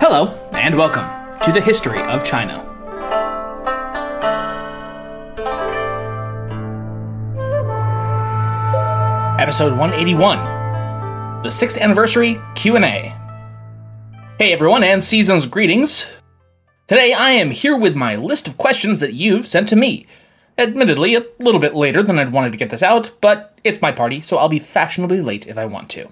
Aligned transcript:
Hello, 0.00 0.34
and 0.54 0.76
welcome 0.76 1.04
to 1.44 1.52
the 1.52 1.60
History 1.60 2.00
of 2.00 2.24
China. 2.24 2.64
Episode 9.38 9.78
181, 9.78 10.38
the 11.44 11.48
6th 11.48 11.78
anniversary 11.80 12.40
Q&A. 12.56 13.14
Hey 14.40 14.52
everyone, 14.52 14.82
and 14.82 15.00
season's 15.00 15.46
greetings. 15.46 16.08
Today 16.88 17.12
I 17.12 17.30
am 17.30 17.52
here 17.52 17.76
with 17.76 17.94
my 17.94 18.16
list 18.16 18.48
of 18.48 18.58
questions 18.58 18.98
that 18.98 19.14
you've 19.14 19.46
sent 19.46 19.68
to 19.68 19.76
me. 19.76 20.08
Admittedly, 20.58 21.14
a 21.14 21.24
little 21.38 21.60
bit 21.60 21.76
later 21.76 22.02
than 22.02 22.18
I'd 22.18 22.32
wanted 22.32 22.50
to 22.50 22.58
get 22.58 22.70
this 22.70 22.82
out, 22.82 23.12
but 23.20 23.56
it's 23.62 23.80
my 23.80 23.92
party, 23.92 24.20
so 24.20 24.38
I'll 24.38 24.48
be 24.48 24.58
fashionably 24.58 25.20
late 25.20 25.46
if 25.46 25.56
I 25.56 25.64
want 25.64 25.88
to. 25.90 26.08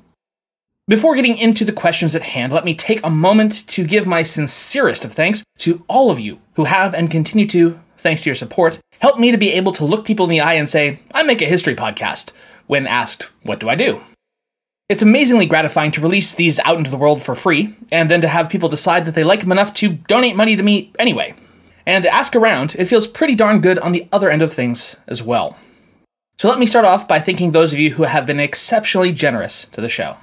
Before 0.89 1.17
getting 1.17 1.37
into 1.37 1.65
the 1.65 1.73
questions 1.73 2.15
at 2.15 2.23
hand, 2.23 2.53
let 2.53 2.65
me 2.65 2.73
take 2.73 3.01
a 3.03 3.11
moment 3.11 3.67
to 3.70 3.84
give 3.84 4.06
my 4.06 4.23
sincerest 4.23 5.05
of 5.05 5.12
thanks 5.12 5.42
to 5.59 5.84
all 5.89 6.12
of 6.12 6.20
you 6.20 6.39
who 6.55 6.67
have 6.67 6.95
and 6.95 7.11
continue 7.11 7.45
to, 7.48 7.81
thanks 7.98 8.23
to 8.23 8.31
your 8.31 8.37
support, 8.37 8.79
help 9.01 9.19
me 9.19 9.33
to 9.33 9.37
be 9.37 9.51
able 9.51 9.73
to 9.73 9.84
look 9.84 10.05
people 10.05 10.27
in 10.27 10.31
the 10.31 10.41
eye 10.41 10.55
and 10.55 10.69
say, 10.69 11.01
I 11.12 11.25
make 11.25 11.42
a 11.42 11.47
history 11.47 11.75
podcast, 11.75 12.31
when 12.69 12.87
asked, 12.87 13.25
What 13.42 13.59
do 13.59 13.69
I 13.69 13.75
do? 13.75 14.01
It's 14.89 15.03
amazingly 15.03 15.47
gratifying 15.47 15.91
to 15.91 16.01
release 16.01 16.37
these 16.37 16.61
out 16.61 16.79
into 16.79 16.92
the 16.92 16.97
world 16.97 17.20
for 17.20 17.34
free, 17.34 17.75
and 17.91 18.09
then 18.09 18.20
to 18.20 18.29
have 18.29 18.48
people 18.48 18.69
decide 18.69 19.07
that 19.07 19.17
they 19.17 19.25
like 19.25 19.41
them 19.41 19.51
enough 19.51 19.75
to 19.75 19.89
donate 19.89 20.37
money 20.37 20.55
to 20.55 20.62
me 20.62 20.92
anyway. 21.01 21.34
And 21.84 22.05
to 22.05 22.14
ask 22.14 22.37
around, 22.37 22.77
it 22.79 22.84
feels 22.84 23.09
pretty 23.09 23.34
darn 23.34 23.61
good 23.61 23.81
on 23.81 23.91
the 23.91 24.07
other 24.12 24.31
end 24.31 24.42
of 24.42 24.53
things 24.53 24.95
as 25.09 25.20
well. 25.20 25.59
So 26.39 26.48
let 26.48 26.61
me 26.61 26.67
start 26.67 26.84
off 26.84 27.09
by 27.09 27.19
thanking 27.19 27.51
those 27.51 27.73
of 27.73 27.81
you 27.81 27.91
who 27.91 28.05
have 28.05 28.25
been 28.25 28.39
exceptionally 28.39 29.11
generous 29.11 29.64
to 29.73 29.81
the 29.81 29.89
show. 29.89 30.19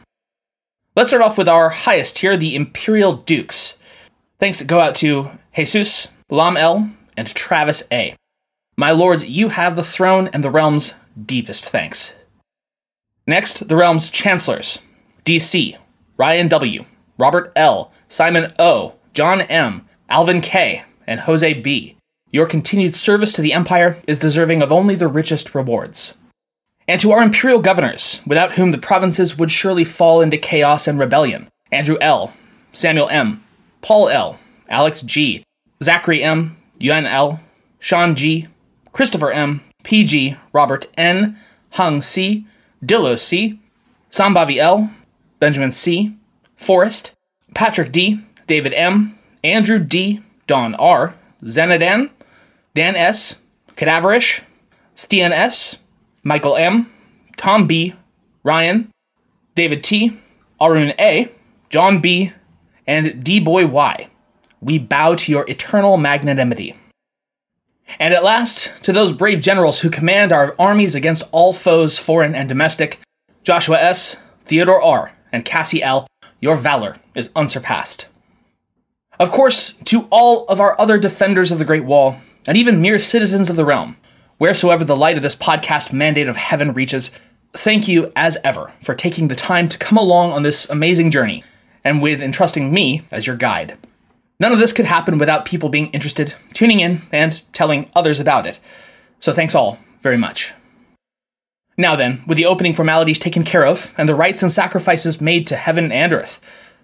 Let's 0.96 1.10
start 1.10 1.24
off 1.24 1.40
with 1.40 1.50
our 1.50 1.70
highest 1.70 2.18
tier, 2.18 2.38
the 2.38 2.56
Imperial 2.56 3.14
Dukes. 3.14 3.80
Thanks 4.38 4.62
go 4.62 4.80
out 4.80 4.94
to 4.98 5.32
Jesus, 5.56 6.10
Lam 6.30 6.56
L, 6.56 6.92
and 7.18 7.28
Travis 7.34 7.82
A. 7.92 8.16
My 8.78 8.92
lords, 8.92 9.26
you 9.26 9.50
have 9.50 9.76
the 9.76 9.84
throne 9.84 10.28
and 10.28 10.44
the 10.44 10.52
realm's 10.52 10.94
deepest 11.20 11.68
thanks. 11.68 12.14
Next, 13.26 13.68
the 13.68 13.76
realm's 13.76 14.12
chancellors 14.12 14.78
DC, 15.26 15.76
Ryan 16.16 16.48
W., 16.50 16.86
Robert 17.18 17.52
L., 17.56 17.92
Simon 18.08 18.54
O., 18.60 18.94
John 19.14 19.42
M., 19.42 19.88
Alvin 20.10 20.42
K., 20.42 20.84
and 21.08 21.22
Jose 21.22 21.56
B. 21.56 21.98
Your 22.30 22.46
continued 22.46 22.94
service 22.94 23.34
to 23.34 23.42
the 23.42 23.54
Empire 23.54 23.98
is 24.08 24.20
deserving 24.20 24.62
of 24.62 24.72
only 24.72 24.94
the 24.94 25.08
richest 25.08 25.56
rewards 25.56 26.14
and 26.88 27.00
to 27.00 27.12
our 27.12 27.22
imperial 27.22 27.60
governors, 27.60 28.22
without 28.26 28.54
whom 28.54 28.72
the 28.72 28.78
provinces 28.78 29.38
would 29.38 29.52
surely 29.52 29.86
fall 29.86 30.22
into 30.22 30.38
chaos 30.38 30.88
and 30.88 31.00
rebellion 31.00 31.48
Andrew 31.72 31.98
L., 32.02 32.34
Samuel 32.72 33.10
M., 33.10 33.44
Paul 33.82 34.10
L., 34.10 34.40
Alex 34.70 35.02
G., 35.02 35.44
Zachary 35.82 36.24
M., 36.24 36.58
Yuan 36.80 37.06
L., 37.06 37.40
Sean 37.80 38.16
G., 38.16 38.48
Christopher 38.92 39.32
M., 39.32 39.62
PG, 39.84 40.36
Robert 40.52 40.86
N., 40.98 41.38
Hung 41.72 42.02
C., 42.02 42.46
Dillo 42.86 43.18
C., 43.18 43.60
Sambavi 44.12 44.58
L., 44.58 44.92
Benjamin 45.40 45.72
C., 45.72 46.16
Forrest, 46.56 47.16
Patrick 47.56 47.92
D., 47.92 48.22
David 48.48 48.74
M., 48.74 49.18
Andrew 49.44 49.80
D., 49.80 50.22
Don 50.48 50.76
R., 50.76 51.16
Zenadan, 51.44 52.10
Dan 52.76 52.96
S., 52.96 53.40
Cadaverish, 53.76 54.42
Stian 54.96 55.32
S., 55.32 55.78
Michael 56.24 56.56
M., 56.56 56.88
Tom 57.36 57.68
B., 57.68 57.96
Ryan, 58.44 58.90
David 59.56 59.84
T., 59.84 60.18
Arun 60.62 60.94
A., 60.98 61.30
John 61.70 62.00
B., 62.00 62.32
and 62.88 63.24
D 63.24 63.40
Boy 63.40 63.68
Y. 63.68 64.10
We 64.62 64.80
bow 64.80 65.16
to 65.16 65.32
your 65.32 65.50
eternal 65.50 65.98
magnanimity. 65.98 66.76
And 68.00 68.14
at 68.14 68.24
last, 68.24 68.72
to 68.84 68.94
those 68.94 69.12
brave 69.12 69.42
generals 69.42 69.82
who 69.82 69.90
command 69.90 70.32
our 70.32 70.56
armies 70.58 70.96
against 70.96 71.24
all 71.32 71.52
foes, 71.52 72.00
foreign 72.00 72.34
and 72.34 72.48
domestic, 72.48 73.00
Joshua 73.44 73.78
S., 73.80 74.18
Theodore 74.46 74.82
R., 74.82 75.12
and 75.32 75.44
Cassie 75.44 75.84
L., 75.84 76.08
your 76.40 76.56
valor 76.56 76.98
is 77.14 77.30
unsurpassed. 77.36 78.08
Of 79.20 79.30
course, 79.30 79.74
to 79.86 80.08
all 80.10 80.46
of 80.46 80.60
our 80.60 80.80
other 80.80 80.98
defenders 80.98 81.52
of 81.52 81.60
the 81.60 81.66
Great 81.66 81.86
Wall, 81.86 82.18
and 82.48 82.58
even 82.58 82.82
mere 82.82 83.00
citizens 83.00 83.50
of 83.50 83.56
the 83.56 83.66
realm, 83.66 83.98
wheresoever 84.38 84.84
the 84.84 84.96
light 84.96 85.18
of 85.18 85.24
this 85.24 85.36
podcast 85.36 85.94
mandate 85.94 86.28
of 86.28 86.36
heaven 86.36 86.74
reaches, 86.74 87.12
thank 87.54 87.88
you 87.88 88.12
as 88.16 88.38
ever 88.44 88.74
for 88.82 88.96
taking 88.96 89.28
the 89.28 89.36
time 89.36 89.70
to 89.70 89.78
come 89.78 89.98
along 89.98 90.32
on 90.32 90.44
this 90.44 90.70
amazing 90.70 91.12
journey 91.12 91.44
and 91.84 92.02
with 92.02 92.22
entrusting 92.22 92.74
me 92.74 93.04
as 93.12 93.28
your 93.28 93.36
guide. 93.36 93.78
None 94.40 94.52
of 94.52 94.60
this 94.60 94.74
could 94.74 94.86
happen 94.86 95.18
without 95.18 95.46
people 95.46 95.70
being 95.70 95.92
interested, 95.92 96.34
tuning 96.54 96.80
in, 96.80 97.02
and 97.12 97.42
telling 97.54 97.90
others 97.96 98.20
about 98.20 98.46
it. 98.46 98.60
So 99.20 99.32
thanks 99.32 99.56
all 99.56 99.80
very 100.02 100.18
much. 100.18 100.54
Now 101.78 101.96
then, 101.96 102.22
with 102.28 102.38
the 102.38 102.46
opening 102.46 102.74
formalities 102.74 103.20
taken 103.20 103.44
care 103.44 103.66
of 103.66 103.94
and 103.98 104.08
the 104.08 104.16
rites 104.16 104.44
and 104.44 104.52
sacrifices 104.52 105.22
made 105.22 105.48
to 105.48 105.56
heaven 105.56 105.92
and 105.92 106.14
earth, 106.14 106.40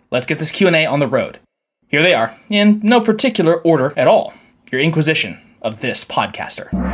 let's 0.10 0.26
get 0.26 0.40
this 0.40 0.52
Q&A 0.52 0.86
on 0.86 1.00
the 1.00 1.08
road. 1.08 1.40
Here 1.88 2.02
they 2.02 2.14
are, 2.14 2.36
in 2.50 2.80
no 2.84 3.02
particular 3.02 3.62
order 3.62 3.94
at 3.98 4.08
all. 4.08 4.34
Your 4.72 4.82
inquisition 4.82 5.40
of 5.62 5.82
this 5.82 6.06
podcaster. 6.06 6.89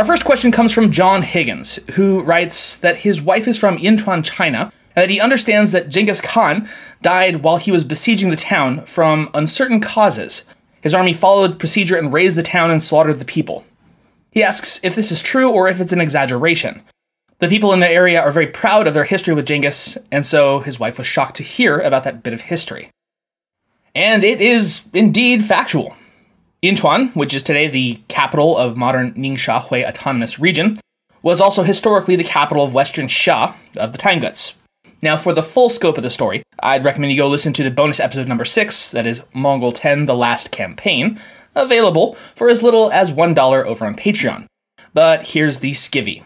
Our 0.00 0.06
first 0.06 0.24
question 0.24 0.50
comes 0.50 0.72
from 0.72 0.90
John 0.90 1.20
Higgins, 1.20 1.78
who 1.92 2.22
writes 2.22 2.78
that 2.78 3.00
his 3.00 3.20
wife 3.20 3.46
is 3.46 3.58
from 3.58 3.76
Yinchuan, 3.76 4.24
China, 4.24 4.72
and 4.96 5.02
that 5.02 5.10
he 5.10 5.20
understands 5.20 5.72
that 5.72 5.90
Genghis 5.90 6.22
Khan 6.22 6.66
died 7.02 7.42
while 7.42 7.58
he 7.58 7.70
was 7.70 7.84
besieging 7.84 8.30
the 8.30 8.36
town 8.36 8.86
from 8.86 9.28
uncertain 9.34 9.78
causes. 9.78 10.46
His 10.80 10.94
army 10.94 11.12
followed 11.12 11.58
procedure 11.58 11.98
and 11.98 12.14
razed 12.14 12.38
the 12.38 12.42
town 12.42 12.70
and 12.70 12.82
slaughtered 12.82 13.18
the 13.18 13.26
people. 13.26 13.66
He 14.30 14.42
asks 14.42 14.80
if 14.82 14.94
this 14.94 15.12
is 15.12 15.20
true 15.20 15.50
or 15.50 15.68
if 15.68 15.82
it's 15.82 15.92
an 15.92 16.00
exaggeration. 16.00 16.80
The 17.38 17.48
people 17.48 17.74
in 17.74 17.80
the 17.80 17.90
area 17.90 18.22
are 18.22 18.32
very 18.32 18.46
proud 18.46 18.86
of 18.86 18.94
their 18.94 19.04
history 19.04 19.34
with 19.34 19.44
Genghis, 19.44 19.98
and 20.10 20.24
so 20.24 20.60
his 20.60 20.80
wife 20.80 20.96
was 20.96 21.06
shocked 21.06 21.36
to 21.36 21.42
hear 21.42 21.78
about 21.78 22.04
that 22.04 22.22
bit 22.22 22.32
of 22.32 22.40
history. 22.40 22.90
And 23.94 24.24
it 24.24 24.40
is 24.40 24.88
indeed 24.94 25.44
factual. 25.44 25.94
Yinchuan, 26.62 27.16
which 27.16 27.32
is 27.32 27.42
today 27.42 27.68
the 27.68 28.02
capital 28.08 28.54
of 28.58 28.76
modern 28.76 29.14
Ningxia 29.14 29.62
Hui 29.62 29.82
Autonomous 29.82 30.38
Region, 30.38 30.78
was 31.22 31.40
also 31.40 31.62
historically 31.62 32.16
the 32.16 32.24
capital 32.24 32.62
of 32.62 32.74
Western 32.74 33.06
Xia 33.06 33.54
of 33.78 33.92
the 33.92 33.98
Tanguts. 33.98 34.58
Now, 35.00 35.16
for 35.16 35.32
the 35.32 35.42
full 35.42 35.70
scope 35.70 35.96
of 35.96 36.02
the 36.02 36.10
story, 36.10 36.42
I'd 36.62 36.84
recommend 36.84 37.12
you 37.12 37.16
go 37.16 37.28
listen 37.28 37.54
to 37.54 37.62
the 37.62 37.70
bonus 37.70 37.98
episode 37.98 38.28
number 38.28 38.44
6, 38.44 38.90
that 38.90 39.06
is 39.06 39.22
Mongol 39.32 39.72
10 39.72 40.04
The 40.04 40.14
Last 40.14 40.50
Campaign, 40.50 41.18
available 41.54 42.14
for 42.34 42.50
as 42.50 42.62
little 42.62 42.92
as 42.92 43.10
$1 43.10 43.64
over 43.64 43.86
on 43.86 43.94
Patreon. 43.94 44.44
But 44.92 45.28
here's 45.28 45.60
the 45.60 45.70
skivvy. 45.70 46.24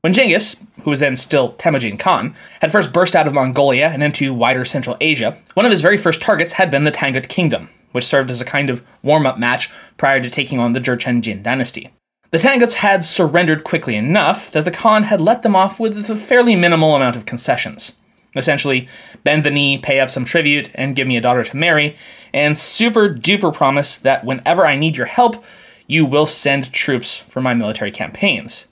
When 0.00 0.12
Genghis, 0.12 0.56
who 0.82 0.90
was 0.90 0.98
then 0.98 1.16
still 1.16 1.52
Temujin 1.52 1.98
Khan, 1.98 2.34
had 2.60 2.72
first 2.72 2.92
burst 2.92 3.14
out 3.14 3.28
of 3.28 3.34
Mongolia 3.34 3.90
and 3.92 4.02
into 4.02 4.34
wider 4.34 4.64
Central 4.64 4.96
Asia, 5.00 5.38
one 5.54 5.66
of 5.66 5.70
his 5.70 5.82
very 5.82 5.98
first 5.98 6.20
targets 6.20 6.54
had 6.54 6.70
been 6.70 6.82
the 6.82 6.90
Tangut 6.90 7.28
Kingdom, 7.28 7.68
which 7.92 8.04
served 8.04 8.30
as 8.30 8.40
a 8.40 8.44
kind 8.44 8.70
of 8.70 8.84
warm 9.02 9.26
up 9.26 9.38
match 9.38 9.70
prior 9.96 10.20
to 10.20 10.30
taking 10.30 10.58
on 10.58 10.72
the 10.72 10.80
Jurchen 10.80 11.20
Jin 11.20 11.42
dynasty. 11.42 11.90
The 12.30 12.38
Tanguts 12.38 12.74
had 12.74 13.04
surrendered 13.04 13.64
quickly 13.64 13.96
enough 13.96 14.50
that 14.52 14.64
the 14.64 14.70
Khan 14.70 15.04
had 15.04 15.20
let 15.20 15.42
them 15.42 15.56
off 15.56 15.80
with 15.80 15.98
a 16.08 16.16
fairly 16.16 16.54
minimal 16.54 16.94
amount 16.94 17.16
of 17.16 17.26
concessions. 17.26 17.96
Essentially, 18.36 18.88
bend 19.24 19.44
the 19.44 19.50
knee, 19.50 19.78
pay 19.78 19.98
up 19.98 20.10
some 20.10 20.24
tribute, 20.24 20.70
and 20.74 20.94
give 20.94 21.08
me 21.08 21.16
a 21.16 21.20
daughter 21.20 21.42
to 21.42 21.56
marry, 21.56 21.96
and 22.32 22.56
super 22.56 23.08
duper 23.08 23.52
promise 23.52 23.98
that 23.98 24.24
whenever 24.24 24.64
I 24.64 24.76
need 24.76 24.96
your 24.96 25.06
help, 25.06 25.44
you 25.88 26.06
will 26.06 26.26
send 26.26 26.72
troops 26.72 27.16
for 27.16 27.40
my 27.40 27.54
military 27.54 27.90
campaigns. 27.90 28.68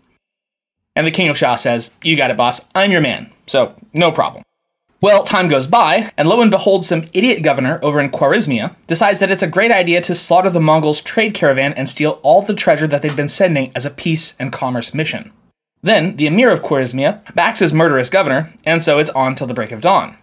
And 0.95 1.05
the 1.07 1.11
King 1.11 1.29
of 1.29 1.37
Xia 1.37 1.59
says, 1.59 1.95
You 2.03 2.17
got 2.17 2.31
it, 2.31 2.37
boss. 2.37 2.65
I'm 2.75 2.93
your 2.93 3.01
man. 3.01 3.33
So, 3.47 3.75
no 3.93 4.13
problem. 4.13 4.45
Well, 5.01 5.23
time 5.23 5.47
goes 5.47 5.69
by, 5.69 6.11
and 6.17 6.29
lo 6.29 6.43
and 6.43 6.51
behold, 6.51 6.85
some 6.85 7.05
idiot 7.13 7.45
governor 7.45 7.79
over 7.85 8.01
in 8.01 8.11
Khwarezmia 8.11 8.75
decides 8.89 9.21
that 9.21 9.31
it's 9.31 9.45
a 9.45 9.49
great 9.49 9.71
idea 9.71 10.01
to 10.01 10.13
slaughter 10.13 10.51
the 10.51 10.59
Mongols' 10.59 11.01
trade 11.01 11.35
caravan 11.35 11.73
and 11.75 11.89
steal 11.89 12.19
all 12.25 12.43
the 12.43 12.53
treasure 12.53 12.89
that 12.89 13.01
they've 13.01 13.15
been 13.15 13.29
sending 13.29 13.71
as 13.77 13.87
a 13.87 13.91
peace 13.91 14.35
and 14.41 14.53
commerce 14.53 14.93
mission. 14.93 15.31
Then, 15.83 16.17
the 16.17 16.27
emir 16.27 16.51
of 16.51 16.63
Khwarezmia 16.63 17.33
backs 17.37 17.61
his 17.61 17.73
murderous 17.73 18.11
governor, 18.11 18.53
and 18.67 18.83
so 18.83 18.99
it's 18.99 19.11
on 19.11 19.37
till 19.37 19.47
the 19.47 19.55
break 19.55 19.71
of 19.71 19.81
dawn. 19.81 20.19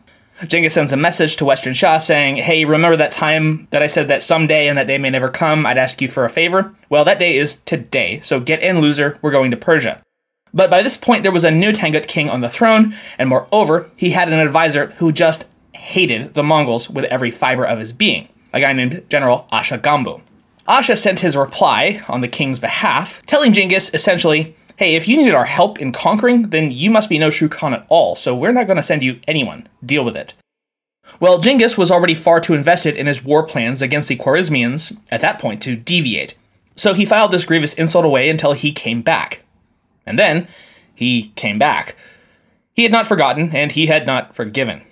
Genghis 0.46 0.74
sends 0.74 0.92
a 0.92 0.98
message 0.98 1.38
to 1.38 1.46
Western 1.46 1.72
Xia 1.72 2.02
saying, 2.02 2.36
Hey, 2.36 2.66
remember 2.66 2.98
that 2.98 3.12
time 3.12 3.70
that 3.72 3.82
I 3.82 3.88
said 3.88 4.10
that 4.10 4.24
someday 4.24 4.68
and 4.68 4.78
that 4.78 4.88
day 4.88 4.98
may 4.98 5.10
never 5.10 5.30
come, 5.30 5.66
I'd 5.66 5.78
ask 5.78 6.02
you 6.02 6.10
for 6.10 6.26
a 6.26 6.30
favor? 6.30 6.76
Well, 6.90 7.06
that 7.06 7.20
day 7.20 7.38
is 7.38 7.56
today, 7.62 8.20
so 8.20 8.42
get 8.42 8.62
in, 8.62 8.80
loser, 8.80 9.18
we're 9.22 9.32
going 9.32 9.52
to 9.52 9.58
Persia. 9.58 10.02
But 10.56 10.70
by 10.72 10.82
this 10.82 10.96
point, 10.96 11.24
there 11.24 11.34
was 11.34 11.44
a 11.44 11.52
new 11.52 11.74
Tangut 11.74 12.08
king 12.08 12.30
on 12.30 12.40
the 12.40 12.50
throne, 12.50 12.96
and 13.20 13.28
moreover, 13.28 13.92
he 13.98 14.12
had 14.12 14.30
an 14.30 14.40
advisor 14.40 14.88
who 14.98 15.12
just 15.12 15.50
hated 15.74 16.34
the 16.34 16.44
Mongols 16.44 16.90
with 16.90 17.06
every 17.06 17.30
fiber 17.30 17.66
of 17.66 17.80
his 17.80 17.92
being, 17.92 18.30
a 18.54 18.62
guy 18.62 18.72
named 18.72 19.04
General 19.10 19.46
Asha 19.52 19.80
Gambu. 19.80 20.22
Asha 20.68 20.98
sent 20.98 21.20
his 21.20 21.36
reply 21.36 22.02
on 22.08 22.22
the 22.22 22.30
king's 22.30 22.58
behalf, 22.58 23.22
telling 23.28 23.54
Genghis 23.54 23.94
essentially, 23.94 24.56
hey, 24.78 24.96
if 24.96 25.08
you 25.08 25.18
needed 25.18 25.36
our 25.36 25.46
help 25.46 25.80
in 25.80 25.92
conquering, 25.92 26.50
then 26.50 26.72
you 26.72 26.90
must 26.90 27.10
be 27.10 27.20
no 27.20 27.30
true 27.30 27.50
Khan 27.50 27.74
at 27.74 27.86
all, 27.90 28.16
so 28.16 28.34
we're 28.34 28.54
not 28.54 28.66
going 28.66 28.78
to 28.78 28.84
send 28.84 29.04
you 29.04 29.20
anyone. 29.28 29.68
Deal 29.86 30.04
with 30.04 30.18
it. 30.18 30.34
Well, 31.20 31.38
Genghis 31.38 31.78
was 31.78 31.92
already 31.92 32.16
far 32.16 32.40
too 32.40 32.56
invested 32.56 32.96
in 32.96 33.06
his 33.06 33.24
war 33.24 33.44
plans 33.44 33.82
against 33.82 34.08
the 34.08 34.18
Khwarezmians 34.18 34.98
at 35.12 35.22
that 35.22 35.38
point 35.38 35.62
to 35.62 35.76
deviate, 35.76 36.36
so 36.76 36.94
he 36.94 37.06
filed 37.06 37.32
this 37.32 37.46
grievous 37.46 37.74
insult 37.76 38.06
away 38.06 38.30
until 38.30 38.54
he 38.54 38.72
came 38.72 39.02
back. 39.02 39.45
And 40.06 40.20
then 40.20 40.48
he 40.94 41.34
came 41.36 41.60
back. 41.60 41.96
He 42.74 42.84
had 42.84 42.92
not 42.92 43.08
forgotten, 43.08 43.56
and 43.56 43.72
he 43.72 43.88
had 43.88 44.06
not 44.06 44.36
forgiven. 44.36 44.84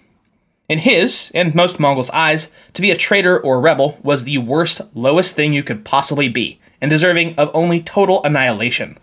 In 0.69 0.80
his, 0.80 1.31
and 1.36 1.54
most 1.54 1.80
Mongols' 1.80 2.10
eyes, 2.12 2.51
to 2.74 2.81
be 2.81 2.92
a 2.92 2.98
traitor 2.98 3.39
or 3.39 3.60
rebel 3.60 3.98
was 4.04 4.24
the 4.24 4.38
worst, 4.38 4.81
lowest 4.94 5.36
thing 5.36 5.54
you 5.54 5.63
could 5.63 5.83
possibly 5.86 6.30
be, 6.30 6.60
and 6.81 6.89
deserving 6.89 7.36
of 7.36 7.51
only 7.54 7.81
total 7.81 8.24
annihilation. 8.24 8.98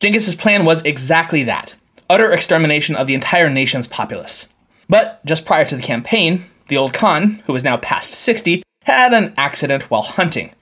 Genghis's 0.00 0.36
plan 0.36 0.64
was 0.64 0.84
exactly 0.84 1.42
that 1.44 1.74
utter 2.10 2.32
extermination 2.32 2.96
of 2.96 3.06
the 3.06 3.14
entire 3.14 3.50
nation's 3.50 3.86
populace. 3.86 4.48
But 4.88 5.24
just 5.26 5.44
prior 5.44 5.64
to 5.66 5.76
the 5.76 5.82
campaign, 5.82 6.44
the 6.68 6.76
old 6.76 6.94
Khan, 6.94 7.42
who 7.46 7.52
was 7.52 7.64
now 7.64 7.76
past 7.76 8.12
60, 8.12 8.62
had 8.82 9.12
an 9.12 9.34
accident 9.36 9.90
while 9.90 10.02
hunting. 10.02 10.52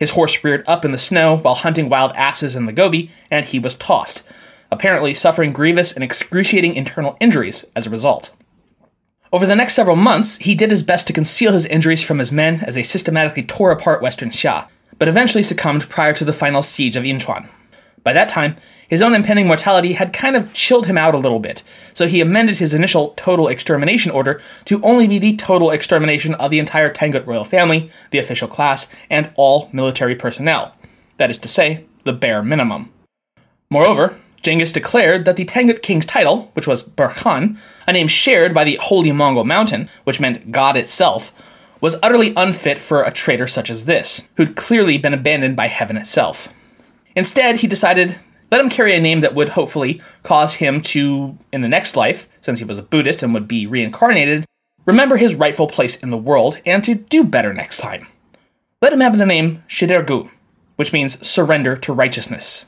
His 0.00 0.10
horse 0.10 0.42
reared 0.42 0.64
up 0.66 0.84
in 0.84 0.92
the 0.92 0.98
snow 0.98 1.36
while 1.36 1.54
hunting 1.54 1.90
wild 1.90 2.12
asses 2.16 2.56
in 2.56 2.64
the 2.64 2.72
Gobi, 2.72 3.10
and 3.30 3.44
he 3.44 3.58
was 3.58 3.74
tossed, 3.74 4.22
apparently 4.70 5.12
suffering 5.14 5.52
grievous 5.52 5.92
and 5.92 6.02
excruciating 6.02 6.74
internal 6.74 7.18
injuries 7.20 7.66
as 7.76 7.86
a 7.86 7.90
result. 7.90 8.30
Over 9.32 9.46
the 9.46 9.54
next 9.54 9.74
several 9.74 9.96
months, 9.96 10.38
he 10.38 10.54
did 10.54 10.70
his 10.70 10.82
best 10.82 11.06
to 11.06 11.12
conceal 11.12 11.52
his 11.52 11.66
injuries 11.66 12.02
from 12.02 12.18
his 12.18 12.32
men 12.32 12.64
as 12.64 12.74
they 12.74 12.82
systematically 12.82 13.44
tore 13.44 13.70
apart 13.70 14.02
Western 14.02 14.30
Xia, 14.30 14.66
but 14.98 15.06
eventually 15.06 15.42
succumbed 15.42 15.88
prior 15.88 16.14
to 16.14 16.24
the 16.24 16.32
final 16.32 16.62
siege 16.62 16.96
of 16.96 17.04
Yinchuan. 17.04 17.48
By 18.02 18.14
that 18.14 18.28
time, 18.30 18.56
his 18.90 19.00
own 19.00 19.14
impending 19.14 19.46
mortality 19.46 19.92
had 19.92 20.12
kind 20.12 20.34
of 20.34 20.52
chilled 20.52 20.86
him 20.86 20.98
out 20.98 21.14
a 21.14 21.18
little 21.18 21.38
bit, 21.38 21.62
so 21.94 22.08
he 22.08 22.20
amended 22.20 22.58
his 22.58 22.74
initial 22.74 23.14
total 23.16 23.46
extermination 23.46 24.10
order 24.10 24.42
to 24.64 24.82
only 24.82 25.06
be 25.06 25.20
the 25.20 25.36
total 25.36 25.70
extermination 25.70 26.34
of 26.34 26.50
the 26.50 26.58
entire 26.58 26.92
Tangut 26.92 27.24
royal 27.24 27.44
family, 27.44 27.90
the 28.10 28.18
official 28.18 28.48
class, 28.48 28.88
and 29.08 29.32
all 29.36 29.70
military 29.72 30.16
personnel. 30.16 30.74
That 31.18 31.30
is 31.30 31.38
to 31.38 31.48
say, 31.48 31.84
the 32.02 32.12
bare 32.12 32.42
minimum. 32.42 32.90
Moreover, 33.70 34.18
Genghis 34.42 34.72
declared 34.72 35.24
that 35.24 35.36
the 35.36 35.44
Tangut 35.44 35.82
king's 35.82 36.06
title, 36.06 36.50
which 36.54 36.66
was 36.66 36.82
Burkhan, 36.82 37.58
a 37.86 37.92
name 37.92 38.08
shared 38.08 38.52
by 38.52 38.64
the 38.64 38.78
Holy 38.82 39.12
Mongol 39.12 39.44
Mountain, 39.44 39.88
which 40.02 40.18
meant 40.18 40.50
God 40.50 40.76
itself, 40.76 41.32
was 41.80 41.96
utterly 42.02 42.32
unfit 42.36 42.78
for 42.78 43.02
a 43.02 43.12
traitor 43.12 43.46
such 43.46 43.70
as 43.70 43.84
this, 43.84 44.28
who'd 44.36 44.56
clearly 44.56 44.98
been 44.98 45.14
abandoned 45.14 45.56
by 45.56 45.68
heaven 45.68 45.96
itself. 45.96 46.52
Instead, 47.14 47.58
he 47.58 47.66
decided 47.66 48.18
let 48.50 48.60
him 48.60 48.70
carry 48.70 48.94
a 48.94 49.00
name 49.00 49.20
that 49.20 49.34
would 49.34 49.50
hopefully 49.50 50.00
cause 50.22 50.54
him 50.54 50.80
to, 50.80 51.36
in 51.52 51.60
the 51.60 51.68
next 51.68 51.96
life, 51.96 52.28
since 52.40 52.58
he 52.58 52.64
was 52.64 52.78
a 52.78 52.82
Buddhist 52.82 53.22
and 53.22 53.32
would 53.32 53.46
be 53.46 53.66
reincarnated, 53.66 54.44
remember 54.84 55.16
his 55.16 55.34
rightful 55.34 55.66
place 55.66 55.96
in 55.96 56.10
the 56.10 56.16
world 56.16 56.60
and 56.66 56.82
to 56.84 56.94
do 56.94 57.24
better 57.24 57.52
next 57.52 57.78
time. 57.78 58.06
Let 58.82 58.92
him 58.92 59.00
have 59.00 59.18
the 59.18 59.26
name 59.26 59.62
Shidergu, 59.68 60.30
which 60.76 60.92
means 60.92 61.24
surrender 61.26 61.76
to 61.76 61.92
righteousness. 61.92 62.64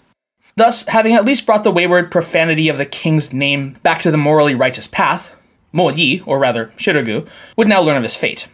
Thus, 0.56 0.86
having 0.86 1.14
at 1.14 1.24
least 1.24 1.46
brought 1.46 1.64
the 1.64 1.70
wayward 1.70 2.10
profanity 2.10 2.68
of 2.68 2.76
the 2.76 2.84
king's 2.84 3.32
name 3.32 3.78
back 3.82 4.02
to 4.02 4.10
the 4.10 4.18
morally 4.18 4.54
righteous 4.54 4.86
path, 4.86 5.34
Mo 5.72 5.88
Yi, 5.90 6.20
or 6.26 6.38
rather 6.38 6.66
Shidergu, 6.76 7.26
would 7.56 7.68
now 7.68 7.80
learn 7.80 7.96
of 7.96 8.02
his 8.02 8.16
fate. 8.16 8.48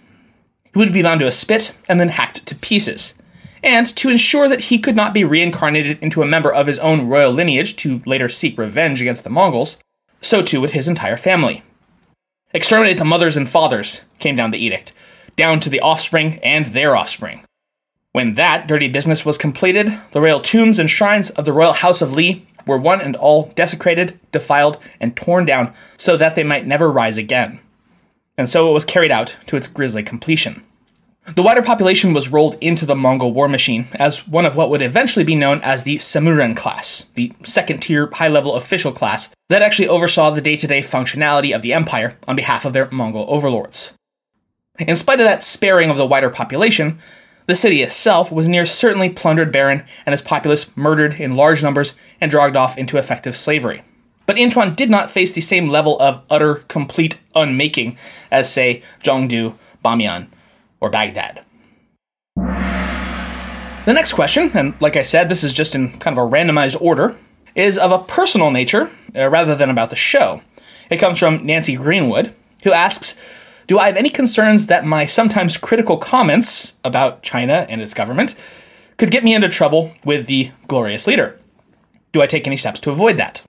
He 0.72 0.78
would 0.78 0.92
be 0.92 1.02
bound 1.02 1.20
to 1.20 1.26
a 1.26 1.32
spit 1.32 1.76
and 1.88 1.98
then 1.98 2.10
hacked 2.10 2.46
to 2.46 2.54
pieces, 2.54 3.14
and 3.62 3.86
to 3.96 4.08
ensure 4.08 4.48
that 4.48 4.62
he 4.62 4.78
could 4.78 4.96
not 4.96 5.14
be 5.14 5.24
reincarnated 5.24 5.98
into 6.00 6.22
a 6.22 6.26
member 6.26 6.52
of 6.52 6.66
his 6.66 6.78
own 6.78 7.08
royal 7.08 7.32
lineage 7.32 7.76
to 7.76 8.02
later 8.06 8.28
seek 8.28 8.56
revenge 8.58 9.00
against 9.00 9.24
the 9.24 9.30
Mongols, 9.30 9.78
so 10.20 10.42
too 10.42 10.60
would 10.60 10.72
his 10.72 10.88
entire 10.88 11.16
family. 11.16 11.62
Exterminate 12.52 12.98
the 12.98 13.04
mothers 13.04 13.36
and 13.36 13.48
fathers, 13.48 14.04
came 14.18 14.36
down 14.36 14.50
the 14.50 14.64
edict, 14.64 14.92
down 15.36 15.60
to 15.60 15.70
the 15.70 15.80
offspring 15.80 16.38
and 16.42 16.66
their 16.66 16.96
offspring. 16.96 17.44
When 18.12 18.34
that 18.34 18.66
dirty 18.66 18.88
business 18.88 19.24
was 19.24 19.36
completed, 19.36 19.98
the 20.12 20.20
royal 20.20 20.40
tombs 20.40 20.78
and 20.78 20.88
shrines 20.88 21.30
of 21.30 21.44
the 21.44 21.52
royal 21.52 21.74
house 21.74 22.00
of 22.00 22.12
Li 22.12 22.46
were 22.66 22.78
one 22.78 23.00
and 23.00 23.16
all 23.16 23.50
desecrated, 23.54 24.18
defiled, 24.32 24.78
and 24.98 25.16
torn 25.16 25.44
down 25.44 25.72
so 25.96 26.16
that 26.16 26.34
they 26.34 26.42
might 26.42 26.66
never 26.66 26.90
rise 26.90 27.18
again. 27.18 27.60
And 28.36 28.48
so 28.48 28.70
it 28.70 28.74
was 28.74 28.84
carried 28.84 29.10
out 29.10 29.36
to 29.46 29.56
its 29.56 29.66
grisly 29.66 30.02
completion. 30.02 30.64
The 31.34 31.42
wider 31.42 31.60
population 31.60 32.14
was 32.14 32.30
rolled 32.30 32.56
into 32.58 32.86
the 32.86 32.96
Mongol 32.96 33.34
war 33.34 33.48
machine 33.48 33.86
as 33.94 34.26
one 34.26 34.46
of 34.46 34.56
what 34.56 34.70
would 34.70 34.80
eventually 34.80 35.26
be 35.26 35.34
known 35.34 35.60
as 35.62 35.82
the 35.82 35.96
Semuren 35.96 36.56
class, 36.56 37.04
the 37.16 37.32
second 37.42 37.80
tier 37.80 38.08
high 38.14 38.28
level 38.28 38.54
official 38.54 38.92
class 38.92 39.34
that 39.50 39.60
actually 39.60 39.88
oversaw 39.88 40.30
the 40.30 40.40
day 40.40 40.56
to 40.56 40.66
day 40.66 40.80
functionality 40.80 41.54
of 41.54 41.60
the 41.60 41.74
empire 41.74 42.16
on 42.26 42.34
behalf 42.34 42.64
of 42.64 42.72
their 42.72 42.90
Mongol 42.90 43.26
overlords. 43.28 43.92
In 44.78 44.96
spite 44.96 45.20
of 45.20 45.26
that 45.26 45.42
sparing 45.42 45.90
of 45.90 45.98
the 45.98 46.06
wider 46.06 46.30
population, 46.30 46.98
the 47.46 47.54
city 47.54 47.82
itself 47.82 48.32
was 48.32 48.48
near 48.48 48.64
certainly 48.64 49.10
plundered 49.10 49.52
barren 49.52 49.84
and 50.06 50.14
its 50.14 50.22
populace 50.22 50.74
murdered 50.76 51.20
in 51.20 51.36
large 51.36 51.62
numbers 51.62 51.94
and 52.22 52.30
dragged 52.30 52.56
off 52.56 52.78
into 52.78 52.96
effective 52.96 53.36
slavery. 53.36 53.82
But 54.24 54.36
Yinchuan 54.36 54.74
did 54.74 54.88
not 54.88 55.10
face 55.10 55.34
the 55.34 55.42
same 55.42 55.68
level 55.68 56.00
of 56.00 56.22
utter, 56.30 56.56
complete 56.68 57.20
unmaking 57.34 57.98
as, 58.30 58.50
say, 58.50 58.82
Zhongdu, 59.02 59.56
Bamiyan, 59.84 60.28
or 60.80 60.90
Baghdad. 60.90 61.44
The 62.36 63.94
next 63.94 64.12
question, 64.12 64.50
and 64.54 64.74
like 64.82 64.96
I 64.96 65.02
said, 65.02 65.28
this 65.28 65.42
is 65.42 65.52
just 65.52 65.74
in 65.74 65.98
kind 65.98 66.16
of 66.16 66.22
a 66.22 66.30
randomized 66.30 66.78
order, 66.80 67.16
is 67.54 67.78
of 67.78 67.90
a 67.90 67.98
personal 67.98 68.50
nature 68.50 68.90
uh, 69.16 69.28
rather 69.28 69.54
than 69.54 69.70
about 69.70 69.90
the 69.90 69.96
show. 69.96 70.42
It 70.90 70.98
comes 70.98 71.18
from 71.18 71.44
Nancy 71.44 71.74
Greenwood, 71.74 72.34
who 72.64 72.72
asks 72.72 73.16
Do 73.66 73.78
I 73.78 73.86
have 73.86 73.96
any 73.96 74.10
concerns 74.10 74.66
that 74.66 74.84
my 74.84 75.06
sometimes 75.06 75.56
critical 75.56 75.96
comments 75.96 76.76
about 76.84 77.22
China 77.22 77.66
and 77.68 77.80
its 77.80 77.94
government 77.94 78.34
could 78.98 79.10
get 79.10 79.24
me 79.24 79.34
into 79.34 79.48
trouble 79.48 79.94
with 80.04 80.26
the 80.26 80.50
glorious 80.66 81.06
leader? 81.06 81.40
Do 82.12 82.20
I 82.20 82.26
take 82.26 82.46
any 82.46 82.56
steps 82.56 82.80
to 82.80 82.90
avoid 82.90 83.16
that? 83.16 83.42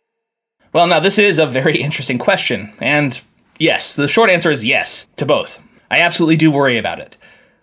Well, 0.72 0.88
now, 0.88 1.00
this 1.00 1.20
is 1.20 1.40
a 1.40 1.46
very 1.46 1.78
interesting 1.82 2.18
question, 2.18 2.72
and 2.80 3.20
yes, 3.60 3.96
the 3.96 4.08
short 4.08 4.30
answer 4.30 4.52
is 4.52 4.64
yes 4.64 5.08
to 5.18 5.26
both. 5.26 5.62
I 5.92 6.00
absolutely 6.00 6.38
do 6.38 6.50
worry 6.50 6.78
about 6.78 7.00
it. 7.00 7.18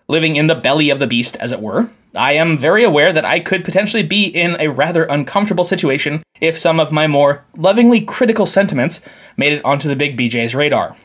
Living 0.09 0.37
in 0.37 0.47
the 0.47 0.55
belly 0.55 0.89
of 0.89 0.99
the 0.99 1.07
beast, 1.07 1.35
as 1.37 1.51
it 1.51 1.59
were, 1.59 1.89
I 2.15 2.31
am 2.33 2.57
very 2.57 2.83
aware 2.83 3.11
that 3.11 3.25
I 3.25 3.41
could 3.41 3.65
potentially 3.65 4.03
be 4.03 4.25
in 4.25 4.55
a 4.57 4.69
rather 4.69 5.03
uncomfortable 5.03 5.65
situation 5.65 6.23
if 6.39 6.57
some 6.57 6.79
of 6.79 6.93
my 6.93 7.07
more 7.07 7.43
lovingly 7.57 7.99
critical 7.99 8.45
sentiments 8.45 9.01
made 9.35 9.51
it 9.51 9.65
onto 9.65 9.89
the 9.89 9.97
big 9.97 10.17
BJ's 10.17 10.55
radar. 10.55 10.95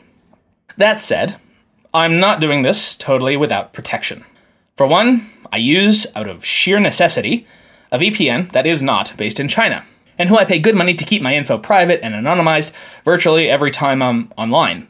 That 0.77 0.99
said, 0.99 1.35
I'm 1.93 2.17
not 2.21 2.39
doing 2.39 2.61
this 2.61 2.95
totally 2.95 3.35
without 3.35 3.73
protection. 3.73 4.23
For 4.77 4.87
one, 4.87 5.29
I 5.51 5.57
use, 5.57 6.07
out 6.15 6.29
of 6.29 6.45
sheer 6.45 6.79
necessity, 6.79 7.45
a 7.91 7.99
VPN 7.99 8.53
that 8.53 8.65
is 8.65 8.81
not 8.81 9.13
based 9.17 9.39
in 9.39 9.49
China, 9.49 9.85
and 10.17 10.29
who 10.29 10.37
I 10.37 10.45
pay 10.45 10.59
good 10.59 10.75
money 10.75 10.93
to 10.93 11.05
keep 11.05 11.21
my 11.21 11.35
info 11.35 11.57
private 11.57 11.99
and 12.01 12.13
anonymized 12.13 12.71
virtually 13.03 13.49
every 13.49 13.69
time 13.69 14.01
I'm 14.01 14.31
online. 14.37 14.87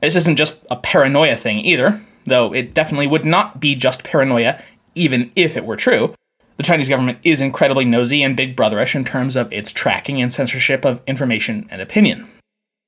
This 0.00 0.16
isn't 0.16 0.36
just 0.36 0.66
a 0.68 0.76
paranoia 0.76 1.36
thing 1.36 1.60
either, 1.60 2.02
though 2.24 2.54
it 2.54 2.74
definitely 2.74 3.06
would 3.06 3.24
not 3.24 3.60
be 3.60 3.74
just 3.74 4.04
paranoia 4.04 4.62
even 4.94 5.32
if 5.36 5.56
it 5.56 5.64
were 5.64 5.76
true. 5.76 6.14
The 6.56 6.62
Chinese 6.62 6.88
government 6.88 7.18
is 7.22 7.40
incredibly 7.40 7.84
nosy 7.84 8.22
and 8.22 8.36
big 8.36 8.56
brotherish 8.56 8.94
in 8.94 9.04
terms 9.04 9.36
of 9.36 9.52
its 9.52 9.72
tracking 9.72 10.20
and 10.20 10.32
censorship 10.32 10.84
of 10.84 11.00
information 11.06 11.66
and 11.70 11.80
opinion. 11.80 12.28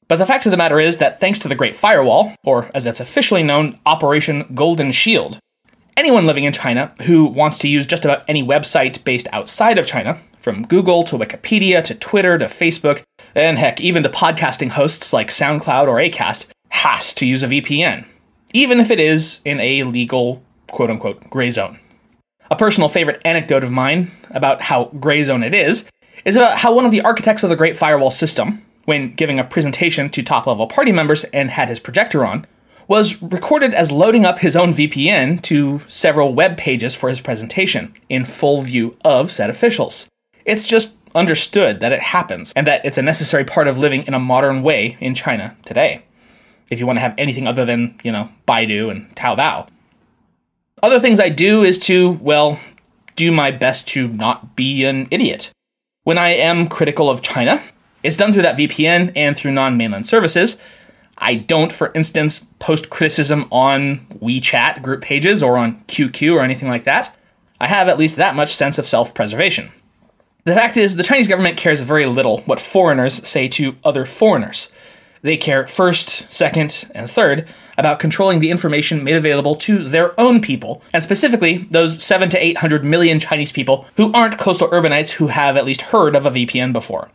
But 0.07 0.17
the 0.17 0.27
fact 0.27 0.45
of 0.45 0.51
the 0.51 0.59
matter 0.59 0.79
is 0.79 0.99
that 0.99 1.19
thanks 1.19 1.39
to 1.41 1.49
the 1.49 1.55
Great 1.55 1.75
Firewall, 1.75 2.35
or 2.45 2.71
as 2.75 2.87
it's 2.87 3.01
officially 3.01 3.43
known, 3.43 3.79
Operation 3.87 4.45
Golden 4.55 4.93
Shield, 4.93 5.39
anyone 5.97 6.27
living 6.27 6.45
in 6.45 6.53
China 6.53 6.95
who 7.07 7.25
wants 7.25 7.59
to 7.59 7.69
use 7.69 7.87
just 7.87 8.05
about 8.05 8.23
any 8.29 8.43
website 8.43 9.03
based 9.05 9.29
outside 9.33 9.79
of 9.79 9.87
China, 9.87 10.19
from 10.39 10.67
Google 10.67 11.05
to 11.05 11.17
Wikipedia 11.17 11.83
to 11.85 11.95
Twitter 11.95 12.37
to 12.37 12.45
Facebook, 12.45 13.03
and 13.35 13.57
heck, 13.57 13.81
even 13.81 14.03
to 14.03 14.11
podcasting 14.11 14.69
hosts 14.69 15.15
like 15.15 15.29
SoundCloud 15.29 15.89
or 15.89 15.97
Acast, 15.97 16.49
has 16.69 17.15
to 17.15 17.25
use 17.25 17.43
a 17.43 17.49
VPN, 17.49 18.07
even 18.55 18.79
if 18.81 18.91
it 18.91 19.01
is 19.01 19.41
in 19.45 19.61
a 19.61 19.83
legal, 19.83 20.43
quote 20.71 20.89
unquote, 20.89 21.29
gray 21.29 21.51
zone. 21.51 21.79
A 22.51 22.57
personal 22.57 22.89
favorite 22.89 23.21
anecdote 23.25 23.65
of 23.65 23.71
mine 23.71 24.11
about 24.31 24.63
how 24.63 24.87
gray 25.01 25.23
zone 25.25 25.43
it 25.43 25.53
is 25.53 25.85
is 26.25 26.37
about 26.37 26.59
how 26.59 26.73
one 26.73 26.87
of 26.87 26.93
the 26.93 27.03
architects 27.03 27.43
of 27.43 27.51
the 27.51 27.57
Great 27.57 27.77
Firewall 27.77 28.11
system, 28.11 28.65
when 28.85 29.13
giving 29.15 29.39
a 29.39 29.45
presentation 29.45 30.09
to 30.11 30.23
top 30.23 30.47
level 30.47 30.67
party 30.67 30.93
members 30.93 31.25
and 31.25 31.51
had 31.51 31.69
his 31.69 31.81
projector 31.81 32.25
on, 32.25 32.47
was 32.87 33.21
recorded 33.23 33.75
as 33.75 33.91
loading 33.91 34.25
up 34.25 34.39
his 34.39 34.55
own 34.55 34.71
VPN 34.71 35.41
to 35.43 35.81
several 35.89 36.33
web 36.33 36.57
pages 36.57 36.95
for 36.95 37.09
his 37.09 37.21
presentation 37.21 37.95
in 38.09 38.25
full 38.25 38.61
view 38.61 38.97
of 39.05 39.33
said 39.33 39.51
officials. 39.51 40.09
It's 40.45 40.67
just 40.67 40.99
understood 41.15 41.81
that 41.81 41.93
it 41.93 42.01
happens 42.01 42.53
and 42.55 42.67
that 42.67 42.85
it's 42.85 42.99
a 42.99 43.03
necessary 43.03 43.45
part 43.45 43.69
of 43.69 43.79
living 43.79 44.03
in 44.07 44.15
a 44.15 44.19
modern 44.19 44.63
way 44.63 44.99
in 45.01 45.15
China 45.15 45.57
today. 45.65 46.05
If 46.75 46.81
you 46.81 46.87
want 46.87 46.99
to 46.99 47.03
have 47.03 47.15
anything 47.17 47.47
other 47.47 47.65
than, 47.65 47.97
you 48.05 48.13
know, 48.13 48.29
Baidu 48.47 48.91
and 48.91 49.09
Taobao. 49.17 49.69
Other 50.83 51.01
things 51.01 51.21
I 51.21 51.31
do 51.31 51.63
is 51.63 51.79
to, 51.81 52.11
well, 52.21 52.59
do 53.17 53.33
my 53.33 53.51
best 53.51 53.89
to 53.89 54.09
not 54.09 54.57
be 54.57 54.85
an 54.85 55.09
idiot. 55.11 55.51
When 56.03 56.19
I 56.19 56.31
am 56.31 56.67
critical 56.67 57.09
of 57.09 57.23
China, 57.23 57.63
it's 58.03 58.17
done 58.17 58.33
through 58.33 58.43
that 58.43 58.59
VPN 58.59 59.13
and 59.17 59.37
through 59.37 59.53
non 59.53 59.77
mainland 59.77 60.05
services. 60.05 60.59
I 61.17 61.37
don't, 61.37 61.73
for 61.73 61.93
instance, 61.95 62.41
post 62.59 62.91
criticism 62.91 63.47
on 63.51 64.01
WeChat 64.21 64.83
group 64.83 65.01
pages 65.01 65.43
or 65.43 65.57
on 65.57 65.83
QQ 65.85 66.35
or 66.35 66.41
anything 66.41 66.69
like 66.69 66.85
that. 66.85 67.17
I 67.61 67.69
have 67.69 67.89
at 67.89 67.99
least 67.99 68.17
that 68.17 68.35
much 68.35 68.55
sense 68.55 68.79
of 68.79 68.87
self 68.87 69.15
preservation. 69.15 69.73
The 70.45 70.55
fact 70.55 70.77
is, 70.77 70.97
the 70.97 71.03
Chinese 71.03 71.29
government 71.29 71.57
cares 71.57 71.81
very 71.81 72.05
little 72.05 72.39
what 72.43 72.61
foreigners 72.61 73.27
say 73.27 73.49
to 73.49 73.77
other 73.85 74.05
foreigners. 74.05 74.69
They 75.25 75.39
care 75.39 75.67
first, 75.67 76.31
second, 76.31 76.87
and 76.95 77.11
third 77.11 77.49
about 77.79 77.99
controlling 77.99 78.41
the 78.41 78.51
information 78.51 79.03
made 79.03 79.17
available 79.17 79.55
to 79.57 79.83
their 79.83 80.19
own 80.21 80.43
people, 80.43 80.83
and 80.93 81.03
specifically 81.03 81.67
those 81.71 82.05
7 82.05 82.29
to 82.29 82.45
800 82.45 82.85
million 82.85 83.19
Chinese 83.19 83.51
people 83.51 83.87
who 83.97 84.13
aren't 84.13 84.37
coastal 84.37 84.69
urbanites 84.69 85.13
who 85.13 85.29
have 85.29 85.57
at 85.57 85.65
least 85.65 85.81
heard 85.81 86.15
of 86.15 86.27
a 86.27 86.31
VPN 86.31 86.75
before. 86.75 87.11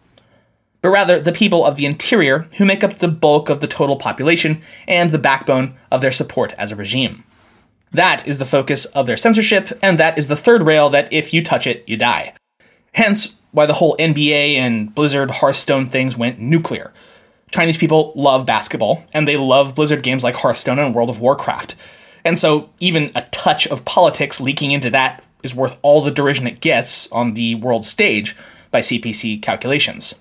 But 0.82 0.90
rather 0.90 1.20
the 1.20 1.32
people 1.32 1.64
of 1.64 1.76
the 1.76 1.86
interior 1.86 2.50
who 2.58 2.66
make 2.66 2.84
up 2.84 2.98
the 2.98 3.10
bulk 3.10 3.48
of 3.48 3.62
the 3.62 3.68
total 3.68 3.96
population 3.96 4.64
and 4.88 5.12
the 5.12 5.20
backbone 5.20 5.76
of 5.92 6.02
their 6.02 6.12
support 6.12 6.56
as 6.58 6.72
a 6.72 6.76
regime. 6.76 7.24
That 7.92 8.28
is 8.28 8.40
the 8.40 8.46
focus 8.46 8.86
of 8.86 9.06
their 9.06 9.18
censorship, 9.18 9.70
and 9.84 10.00
that 10.00 10.18
is 10.18 10.28
the 10.28 10.36
third 10.36 10.64
rail 10.64 10.90
that 10.90 11.14
if 11.14 11.32
you 11.32 11.44
touch 11.44 11.68
it, 11.68 11.84
you 11.86 11.96
die. 11.96 12.34
Hence, 12.96 13.36
why 13.52 13.68
the 13.68 13.74
whole 13.74 13.96
NBA 13.98 14.56
and 14.56 14.96
Blizzard 14.96 15.30
Hearthstone 15.30 15.86
things 15.86 16.18
went 16.18 16.40
nuclear 16.40 16.92
Chinese 17.52 17.78
people 17.78 18.14
love 18.16 18.46
basketball, 18.46 19.06
and 19.14 19.28
they 19.28 19.38
love 19.38 19.76
Blizzard 19.76 20.04
games 20.04 20.24
like 20.24 20.36
Hearthstone 20.36 20.80
and 20.80 20.94
World 20.94 21.10
of 21.10 21.20
Warcraft. 21.20 21.76
And 22.24 22.38
so, 22.38 22.70
even 22.80 23.12
a 23.16 23.24
touch 23.32 23.66
of 23.68 23.86
politics 23.86 24.40
leaking 24.40 24.72
into 24.72 24.90
that 24.92 25.26
is 25.42 25.56
worth 25.56 25.80
all 25.82 26.02
the 26.02 26.12
derision 26.12 26.48
it 26.48 26.62
gets 26.62 27.12
on 27.12 27.34
the 27.34 27.56
world 27.56 27.86
stage 27.86 28.36
by 28.72 28.82
CPC 28.82 29.42
calculations. 29.42 30.16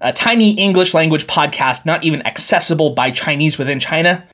A 0.00 0.12
tiny 0.12 0.52
English 0.52 0.94
language 0.94 1.26
podcast 1.26 1.86
not 1.86 2.04
even 2.04 2.24
accessible 2.26 2.90
by 2.90 3.10
Chinese 3.10 3.58
within 3.58 3.80
China? 3.80 4.26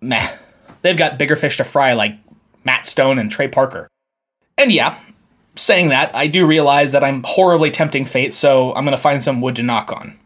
Meh. 0.00 0.36
They've 0.82 0.96
got 0.96 1.18
bigger 1.18 1.36
fish 1.36 1.56
to 1.56 1.64
fry 1.64 1.94
like 1.94 2.18
Matt 2.64 2.86
Stone 2.86 3.18
and 3.18 3.30
Trey 3.30 3.48
Parker. 3.48 3.88
And 4.58 4.72
yeah, 4.72 4.98
saying 5.54 5.88
that, 5.88 6.14
I 6.14 6.26
do 6.26 6.46
realize 6.46 6.92
that 6.92 7.04
I'm 7.04 7.22
horribly 7.24 7.70
tempting 7.70 8.04
fate, 8.04 8.34
so 8.34 8.74
I'm 8.74 8.84
gonna 8.84 8.96
find 8.96 9.22
some 9.22 9.40
wood 9.40 9.56
to 9.56 9.62
knock 9.62 9.92
on. 9.92 10.18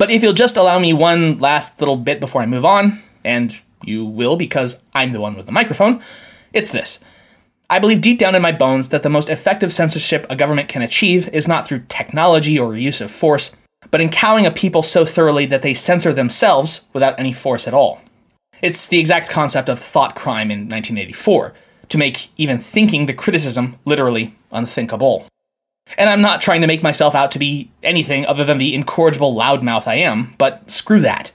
But 0.00 0.10
if 0.10 0.22
you'll 0.22 0.32
just 0.32 0.56
allow 0.56 0.78
me 0.78 0.94
one 0.94 1.40
last 1.40 1.78
little 1.78 1.98
bit 1.98 2.20
before 2.20 2.40
I 2.40 2.46
move 2.46 2.64
on, 2.64 3.02
and 3.22 3.54
you 3.84 4.02
will 4.02 4.34
because 4.34 4.80
I'm 4.94 5.10
the 5.10 5.20
one 5.20 5.36
with 5.36 5.44
the 5.44 5.52
microphone, 5.52 6.02
it's 6.54 6.70
this. 6.70 7.00
I 7.68 7.80
believe 7.80 8.00
deep 8.00 8.18
down 8.18 8.34
in 8.34 8.40
my 8.40 8.50
bones 8.50 8.88
that 8.88 9.02
the 9.02 9.10
most 9.10 9.28
effective 9.28 9.74
censorship 9.74 10.26
a 10.30 10.36
government 10.36 10.70
can 10.70 10.80
achieve 10.80 11.28
is 11.34 11.46
not 11.46 11.68
through 11.68 11.84
technology 11.88 12.58
or 12.58 12.74
use 12.74 13.02
of 13.02 13.10
force, 13.10 13.54
but 13.90 14.00
in 14.00 14.08
cowing 14.08 14.46
a 14.46 14.50
people 14.50 14.82
so 14.82 15.04
thoroughly 15.04 15.44
that 15.44 15.60
they 15.60 15.74
censor 15.74 16.14
themselves 16.14 16.86
without 16.94 17.20
any 17.20 17.34
force 17.34 17.68
at 17.68 17.74
all. 17.74 18.00
It's 18.62 18.88
the 18.88 18.98
exact 18.98 19.28
concept 19.28 19.68
of 19.68 19.78
thought 19.78 20.14
crime 20.14 20.50
in 20.50 20.60
1984, 20.60 21.52
to 21.90 21.98
make 21.98 22.30
even 22.38 22.56
thinking 22.56 23.04
the 23.04 23.12
criticism 23.12 23.78
literally 23.84 24.34
unthinkable. 24.50 25.26
And 25.98 26.08
I'm 26.08 26.20
not 26.20 26.40
trying 26.40 26.60
to 26.60 26.66
make 26.66 26.82
myself 26.82 27.14
out 27.14 27.30
to 27.32 27.38
be 27.38 27.70
anything 27.82 28.24
other 28.26 28.44
than 28.44 28.58
the 28.58 28.74
incorrigible 28.74 29.34
loudmouth 29.34 29.86
I 29.86 29.96
am, 29.96 30.34
but 30.38 30.70
screw 30.70 31.00
that. 31.00 31.32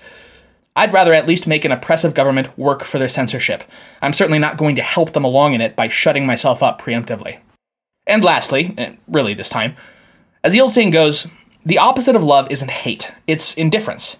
I'd 0.75 0.93
rather 0.93 1.13
at 1.13 1.27
least 1.27 1.47
make 1.47 1.63
an 1.63 1.71
oppressive 1.71 2.13
government 2.13 2.57
work 2.57 2.83
for 2.83 2.99
their 2.99 3.07
censorship. 3.07 3.63
I'm 4.01 4.13
certainly 4.13 4.39
not 4.39 4.57
going 4.57 4.75
to 4.75 4.81
help 4.81 5.13
them 5.13 5.23
along 5.23 5.53
in 5.53 5.61
it 5.61 5.75
by 5.75 5.87
shutting 5.87 6.25
myself 6.25 6.61
up 6.61 6.81
preemptively. 6.81 7.39
And 8.05 8.23
lastly, 8.23 8.73
eh, 8.77 8.95
really 9.07 9.33
this 9.33 9.49
time, 9.49 9.75
as 10.43 10.53
the 10.53 10.61
old 10.61 10.71
saying 10.71 10.91
goes, 10.91 11.27
the 11.65 11.77
opposite 11.77 12.15
of 12.15 12.23
love 12.23 12.47
isn't 12.51 12.69
hate, 12.69 13.11
it's 13.25 13.53
indifference. 13.55 14.17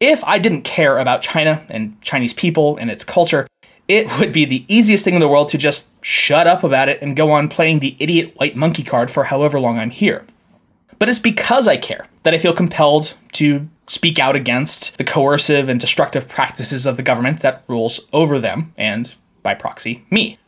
If 0.00 0.22
I 0.24 0.38
didn't 0.38 0.62
care 0.62 0.98
about 0.98 1.22
China 1.22 1.66
and 1.68 2.00
Chinese 2.00 2.32
people 2.32 2.76
and 2.76 2.90
its 2.90 3.04
culture, 3.04 3.48
it 3.88 4.20
would 4.20 4.32
be 4.32 4.44
the 4.44 4.64
easiest 4.68 5.04
thing 5.04 5.14
in 5.14 5.20
the 5.20 5.28
world 5.28 5.48
to 5.48 5.58
just 5.58 5.88
shut 6.04 6.46
up 6.46 6.62
about 6.62 6.90
it 6.90 7.00
and 7.00 7.16
go 7.16 7.30
on 7.30 7.48
playing 7.48 7.78
the 7.78 7.96
idiot 7.98 8.34
white 8.36 8.54
monkey 8.54 8.82
card 8.82 9.10
for 9.10 9.24
however 9.24 9.58
long 9.58 9.78
I'm 9.78 9.90
here. 9.90 10.26
But 10.98 11.08
it's 11.08 11.18
because 11.18 11.66
I 11.66 11.78
care 11.78 12.06
that 12.22 12.34
I 12.34 12.38
feel 12.38 12.52
compelled 12.52 13.14
to 13.32 13.68
speak 13.86 14.18
out 14.18 14.36
against 14.36 14.98
the 14.98 15.04
coercive 15.04 15.68
and 15.68 15.80
destructive 15.80 16.28
practices 16.28 16.84
of 16.84 16.96
the 16.96 17.02
government 17.02 17.40
that 17.40 17.64
rules 17.66 18.00
over 18.12 18.38
them 18.38 18.74
and, 18.76 19.14
by 19.42 19.54
proxy, 19.54 20.04
me. 20.10 20.38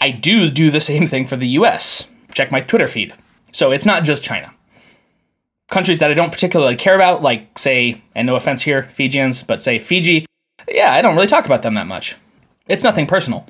I 0.00 0.10
do 0.10 0.50
do 0.50 0.70
the 0.70 0.80
same 0.80 1.06
thing 1.06 1.24
for 1.24 1.36
the 1.36 1.48
US. 1.48 2.10
Check 2.34 2.52
my 2.52 2.60
Twitter 2.60 2.88
feed. 2.88 3.14
So 3.52 3.70
it's 3.72 3.86
not 3.86 4.04
just 4.04 4.24
China. 4.24 4.52
Countries 5.68 6.00
that 6.00 6.10
I 6.10 6.14
don't 6.14 6.32
particularly 6.32 6.76
care 6.76 6.96
about, 6.96 7.22
like, 7.22 7.58
say, 7.58 8.02
and 8.14 8.26
no 8.26 8.36
offense 8.36 8.62
here, 8.62 8.82
Fijians, 8.84 9.42
but 9.42 9.62
say 9.62 9.78
Fiji, 9.78 10.26
yeah, 10.68 10.92
I 10.92 11.00
don't 11.00 11.14
really 11.14 11.28
talk 11.28 11.46
about 11.46 11.62
them 11.62 11.74
that 11.74 11.86
much. 11.86 12.16
It's 12.66 12.84
nothing 12.84 13.06
personal. 13.06 13.46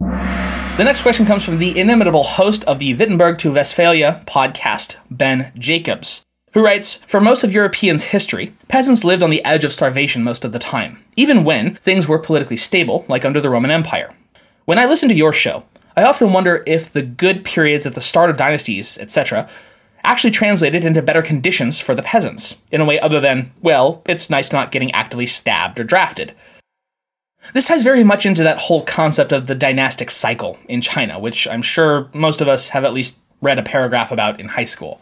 The 0.00 0.84
next 0.84 1.02
question 1.02 1.26
comes 1.26 1.44
from 1.44 1.58
the 1.58 1.78
inimitable 1.78 2.22
host 2.22 2.64
of 2.64 2.78
the 2.78 2.94
Wittenberg 2.94 3.38
to 3.38 3.52
Westphalia 3.52 4.22
podcast, 4.26 4.96
Ben 5.10 5.52
Jacobs, 5.56 6.22
who 6.54 6.64
writes 6.64 6.96
For 7.06 7.20
most 7.20 7.44
of 7.44 7.52
Europeans' 7.52 8.04
history, 8.04 8.54
peasants 8.68 9.04
lived 9.04 9.22
on 9.22 9.30
the 9.30 9.44
edge 9.44 9.64
of 9.64 9.72
starvation 9.72 10.24
most 10.24 10.44
of 10.44 10.52
the 10.52 10.58
time, 10.58 11.04
even 11.14 11.44
when 11.44 11.74
things 11.76 12.08
were 12.08 12.18
politically 12.18 12.56
stable, 12.56 13.04
like 13.06 13.24
under 13.24 13.40
the 13.40 13.50
Roman 13.50 13.70
Empire. 13.70 14.14
When 14.64 14.78
I 14.78 14.86
listen 14.86 15.08
to 15.10 15.14
your 15.14 15.32
show, 15.32 15.64
I 15.94 16.04
often 16.04 16.32
wonder 16.32 16.62
if 16.66 16.90
the 16.90 17.04
good 17.04 17.44
periods 17.44 17.84
at 17.84 17.94
the 17.94 18.00
start 18.00 18.30
of 18.30 18.38
dynasties, 18.38 18.96
etc., 18.98 19.48
actually 20.04 20.30
translated 20.30 20.84
into 20.84 21.02
better 21.02 21.22
conditions 21.22 21.80
for 21.80 21.94
the 21.94 22.02
peasants, 22.02 22.60
in 22.70 22.80
a 22.80 22.84
way 22.84 22.98
other 22.98 23.20
than, 23.20 23.52
well, 23.60 24.02
it's 24.06 24.30
nice 24.30 24.52
not 24.52 24.72
getting 24.72 24.90
actively 24.92 25.26
stabbed 25.26 25.78
or 25.78 25.84
drafted. 25.84 26.34
This 27.54 27.68
ties 27.68 27.82
very 27.82 28.04
much 28.04 28.24
into 28.24 28.42
that 28.44 28.58
whole 28.58 28.82
concept 28.82 29.32
of 29.32 29.46
the 29.46 29.54
dynastic 29.54 30.10
cycle 30.10 30.58
in 30.68 30.80
China, 30.80 31.18
which 31.18 31.46
I'm 31.46 31.60
sure 31.60 32.08
most 32.14 32.40
of 32.40 32.48
us 32.48 32.70
have 32.70 32.84
at 32.84 32.94
least 32.94 33.18
read 33.42 33.58
a 33.58 33.62
paragraph 33.62 34.10
about 34.10 34.40
in 34.40 34.48
high 34.48 34.64
school. 34.64 35.00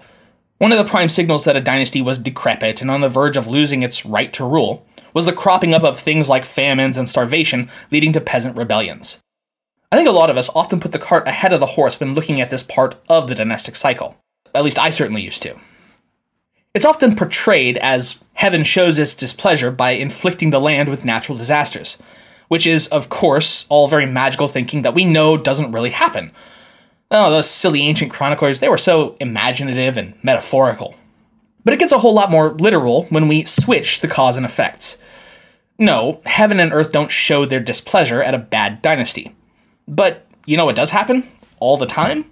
One 0.58 0.72
of 0.72 0.78
the 0.78 0.90
prime 0.90 1.08
signals 1.08 1.44
that 1.44 1.56
a 1.56 1.60
dynasty 1.60 2.02
was 2.02 2.18
decrepit 2.18 2.80
and 2.80 2.90
on 2.90 3.02
the 3.02 3.08
verge 3.08 3.36
of 3.36 3.46
losing 3.46 3.82
its 3.82 4.04
right 4.04 4.32
to 4.32 4.44
rule 4.44 4.84
was 5.14 5.26
the 5.26 5.32
cropping 5.32 5.74
up 5.74 5.84
of 5.84 5.98
things 5.98 6.28
like 6.28 6.44
famines 6.44 6.96
and 6.96 7.08
starvation, 7.08 7.70
leading 7.90 8.12
to 8.12 8.20
peasant 8.20 8.56
rebellions. 8.56 9.20
I 9.92 9.96
think 9.96 10.08
a 10.08 10.12
lot 10.12 10.30
of 10.30 10.36
us 10.36 10.50
often 10.54 10.80
put 10.80 10.92
the 10.92 10.98
cart 10.98 11.26
ahead 11.28 11.52
of 11.52 11.60
the 11.60 11.66
horse 11.66 11.98
when 11.98 12.14
looking 12.14 12.40
at 12.40 12.50
this 12.50 12.62
part 12.62 12.96
of 13.08 13.26
the 13.26 13.34
dynastic 13.34 13.76
cycle. 13.76 14.16
At 14.54 14.64
least 14.64 14.78
I 14.78 14.90
certainly 14.90 15.22
used 15.22 15.42
to. 15.44 15.56
It's 16.74 16.84
often 16.84 17.16
portrayed 17.16 17.76
as 17.78 18.18
heaven 18.34 18.62
shows 18.62 18.98
its 18.98 19.14
displeasure 19.14 19.70
by 19.70 19.92
inflicting 19.92 20.50
the 20.50 20.60
land 20.60 20.88
with 20.88 21.04
natural 21.04 21.36
disasters, 21.36 21.98
which 22.50 22.66
is, 22.66 22.88
of 22.88 23.08
course, 23.08 23.64
all 23.68 23.86
very 23.86 24.06
magical 24.06 24.48
thinking 24.48 24.82
that 24.82 24.92
we 24.92 25.04
know 25.04 25.36
doesn't 25.36 25.70
really 25.70 25.90
happen. 25.90 26.32
Oh, 27.08 27.30
those 27.30 27.48
silly 27.48 27.82
ancient 27.82 28.10
chroniclers, 28.10 28.58
they 28.58 28.68
were 28.68 28.76
so 28.76 29.16
imaginative 29.20 29.96
and 29.96 30.14
metaphorical. 30.24 30.96
But 31.64 31.74
it 31.74 31.78
gets 31.78 31.92
a 31.92 32.00
whole 32.00 32.12
lot 32.12 32.28
more 32.28 32.50
literal 32.54 33.04
when 33.04 33.28
we 33.28 33.44
switch 33.44 34.00
the 34.00 34.08
cause 34.08 34.36
and 34.36 34.44
effects. 34.44 34.98
No, 35.78 36.20
heaven 36.26 36.58
and 36.58 36.72
earth 36.72 36.90
don't 36.90 37.12
show 37.12 37.44
their 37.44 37.60
displeasure 37.60 38.20
at 38.20 38.34
a 38.34 38.38
bad 38.38 38.82
dynasty. 38.82 39.32
But 39.86 40.26
you 40.44 40.56
know 40.56 40.64
what 40.64 40.74
does 40.74 40.90
happen? 40.90 41.22
All 41.60 41.76
the 41.76 41.86
time? 41.86 42.24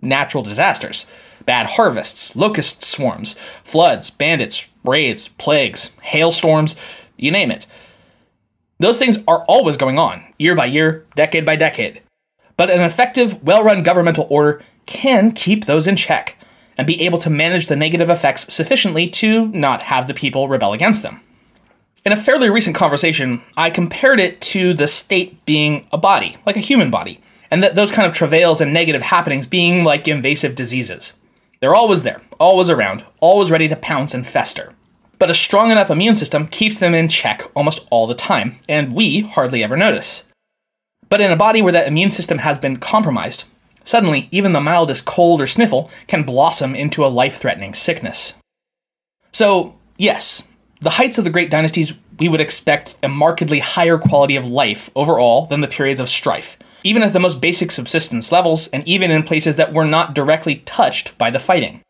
Natural 0.00 0.42
disasters. 0.42 1.06
Bad 1.46 1.66
harvests, 1.66 2.34
locust 2.34 2.82
swarms, 2.82 3.36
floods, 3.62 4.10
bandits, 4.10 4.66
raids, 4.82 5.28
plagues, 5.28 5.92
hailstorms, 6.02 6.74
you 7.16 7.30
name 7.30 7.52
it. 7.52 7.68
Those 8.82 8.98
things 8.98 9.18
are 9.28 9.44
always 9.44 9.76
going 9.76 9.96
on, 9.96 10.24
year 10.40 10.56
by 10.56 10.64
year, 10.64 11.06
decade 11.14 11.46
by 11.46 11.54
decade. 11.54 12.02
But 12.56 12.68
an 12.68 12.80
effective, 12.80 13.40
well 13.40 13.62
run 13.62 13.84
governmental 13.84 14.26
order 14.28 14.60
can 14.86 15.30
keep 15.30 15.66
those 15.66 15.86
in 15.86 15.94
check 15.94 16.36
and 16.76 16.84
be 16.84 17.00
able 17.02 17.18
to 17.18 17.30
manage 17.30 17.66
the 17.66 17.76
negative 17.76 18.10
effects 18.10 18.52
sufficiently 18.52 19.08
to 19.10 19.46
not 19.46 19.84
have 19.84 20.08
the 20.08 20.14
people 20.14 20.48
rebel 20.48 20.72
against 20.72 21.04
them. 21.04 21.20
In 22.04 22.10
a 22.10 22.16
fairly 22.16 22.50
recent 22.50 22.74
conversation, 22.74 23.42
I 23.56 23.70
compared 23.70 24.18
it 24.18 24.40
to 24.40 24.74
the 24.74 24.88
state 24.88 25.46
being 25.46 25.86
a 25.92 25.96
body, 25.96 26.38
like 26.44 26.56
a 26.56 26.60
human 26.60 26.90
body, 26.90 27.20
and 27.52 27.62
that 27.62 27.76
those 27.76 27.92
kind 27.92 28.08
of 28.08 28.14
travails 28.16 28.60
and 28.60 28.74
negative 28.74 29.02
happenings 29.02 29.46
being 29.46 29.84
like 29.84 30.08
invasive 30.08 30.56
diseases. 30.56 31.12
They're 31.60 31.76
always 31.76 32.02
there, 32.02 32.20
always 32.40 32.68
around, 32.68 33.04
always 33.20 33.52
ready 33.52 33.68
to 33.68 33.76
pounce 33.76 34.12
and 34.12 34.26
fester. 34.26 34.74
But 35.22 35.30
a 35.30 35.34
strong 35.34 35.70
enough 35.70 35.88
immune 35.88 36.16
system 36.16 36.48
keeps 36.48 36.80
them 36.80 36.94
in 36.94 37.08
check 37.08 37.48
almost 37.54 37.86
all 37.92 38.08
the 38.08 38.14
time, 38.16 38.56
and 38.68 38.92
we 38.92 39.20
hardly 39.20 39.62
ever 39.62 39.76
notice. 39.76 40.24
But 41.08 41.20
in 41.20 41.30
a 41.30 41.36
body 41.36 41.62
where 41.62 41.70
that 41.74 41.86
immune 41.86 42.10
system 42.10 42.38
has 42.38 42.58
been 42.58 42.78
compromised, 42.78 43.44
suddenly 43.84 44.26
even 44.32 44.52
the 44.52 44.60
mildest 44.60 45.04
cold 45.04 45.40
or 45.40 45.46
sniffle 45.46 45.88
can 46.08 46.24
blossom 46.24 46.74
into 46.74 47.04
a 47.04 47.06
life 47.06 47.36
threatening 47.36 47.72
sickness. 47.72 48.34
So, 49.32 49.78
yes, 49.96 50.42
the 50.80 50.90
heights 50.90 51.18
of 51.18 51.24
the 51.24 51.30
great 51.30 51.50
dynasties, 51.50 51.92
we 52.18 52.28
would 52.28 52.40
expect 52.40 52.96
a 53.00 53.08
markedly 53.08 53.60
higher 53.60 53.98
quality 53.98 54.34
of 54.34 54.46
life 54.46 54.90
overall 54.96 55.46
than 55.46 55.60
the 55.60 55.68
periods 55.68 56.00
of 56.00 56.08
strife, 56.08 56.58
even 56.82 57.04
at 57.04 57.12
the 57.12 57.20
most 57.20 57.40
basic 57.40 57.70
subsistence 57.70 58.32
levels, 58.32 58.66
and 58.72 58.82
even 58.88 59.12
in 59.12 59.22
places 59.22 59.54
that 59.54 59.72
were 59.72 59.86
not 59.86 60.16
directly 60.16 60.56
touched 60.66 61.16
by 61.16 61.30
the 61.30 61.38
fighting. 61.38 61.80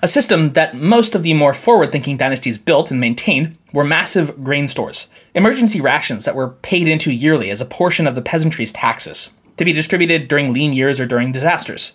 A 0.00 0.08
system 0.08 0.54
that 0.54 0.74
most 0.74 1.14
of 1.14 1.22
the 1.22 1.34
more 1.34 1.52
forward 1.52 1.92
thinking 1.92 2.16
dynasties 2.16 2.58
built 2.58 2.90
and 2.90 3.00
maintained 3.00 3.58
were 3.72 3.84
massive 3.84 4.42
grain 4.42 4.66
stores, 4.68 5.08
emergency 5.34 5.80
rations 5.80 6.24
that 6.24 6.34
were 6.34 6.48
paid 6.48 6.88
into 6.88 7.12
yearly 7.12 7.50
as 7.50 7.60
a 7.60 7.66
portion 7.66 8.06
of 8.06 8.14
the 8.14 8.22
peasantry's 8.22 8.72
taxes, 8.72 9.30
to 9.56 9.64
be 9.64 9.72
distributed 9.72 10.28
during 10.28 10.52
lean 10.52 10.72
years 10.72 10.98
or 10.98 11.06
during 11.06 11.30
disasters. 11.32 11.92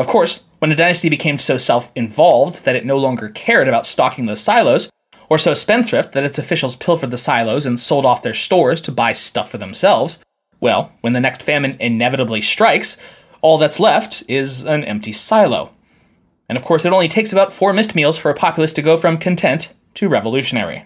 Of 0.00 0.08
course, 0.08 0.40
when 0.58 0.72
a 0.72 0.76
dynasty 0.76 1.08
became 1.08 1.38
so 1.38 1.56
self 1.56 1.92
involved 1.94 2.64
that 2.64 2.74
it 2.74 2.84
no 2.84 2.98
longer 2.98 3.28
cared 3.28 3.68
about 3.68 3.86
stocking 3.86 4.26
those 4.26 4.40
silos, 4.40 4.90
or 5.28 5.38
so 5.38 5.54
spendthrift 5.54 6.12
that 6.12 6.24
its 6.24 6.38
officials 6.38 6.76
pilfered 6.76 7.10
the 7.10 7.18
silos 7.18 7.64
and 7.64 7.78
sold 7.78 8.04
off 8.04 8.22
their 8.22 8.34
stores 8.34 8.80
to 8.82 8.92
buy 8.92 9.12
stuff 9.12 9.50
for 9.50 9.58
themselves, 9.58 10.18
well, 10.60 10.92
when 11.00 11.12
the 11.12 11.20
next 11.20 11.42
famine 11.42 11.76
inevitably 11.78 12.40
strikes, 12.40 12.96
all 13.40 13.58
that's 13.58 13.78
left 13.78 14.22
is 14.26 14.64
an 14.64 14.82
empty 14.84 15.12
silo. 15.12 15.73
And 16.48 16.58
of 16.58 16.64
course, 16.64 16.84
it 16.84 16.92
only 16.92 17.08
takes 17.08 17.32
about 17.32 17.52
four 17.52 17.72
missed 17.72 17.94
meals 17.94 18.18
for 18.18 18.30
a 18.30 18.34
populace 18.34 18.72
to 18.74 18.82
go 18.82 18.96
from 18.96 19.18
content 19.18 19.72
to 19.94 20.08
revolutionary. 20.08 20.84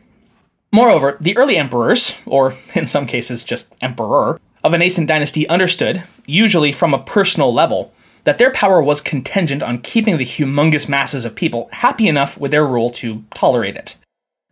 Moreover, 0.73 1.17
the 1.21 1.37
early 1.37 1.57
emperors, 1.57 2.21
or 2.27 2.55
in 2.75 2.87
some 2.87 3.07
cases 3.07 3.45
just 3.45 3.75
emperor, 3.81 4.39
of 4.63 4.75
a 4.75 4.79
nascent 4.79 5.09
dynasty 5.09 5.49
understood, 5.49 6.05
usually 6.27 6.73
from 6.73 6.93
a 6.93 7.03
personal 7.03 7.53
level, 7.53 7.93
that 8.25 8.39
their 8.39 8.51
power 8.51 8.83
was 8.83 9.01
contingent 9.01 9.63
on 9.63 9.79
keeping 9.79 10.19
the 10.19 10.25
humongous 10.25 10.89
masses 10.89 11.25
of 11.25 11.35
people 11.35 11.69
happy 11.73 12.09
enough 12.09 12.39
with 12.39 12.51
their 12.51 12.67
rule 12.67 12.91
to 12.91 13.25
tolerate 13.33 13.77
it. 13.77 13.97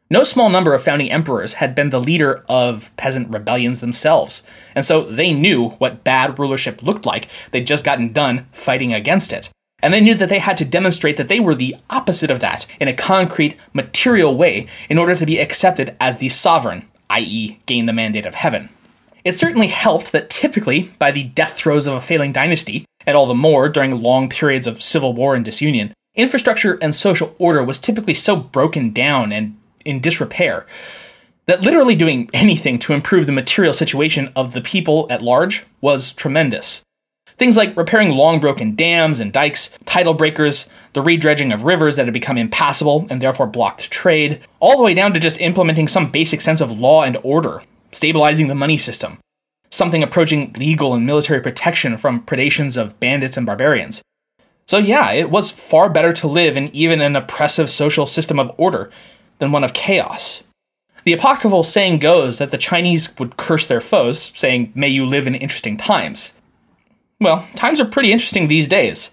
No 0.09 0.23
small 0.23 0.49
number 0.49 0.73
of 0.73 0.83
founding 0.83 1.11
emperors 1.11 1.55
had 1.55 1.75
been 1.75 1.91
the 1.91 2.01
leader 2.01 2.45
of 2.49 2.97
peasant 2.97 3.29
rebellions 3.29 3.81
themselves, 3.81 4.45
and 4.75 4.85
so 4.85 5.03
they 5.03 5.33
knew 5.33 5.71
what 5.71 6.05
bad 6.05 6.39
rulership 6.39 6.83
looked 6.83 7.05
like. 7.05 7.29
They'd 7.51 7.67
just 7.67 7.85
gotten 7.85 8.13
done 8.13 8.47
fighting 8.53 8.95
against 8.95 9.33
it. 9.33 9.51
And 9.87 9.95
they 9.95 10.00
knew 10.00 10.16
that 10.16 10.28
they 10.28 10.40
had 10.40 10.57
to 10.57 10.64
demonstrate 10.64 11.16
that 11.16 11.28
they 11.28 11.38
were 11.38 11.55
the 11.55 11.76
opposite 11.88 12.28
of 12.28 12.40
that 12.40 12.66
in 12.81 12.88
a 12.88 12.93
concrete, 12.93 13.55
material 13.73 14.35
way 14.35 14.66
in 14.90 14.99
order 14.99 15.14
to 15.14 15.25
be 15.25 15.38
accepted 15.38 15.95
as 16.00 16.19
the 16.19 16.28
sovereign, 16.28 16.88
i.e., 17.09 17.61
gain 17.66 17.87
the 17.87 17.93
mandate 17.93 18.26
of 18.26 18.35
heaven. 18.35 18.69
It 19.23 19.37
certainly 19.37 19.69
helped 19.69 20.11
that 20.11 20.28
typically, 20.28 20.90
by 20.99 21.12
the 21.12 21.23
death 21.23 21.52
throes 21.52 21.87
of 21.87 21.95
a 21.95 22.00
failing 22.00 22.33
dynasty, 22.33 22.85
and 23.07 23.16
all 23.16 23.26
the 23.26 23.35
more 23.35 23.69
during 23.69 24.02
long 24.02 24.28
periods 24.28 24.66
of 24.66 24.83
civil 24.83 25.12
war 25.12 25.37
and 25.37 25.45
disunion, 25.45 25.95
infrastructure 26.16 26.81
and 26.83 26.93
social 26.93 27.37
order 27.38 27.62
was 27.62 27.78
typically 27.78 28.14
so 28.14 28.35
broken 28.35 28.93
down 28.93 29.31
and 29.31 29.57
in 29.85 30.00
disrepair 30.00 30.66
that 31.47 31.61
literally 31.61 31.95
doing 31.95 32.28
anything 32.33 32.81
to 32.81 32.93
improve 32.93 33.26
the 33.26 33.31
material 33.31 33.73
situation 33.73 34.33
of 34.35 34.52
the 34.52 34.62
people 34.62 35.07
at 35.11 35.23
large 35.23 35.64
was 35.81 36.11
tremendous. 36.11 36.83
Things 37.38 37.57
like 37.57 37.76
repairing 37.76 38.11
long 38.11 38.40
broken 38.40 38.75
dams 38.75 39.21
and 39.21 39.33
dikes, 39.33 39.76
tidal 39.85 40.14
breakers, 40.14 40.69
the 40.95 41.02
redredging 41.02 41.52
of 41.52 41.64
rivers 41.64 41.97
that 41.97 42.07
had 42.07 42.14
become 42.14 42.38
impassable 42.38 43.07
and 43.11 43.21
therefore 43.21 43.47
blocked 43.47 43.90
trade, 43.90 44.40
all 44.59 44.78
the 44.78 44.83
way 44.83 44.94
down 44.94 45.12
to 45.12 45.20
just 45.20 45.40
implementing 45.40 45.87
some 45.87 46.11
basic 46.11 46.40
sense 46.40 46.62
of 46.62 46.70
law 46.70 47.03
and 47.03 47.18
order, 47.22 47.62
stabilizing 47.92 48.49
the 48.49 48.55
money 48.55 48.79
system, 48.79 49.18
something 49.70 50.03
approaching 50.03 50.55
legal 50.55 50.94
and 50.94 51.05
military 51.05 51.40
protection 51.40 51.99
from 51.99 52.25
predations 52.25 52.81
of 52.81 52.99
bandits 53.01 53.37
and 53.37 53.44
barbarians. 53.44 54.01
So, 54.66 54.79
yeah, 54.79 55.12
it 55.12 55.31
was 55.31 55.51
far 55.51 55.90
better 55.90 56.14
to 56.14 56.27
live 56.27 56.57
in 56.57 56.75
even 56.75 57.03
an 57.03 57.14
oppressive 57.14 57.68
social 57.68 58.07
system 58.07 58.40
of 58.40 58.53
order 58.57 58.90
than 59.38 59.53
one 59.53 59.62
of 59.62 59.75
chaos. 59.75 60.42
The 61.05 61.12
apocryphal 61.12 61.62
saying 61.62 61.99
goes 61.99 62.38
that 62.38 62.51
the 62.51 62.59
Chinese 62.59 63.16
would 63.18 63.37
curse 63.37 63.66
their 63.66 63.81
foes, 63.81 64.33
saying, 64.35 64.72
May 64.75 64.88
you 64.88 65.07
live 65.07 65.27
in 65.27 65.37
interesting 65.37 65.77
times. 65.77 66.33
Well, 67.20 67.46
times 67.55 67.81
are 67.81 67.87
pretty 67.87 68.12
interesting 68.12 68.48
these 68.48 68.68
days, 68.68 69.11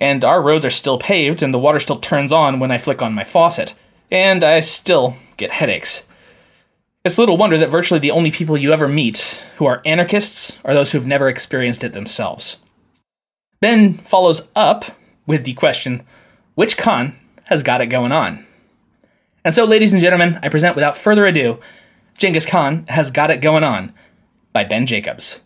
and 0.00 0.24
our 0.24 0.42
roads 0.42 0.64
are 0.64 0.70
still 0.70 0.98
paved 0.98 1.42
and 1.42 1.54
the 1.54 1.58
water 1.58 1.78
still 1.78 1.98
turns 1.98 2.32
on 2.32 2.58
when 2.58 2.70
I 2.70 2.78
flick 2.78 3.00
on 3.00 3.14
my 3.14 3.24
faucet, 3.24 3.74
and 4.10 4.42
I 4.42 4.60
still 4.60 5.16
get 5.36 5.52
headaches. 5.52 6.04
It's 7.04 7.18
little 7.18 7.36
wonder 7.36 7.58
that 7.58 7.68
virtually 7.68 8.00
the 8.00 8.10
only 8.10 8.30
people 8.30 8.56
you 8.56 8.72
ever 8.72 8.88
meet 8.88 9.46
who 9.56 9.66
are 9.66 9.82
anarchists 9.84 10.58
are 10.64 10.74
those 10.74 10.92
who've 10.92 11.06
never 11.06 11.28
experienced 11.28 11.84
it 11.84 11.92
themselves. 11.92 12.56
Ben 13.60 13.94
follows 13.94 14.48
up 14.56 14.86
with 15.26 15.44
the 15.44 15.54
question 15.54 16.02
which 16.54 16.76
Khan 16.76 17.18
has 17.44 17.62
got 17.62 17.80
it 17.80 17.86
going 17.86 18.12
on? 18.12 18.46
And 19.44 19.54
so, 19.54 19.64
ladies 19.64 19.92
and 19.92 20.00
gentlemen, 20.00 20.38
I 20.42 20.48
present 20.48 20.74
without 20.74 20.96
further 20.96 21.26
ado 21.26 21.60
Genghis 22.16 22.46
Khan 22.46 22.86
Has 22.88 23.10
Got 23.10 23.30
It 23.30 23.40
Going 23.40 23.64
On 23.64 23.92
by 24.52 24.64
Ben 24.64 24.86
Jacobs. 24.86 25.40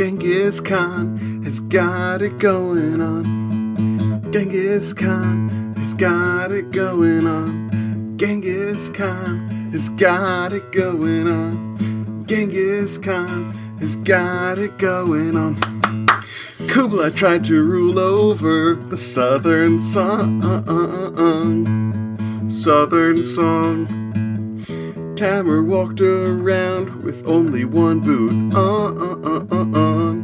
Genghis 0.00 0.60
Khan 0.60 1.42
has 1.44 1.60
got 1.60 2.22
it 2.22 2.38
going 2.38 3.02
on. 3.02 4.32
Genghis 4.32 4.94
Khan 4.94 5.74
has 5.76 5.92
got 5.92 6.50
it 6.52 6.70
going 6.70 7.26
on. 7.26 8.16
Genghis 8.16 8.88
Khan 8.88 9.70
has 9.72 9.90
got 9.90 10.54
it 10.54 10.72
going 10.72 11.28
on. 11.28 12.24
Genghis 12.26 12.96
Khan 12.96 13.52
has 13.80 13.96
got 13.96 14.58
it 14.58 14.78
going 14.78 15.36
on. 15.36 15.56
Kublai 16.66 17.10
tried 17.10 17.44
to 17.44 17.62
rule 17.62 17.98
over 17.98 18.76
the 18.76 18.96
southern 18.96 19.78
song. 19.78 20.40
Southern 22.48 23.22
song. 23.22 23.99
Timur 25.20 25.62
walked 25.62 26.00
around 26.00 27.04
with 27.04 27.26
only 27.26 27.66
one 27.66 28.00
boot 28.00 28.32
on. 28.54 30.16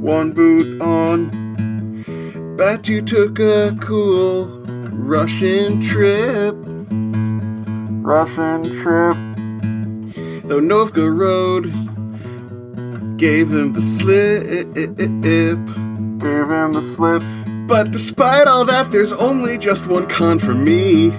One 0.00 0.30
boot 0.30 0.80
on. 0.80 2.54
Batu 2.56 3.02
took 3.02 3.40
a 3.40 3.76
cool 3.80 4.46
Russian 4.92 5.82
trip. 5.82 6.54
Russian 8.06 8.80
trip. 8.80 9.16
Though 10.44 10.60
Novgorod 10.60 11.64
gave 13.18 13.50
him 13.50 13.72
the 13.72 13.82
slip. 13.82 14.72
Gave 14.72 16.48
him 16.48 16.72
the 16.74 16.82
slip. 16.94 17.24
But 17.66 17.90
despite 17.90 18.46
all 18.46 18.64
that, 18.66 18.92
there's 18.92 19.12
only 19.12 19.58
just 19.58 19.88
one 19.88 20.06
Khan 20.06 20.38
for 20.38 20.54
me. 20.54 21.10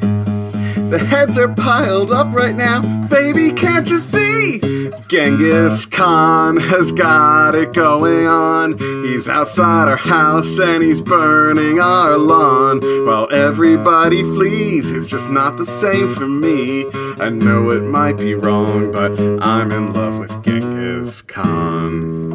The 0.96 1.04
heads 1.04 1.38
are 1.38 1.54
piled 1.54 2.10
up 2.10 2.34
right 2.34 2.56
now, 2.56 2.80
baby, 3.08 3.52
can't 3.52 3.90
you 3.90 3.98
see? 3.98 4.62
Genghis 5.10 5.86
Khan 5.86 6.56
has 6.56 6.94
got 6.94 7.54
it 7.54 7.74
going 7.74 8.28
on. 8.28 8.78
He's 9.04 9.28
outside 9.28 9.90
our 9.90 9.98
house 9.98 10.58
and 10.58 10.82
he's 10.82 11.02
burning 11.02 11.82
our 11.82 12.18
lawn. 12.18 12.80
While 13.06 13.28
everybody 13.30 14.24
flees, 14.24 14.90
it's 14.90 15.10
just 15.10 15.30
not 15.30 15.58
the 15.58 15.66
same 15.66 16.16
for 16.16 16.30
me. 16.30 16.86
I 17.20 17.28
know 17.28 17.72
it 17.72 17.84
might 17.84 18.16
be 18.16 18.34
wrong, 18.34 18.94
but 18.94 19.20
I'm 19.44 19.74
in 19.74 19.92
love 19.92 20.18
with 20.18 20.46
Genghis 20.46 21.22
Khan. 21.22 22.35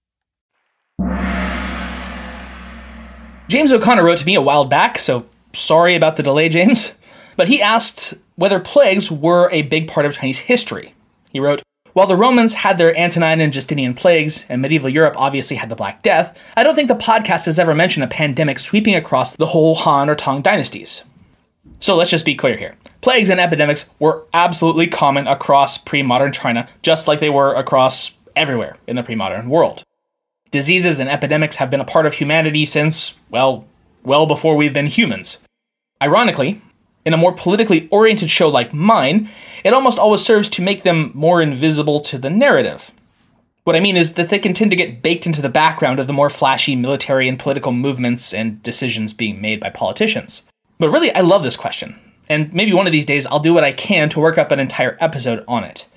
James 3.51 3.69
O'Connor 3.69 4.05
wrote 4.05 4.19
to 4.19 4.25
me 4.25 4.35
a 4.35 4.41
while 4.41 4.63
back, 4.63 4.97
so 4.97 5.25
sorry 5.51 5.93
about 5.93 6.15
the 6.15 6.23
delay, 6.23 6.47
James. 6.47 6.93
But 7.37 7.47
he 7.47 7.61
asked 7.61 8.13
whether 8.35 8.59
plagues 8.59 9.09
were 9.09 9.49
a 9.51 9.63
big 9.63 9.87
part 9.87 10.05
of 10.05 10.13
Chinese 10.13 10.39
history. 10.39 10.93
He 11.31 11.39
wrote, 11.39 11.63
while 11.93 12.05
the 12.05 12.15
Romans 12.15 12.53
had 12.53 12.77
their 12.77 12.95
Antonine 12.95 13.39
and 13.39 13.53
Justinian 13.53 13.93
plagues, 13.93 14.45
and 14.47 14.61
medieval 14.61 14.89
Europe 14.89 15.15
obviously 15.17 15.55
had 15.57 15.69
the 15.69 15.75
Black 15.75 16.03
Death, 16.03 16.37
I 16.55 16.63
don't 16.63 16.75
think 16.75 16.89
the 16.89 16.93
podcast 16.93 17.45
has 17.45 17.57
ever 17.57 17.73
mentioned 17.73 18.03
a 18.03 18.07
pandemic 18.07 18.59
sweeping 18.59 18.95
across 18.95 19.37
the 19.37 19.47
whole 19.47 19.75
Han 19.75 20.09
or 20.09 20.15
Tang 20.15 20.41
dynasties. 20.41 21.03
So 21.79 21.95
let's 21.95 22.11
just 22.11 22.25
be 22.25 22.35
clear 22.35 22.57
here. 22.57 22.75
Plagues 22.99 23.29
and 23.29 23.39
epidemics 23.39 23.89
were 23.97 24.23
absolutely 24.33 24.87
common 24.87 25.25
across 25.25 25.77
pre 25.77 26.03
modern 26.03 26.33
China, 26.33 26.67
just 26.83 27.07
like 27.07 27.21
they 27.21 27.29
were 27.29 27.53
across 27.55 28.15
everywhere 28.35 28.77
in 28.87 28.97
the 28.97 29.03
pre 29.03 29.15
modern 29.15 29.49
world. 29.49 29.83
Diseases 30.51 30.99
and 30.99 31.09
epidemics 31.09 31.55
have 31.55 31.71
been 31.71 31.79
a 31.79 31.85
part 31.85 32.05
of 32.05 32.13
humanity 32.13 32.65
since, 32.65 33.15
well, 33.29 33.65
well 34.03 34.25
before 34.25 34.57
we've 34.57 34.73
been 34.73 34.87
humans. 34.87 35.39
Ironically, 36.03 36.61
in 37.05 37.13
a 37.13 37.17
more 37.17 37.31
politically 37.31 37.87
oriented 37.89 38.29
show 38.29 38.49
like 38.49 38.73
mine, 38.73 39.29
it 39.63 39.73
almost 39.73 39.97
always 39.97 40.21
serves 40.21 40.49
to 40.49 40.61
make 40.61 40.83
them 40.83 41.11
more 41.13 41.41
invisible 41.41 42.01
to 42.01 42.17
the 42.17 42.29
narrative. 42.29 42.91
What 43.63 43.75
I 43.75 43.79
mean 43.79 43.95
is 43.95 44.15
that 44.15 44.29
they 44.29 44.39
can 44.39 44.53
tend 44.53 44.71
to 44.71 44.77
get 44.77 45.01
baked 45.01 45.25
into 45.25 45.41
the 45.41 45.47
background 45.47 45.99
of 45.99 46.07
the 46.07 46.13
more 46.13 46.29
flashy 46.29 46.75
military 46.75 47.29
and 47.29 47.39
political 47.39 47.71
movements 47.71 48.33
and 48.33 48.61
decisions 48.61 49.13
being 49.13 49.39
made 49.39 49.61
by 49.61 49.69
politicians. 49.69 50.43
But 50.79 50.89
really, 50.89 51.11
I 51.13 51.21
love 51.21 51.43
this 51.43 51.55
question, 51.55 51.97
and 52.27 52.51
maybe 52.53 52.73
one 52.73 52.87
of 52.87 52.91
these 52.91 53.05
days 53.05 53.25
I'll 53.27 53.39
do 53.39 53.53
what 53.53 53.63
I 53.63 53.71
can 53.71 54.09
to 54.09 54.19
work 54.19 54.37
up 54.37 54.51
an 54.51 54.59
entire 54.59 54.97
episode 54.99 55.45
on 55.47 55.63
it. 55.63 55.87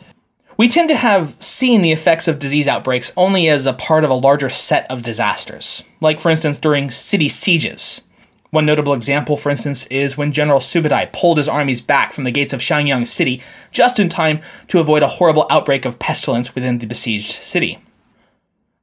We 0.56 0.68
tend 0.68 0.88
to 0.90 0.96
have 0.96 1.34
seen 1.42 1.82
the 1.82 1.90
effects 1.90 2.28
of 2.28 2.38
disease 2.38 2.68
outbreaks 2.68 3.12
only 3.16 3.48
as 3.48 3.66
a 3.66 3.72
part 3.72 4.04
of 4.04 4.10
a 4.10 4.14
larger 4.14 4.48
set 4.48 4.88
of 4.88 5.02
disasters, 5.02 5.82
like, 6.00 6.20
for 6.20 6.30
instance, 6.30 6.58
during 6.58 6.92
city 6.92 7.28
sieges. 7.28 8.02
One 8.50 8.64
notable 8.64 8.92
example, 8.92 9.36
for 9.36 9.50
instance, 9.50 9.84
is 9.86 10.16
when 10.16 10.30
General 10.30 10.60
Subutai 10.60 11.12
pulled 11.12 11.38
his 11.38 11.48
armies 11.48 11.80
back 11.80 12.12
from 12.12 12.22
the 12.22 12.30
gates 12.30 12.52
of 12.52 12.60
Xiangyang 12.60 13.08
City 13.08 13.42
just 13.72 13.98
in 13.98 14.08
time 14.08 14.40
to 14.68 14.78
avoid 14.78 15.02
a 15.02 15.08
horrible 15.08 15.48
outbreak 15.50 15.84
of 15.84 15.98
pestilence 15.98 16.54
within 16.54 16.78
the 16.78 16.86
besieged 16.86 17.32
city. 17.32 17.78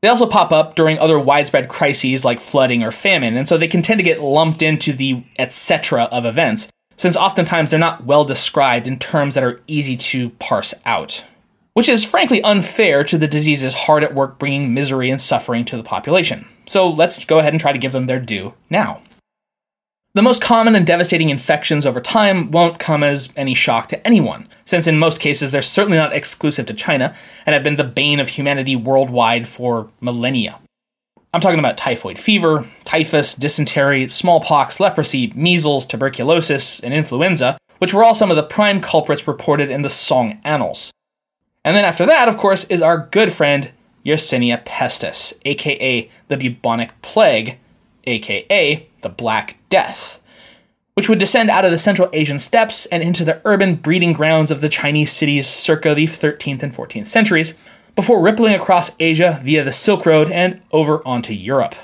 They 0.02 0.10
also 0.10 0.28
pop 0.28 0.52
up 0.52 0.76
during 0.76 1.00
other 1.00 1.18
widespread 1.18 1.70
crises 1.70 2.26
like 2.26 2.42
flooding 2.42 2.84
or 2.84 2.92
famine, 2.92 3.38
and 3.38 3.48
so 3.48 3.58
they 3.58 3.70
can 3.70 3.82
tend 3.82 4.00
to 4.00 4.04
get 4.04 4.20
lumped 4.20 4.62
into 4.62 4.92
the 4.92 5.24
etc. 5.40 6.04
of 6.12 6.26
events, 6.26 6.68
since 6.98 7.16
oftentimes 7.16 7.70
they're 7.70 7.80
not 7.80 8.04
well 8.04 8.26
described 8.26 8.88
in 8.88 9.00
terms 9.00 9.36
that 9.36 9.44
are 9.44 9.62
easy 9.68 9.96
to 9.96 10.32
parse 10.32 10.74
out. 10.86 11.24
Which 11.74 11.88
is 11.88 12.04
frankly 12.04 12.42
unfair 12.44 13.04
to 13.06 13.18
the 13.18 13.28
diseases 13.28 13.74
hard 13.74 14.04
at 14.04 14.14
work 14.14 14.38
bringing 14.38 14.74
misery 14.74 15.10
and 15.10 15.22
suffering 15.22 15.64
to 15.66 15.78
the 15.78 15.84
population. 15.84 16.48
So 16.66 16.90
let's 16.90 17.24
go 17.24 17.40
ahead 17.40 17.54
and 17.54 17.62
try 17.62 17.72
to 17.72 17.80
give 17.80 17.94
them 17.94 18.08
their 18.08 18.20
due 18.20 18.54
now. 18.70 19.02
The 20.14 20.22
most 20.22 20.42
common 20.42 20.76
and 20.76 20.86
devastating 20.86 21.30
infections 21.30 21.86
over 21.86 22.02
time 22.02 22.52
won't 22.52 22.80
come 22.80 23.02
as 23.02 23.30
any 23.38 23.54
shock 23.54 23.88
to 23.88 24.06
anyone, 24.06 24.50
since 24.66 24.86
in 24.86 25.00
most 25.00 25.22
cases 25.22 25.54
they're 25.54 25.62
certainly 25.62 25.98
not 25.98 26.12
exclusive 26.12 26.66
to 26.66 26.74
China 26.74 27.16
and 27.46 27.54
have 27.54 27.64
been 27.64 27.78
the 27.78 27.86
bane 27.86 28.20
of 28.20 28.28
humanity 28.28 28.76
worldwide 28.76 29.48
for 29.48 29.90
millennia. 30.02 30.60
I'm 31.34 31.40
talking 31.40 31.60
about 31.60 31.78
typhoid 31.78 32.20
fever, 32.20 32.68
typhus, 32.84 33.34
dysentery, 33.34 34.10
smallpox, 34.10 34.82
leprosy, 34.82 35.32
measles, 35.34 35.86
tuberculosis, 35.86 36.82
and 36.82 36.94
influenza, 36.94 37.58
which 37.78 37.94
were 37.94 38.04
all 38.04 38.14
some 38.14 38.30
of 38.30 38.36
the 38.36 38.44
prime 38.44 38.82
culprits 38.82 39.26
reported 39.26 39.70
in 39.70 39.82
the 39.82 39.90
Song 39.90 40.42
Annals. 40.44 40.92
And 41.64 41.76
then 41.76 41.86
after 41.86 42.06
that, 42.06 42.28
of 42.28 42.38
course, 42.38 42.64
is 42.66 42.82
our 42.82 43.08
good 43.12 43.32
friend 43.32 43.72
Yersinia 44.06 44.64
pestis, 44.64 45.34
aka 45.46 46.10
the 46.28 46.38
bubonic 46.38 47.00
plague, 47.02 47.60
aka 48.06 48.88
the 49.02 49.10
Black 49.10 49.58
Death, 49.70 50.20
which 50.96 51.08
would 51.08 51.20
descend 51.20 51.50
out 51.50 51.66
of 51.66 51.72
the 51.72 51.78
Central 51.78 52.10
Asian 52.14 52.40
steppes 52.40 52.86
and 52.88 53.04
into 53.04 53.24
the 53.24 53.42
urban 53.46 53.76
breeding 53.76 54.14
grounds 54.14 54.50
of 54.52 54.62
the 54.62 54.70
Chinese 54.70 55.12
cities 55.12 55.48
circa 55.48 55.94
the 55.94 56.08
13th 56.08 56.64
and 56.64 56.74
14th 56.74 57.08
centuries, 57.08 57.56
before 57.96 58.24
rippling 58.24 58.56
across 58.56 58.92
Asia 59.00 59.40
via 59.44 59.64
the 59.64 59.72
Silk 59.72 60.06
Road 60.06 60.32
and 60.32 60.62
over 60.72 61.06
onto 61.06 61.34
Europe. 61.34 61.76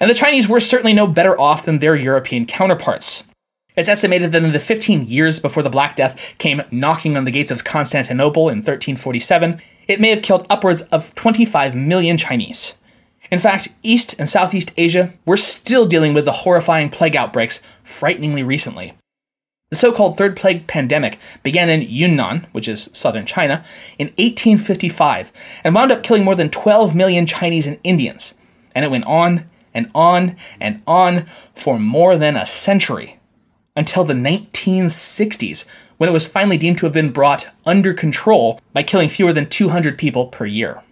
And 0.00 0.10
the 0.10 0.14
Chinese 0.14 0.48
were 0.48 0.60
certainly 0.60 0.92
no 0.92 1.06
better 1.06 1.38
off 1.40 1.64
than 1.64 1.78
their 1.78 1.96
European 1.96 2.44
counterparts. 2.46 3.24
It's 3.78 3.88
estimated 3.88 4.32
that 4.32 4.42
in 4.42 4.52
the 4.52 4.58
15 4.58 5.06
years 5.06 5.38
before 5.38 5.62
the 5.62 5.70
Black 5.70 5.94
Death 5.94 6.20
came 6.38 6.62
knocking 6.72 7.16
on 7.16 7.24
the 7.24 7.30
gates 7.30 7.52
of 7.52 7.62
Constantinople 7.62 8.48
in 8.48 8.56
1347, 8.56 9.60
it 9.86 10.00
may 10.00 10.08
have 10.08 10.20
killed 10.20 10.44
upwards 10.50 10.82
of 10.82 11.14
25 11.14 11.76
million 11.76 12.16
Chinese. 12.16 12.74
In 13.30 13.38
fact, 13.38 13.68
East 13.84 14.16
and 14.18 14.28
Southeast 14.28 14.72
Asia 14.76 15.12
were 15.24 15.36
still 15.36 15.86
dealing 15.86 16.12
with 16.12 16.24
the 16.24 16.32
horrifying 16.42 16.88
plague 16.88 17.14
outbreaks 17.14 17.62
frighteningly 17.84 18.42
recently. 18.42 18.94
The 19.70 19.76
so 19.76 19.92
called 19.92 20.18
Third 20.18 20.34
Plague 20.34 20.66
pandemic 20.66 21.20
began 21.44 21.68
in 21.68 21.82
Yunnan, 21.82 22.48
which 22.50 22.66
is 22.66 22.90
southern 22.92 23.26
China, 23.26 23.64
in 23.96 24.08
1855 24.08 25.30
and 25.62 25.72
wound 25.72 25.92
up 25.92 26.02
killing 26.02 26.24
more 26.24 26.34
than 26.34 26.50
12 26.50 26.96
million 26.96 27.26
Chinese 27.26 27.68
and 27.68 27.78
Indians. 27.84 28.34
And 28.74 28.84
it 28.84 28.90
went 28.90 29.06
on 29.06 29.48
and 29.72 29.88
on 29.94 30.34
and 30.58 30.82
on 30.84 31.26
for 31.54 31.78
more 31.78 32.16
than 32.16 32.34
a 32.34 32.44
century 32.44 33.17
until 33.78 34.04
the 34.04 34.12
1960s, 34.12 35.64
when 35.98 36.10
it 36.10 36.12
was 36.12 36.26
finally 36.26 36.58
deemed 36.58 36.78
to 36.78 36.86
have 36.86 36.92
been 36.92 37.12
brought 37.12 37.46
under 37.64 37.94
control 37.94 38.60
by 38.72 38.82
killing 38.82 39.08
fewer 39.08 39.32
than 39.32 39.48
200 39.48 39.96
people 39.96 40.26
per 40.26 40.44
year. 40.44 40.82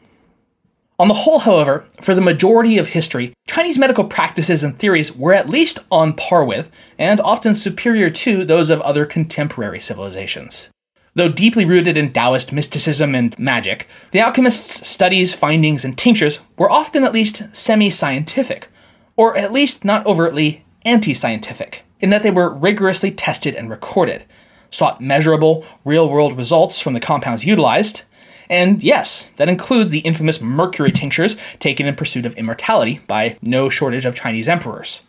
On 0.98 1.08
the 1.08 1.14
whole, 1.14 1.40
however, 1.40 1.84
for 2.00 2.14
the 2.14 2.20
majority 2.20 2.78
of 2.78 2.88
history, 2.88 3.34
Chinese 3.48 3.76
medical 3.76 4.04
practices 4.04 4.62
and 4.62 4.78
theories 4.78 5.14
were 5.14 5.34
at 5.34 5.50
least 5.50 5.80
on 5.90 6.14
par 6.14 6.44
with, 6.44 6.70
and 6.96 7.20
often 7.20 7.56
superior 7.56 8.08
to, 8.08 8.44
those 8.44 8.70
of 8.70 8.80
other 8.82 9.04
contemporary 9.04 9.80
civilizations. 9.80 10.70
Though 11.16 11.28
deeply 11.28 11.64
rooted 11.64 11.98
in 11.98 12.12
Taoist 12.12 12.52
mysticism 12.52 13.16
and 13.16 13.36
magic, 13.36 13.88
the 14.12 14.20
alchemists' 14.20 14.88
studies, 14.88 15.34
findings, 15.34 15.84
and 15.84 15.98
tinctures 15.98 16.38
were 16.56 16.70
often 16.70 17.02
at 17.02 17.12
least 17.12 17.44
semi 17.52 17.90
scientific, 17.90 18.68
or 19.16 19.36
at 19.36 19.52
least 19.52 19.84
not 19.84 20.06
overtly 20.06 20.64
anti 20.84 21.14
scientific, 21.14 21.82
in 22.00 22.10
that 22.10 22.22
they 22.22 22.30
were 22.30 22.52
rigorously 22.52 23.10
tested 23.10 23.54
and 23.54 23.70
recorded, 23.70 24.24
sought 24.70 25.00
measurable, 25.00 25.64
real 25.84 26.08
world 26.08 26.36
results 26.36 26.80
from 26.80 26.92
the 26.94 27.00
compounds 27.00 27.44
utilized, 27.44 28.02
and 28.48 28.82
yes, 28.82 29.24
that 29.36 29.48
includes 29.48 29.90
the 29.90 30.00
infamous 30.00 30.40
mercury 30.40 30.92
tinctures 30.92 31.36
taken 31.58 31.86
in 31.86 31.94
pursuit 31.94 32.26
of 32.26 32.34
immortality 32.34 33.00
by 33.06 33.38
no 33.42 33.68
shortage 33.68 34.04
of 34.04 34.14
Chinese 34.14 34.48
emperors. 34.48 35.02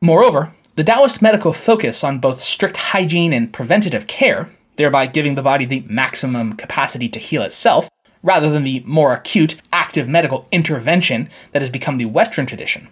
Moreover, 0.00 0.52
the 0.76 0.84
Taoist 0.84 1.20
medical 1.20 1.52
focus 1.52 2.02
on 2.02 2.20
both 2.20 2.40
strict 2.40 2.76
hygiene 2.76 3.32
and 3.32 3.52
preventative 3.52 4.06
care, 4.06 4.48
thereby 4.76 5.06
giving 5.06 5.34
the 5.34 5.42
body 5.42 5.66
the 5.66 5.84
maximum 5.86 6.54
capacity 6.54 7.08
to 7.10 7.18
heal 7.18 7.42
itself, 7.42 7.88
rather 8.22 8.50
than 8.50 8.64
the 8.64 8.82
more 8.86 9.12
acute, 9.12 9.60
active 9.72 10.08
medical 10.08 10.46
intervention 10.50 11.28
that 11.52 11.62
has 11.62 11.70
become 11.70 11.98
the 11.98 12.06
Western 12.06 12.46
tradition. 12.46 12.88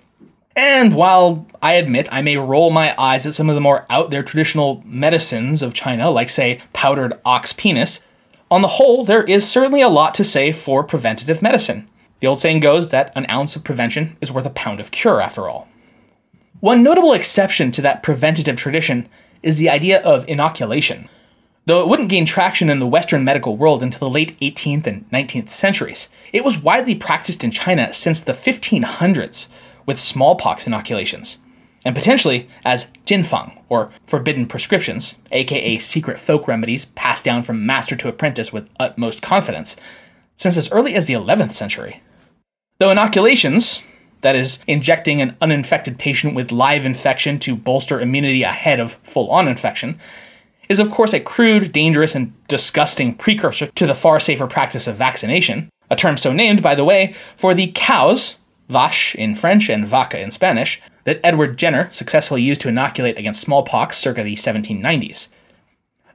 And 0.59 0.93
while 0.93 1.47
I 1.63 1.75
admit 1.75 2.09
I 2.11 2.21
may 2.21 2.37
roll 2.37 2.71
my 2.71 2.93
eyes 2.99 3.29
at 3.29 3.35
some 3.35 3.49
of 3.49 3.55
the 3.55 3.61
more 3.61 3.87
out 3.89 4.11
there 4.11 4.25
traditional 4.25 4.83
medicines 4.85 5.63
of 5.63 5.73
China, 5.73 6.11
like, 6.11 6.29
say, 6.29 6.59
powdered 6.73 7.15
ox 7.25 7.53
penis, 7.53 8.03
on 8.51 8.63
the 8.63 8.67
whole, 8.67 9.05
there 9.05 9.23
is 9.23 9.49
certainly 9.49 9.83
a 9.83 9.89
lot 9.89 10.17
to 10.17 10.25
say 10.25 10.51
for 10.51 10.83
preventative 10.83 11.43
medicine. 11.43 11.89
The 12.19 12.27
old 12.27 12.41
saying 12.41 12.59
goes 12.59 12.89
that 12.89 13.13
an 13.15 13.25
ounce 13.31 13.55
of 13.55 13.63
prevention 13.63 14.17
is 14.21 14.33
worth 14.33 14.47
a 14.47 14.51
pound 14.51 14.81
of 14.81 14.91
cure, 14.91 15.21
after 15.21 15.49
all. 15.49 15.69
One 16.59 16.83
notable 16.83 17.13
exception 17.13 17.71
to 17.71 17.83
that 17.83 18.03
preventative 18.03 18.57
tradition 18.57 19.09
is 19.45 19.59
the 19.59 19.71
idea 19.71 20.03
of 20.03 20.29
inoculation. 20.29 21.09
Though 21.67 21.83
it 21.83 21.89
wouldn't 21.89 22.11
gain 22.11 22.27
traction 22.27 22.69
in 22.69 22.81
the 22.81 22.87
Western 22.87 23.23
medical 23.23 23.57
world 23.57 23.81
until 23.81 24.09
the 24.09 24.11
late 24.13 24.37
18th 24.41 24.89
and 24.89 25.09
19th 25.11 25.51
centuries, 25.51 26.09
it 26.33 26.45
was 26.45 26.61
widely 26.61 26.97
practiced 26.97 27.45
in 27.45 27.53
China 27.53 27.95
since 27.95 28.21
the 28.21 28.33
1500s 28.33 29.49
with 29.89 29.99
smallpox 29.99 30.67
inoculations 30.67 31.39
and 31.85 31.95
potentially 31.95 32.47
as 32.65 32.89
jinfang, 33.07 33.59
or 33.71 33.91
forbidden 34.05 34.47
prescriptions, 34.47 35.15
aka 35.33 35.79
secret 35.79 36.19
folk 36.19 36.47
remedies 36.47 36.85
passed 36.85 37.25
down 37.25 37.43
from 37.43 37.65
master 37.65 37.97
to 37.97 38.09
apprentice 38.09 38.53
with 38.53 38.69
utmost 38.79 39.23
confidence, 39.23 39.77
since 40.37 40.59
as 40.59 40.71
early 40.71 40.95
as 40.95 41.07
the 41.07 41.15
11th 41.15 41.53
century. 41.53 42.03
Though 42.79 42.91
inoculations, 42.91 43.83
that 44.21 44.37
is, 44.37 44.59
injecting 44.67 45.23
an 45.23 45.37
uninfected 45.41 45.99
patient 45.99 46.35
with 46.35 46.53
live 46.53 46.85
infection 46.85 47.39
to 47.39 47.57
bolster 47.57 48.01
immunity 48.01 48.43
ahead 48.43 48.81
of 48.81 48.95
full 48.95 49.31
on 49.31 49.49
infection, 49.49 49.99
is 50.69 50.81
of 50.81 50.91
course 50.91 51.15
a 51.15 51.21
crude, 51.21 51.73
dangerous, 51.73 52.15
and 52.15 52.35
disgusting 52.49 53.15
precursor 53.15 53.69
to 53.69 53.87
the 53.87 53.95
far 53.95 54.21
safer 54.21 54.47
practice 54.47 54.87
of 54.87 54.97
vaccination, 54.97 55.71
a 55.89 55.97
term 55.97 56.17
so 56.17 56.33
named, 56.33 56.63
by 56.63 56.75
the 56.75 56.85
way, 56.85 57.15
for 57.35 57.55
the 57.55 57.73
cows 57.75 58.38
vache 58.69 59.15
in 59.15 59.35
French 59.35 59.69
and 59.69 59.87
vaca 59.87 60.21
in 60.21 60.31
Spanish, 60.31 60.81
that 61.05 61.21
Edward 61.25 61.57
Jenner 61.57 61.89
successfully 61.93 62.43
used 62.43 62.61
to 62.61 62.69
inoculate 62.69 63.17
against 63.17 63.41
smallpox 63.41 63.97
circa 63.97 64.23
the 64.23 64.35
1790s. 64.35 65.29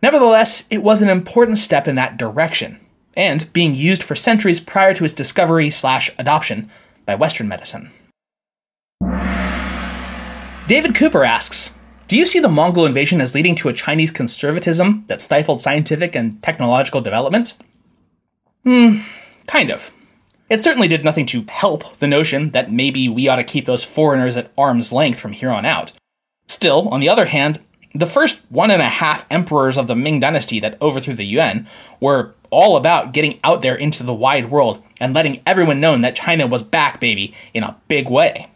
Nevertheless, 0.01 0.65
it 0.69 0.83
was 0.83 1.01
an 1.01 1.09
important 1.09 1.57
step 1.57 1.87
in 1.87 1.95
that 1.95 2.17
direction, 2.17 2.79
and 3.15 3.51
being 3.53 3.75
used 3.75 4.03
for 4.03 4.15
centuries 4.15 4.59
prior 4.59 4.93
to 4.93 5.05
its 5.05 5.13
discovery 5.13 5.69
slash 5.69 6.11
adoption 6.17 6.69
by 7.05 7.15
Western 7.15 7.47
medicine. 7.47 7.91
David 10.67 10.95
Cooper 10.95 11.23
asks 11.23 11.71
Do 12.07 12.17
you 12.17 12.25
see 12.25 12.39
the 12.39 12.49
Mongol 12.49 12.85
invasion 12.85 13.19
as 13.19 13.33
leading 13.35 13.55
to 13.55 13.69
a 13.69 13.73
Chinese 13.73 14.11
conservatism 14.11 15.05
that 15.07 15.21
stifled 15.21 15.61
scientific 15.61 16.15
and 16.15 16.41
technological 16.43 17.01
development? 17.01 17.53
Hmm, 18.63 18.99
kind 19.47 19.71
of. 19.71 19.91
It 20.49 20.63
certainly 20.63 20.87
did 20.87 21.05
nothing 21.05 21.25
to 21.27 21.45
help 21.47 21.95
the 21.97 22.07
notion 22.07 22.51
that 22.51 22.71
maybe 22.71 23.09
we 23.09 23.27
ought 23.27 23.37
to 23.37 23.43
keep 23.43 23.65
those 23.65 23.85
foreigners 23.85 24.37
at 24.37 24.51
arm's 24.57 24.91
length 24.91 25.19
from 25.19 25.31
here 25.31 25.49
on 25.49 25.65
out. 25.65 25.93
Still, 26.47 26.89
on 26.89 26.99
the 26.99 27.09
other 27.09 27.25
hand, 27.25 27.59
the 27.95 28.05
first 28.05 28.41
one 28.49 28.71
and 28.71 28.81
a 28.81 28.89
half 28.89 29.25
emperors 29.31 29.77
of 29.77 29.87
the 29.87 29.95
Ming 29.95 30.19
dynasty 30.19 30.59
that 30.59 30.81
overthrew 30.81 31.13
the 31.13 31.25
Yuan 31.25 31.67
were 31.99 32.33
all 32.49 32.75
about 32.75 33.13
getting 33.13 33.39
out 33.43 33.61
there 33.61 33.75
into 33.75 34.03
the 34.03 34.13
wide 34.13 34.45
world 34.45 34.83
and 34.99 35.13
letting 35.13 35.41
everyone 35.45 35.79
know 35.79 35.97
that 35.97 36.15
China 36.15 36.47
was 36.47 36.63
back, 36.63 36.99
baby, 36.99 37.33
in 37.53 37.63
a 37.63 37.77
big 37.87 38.09
way. 38.09 38.49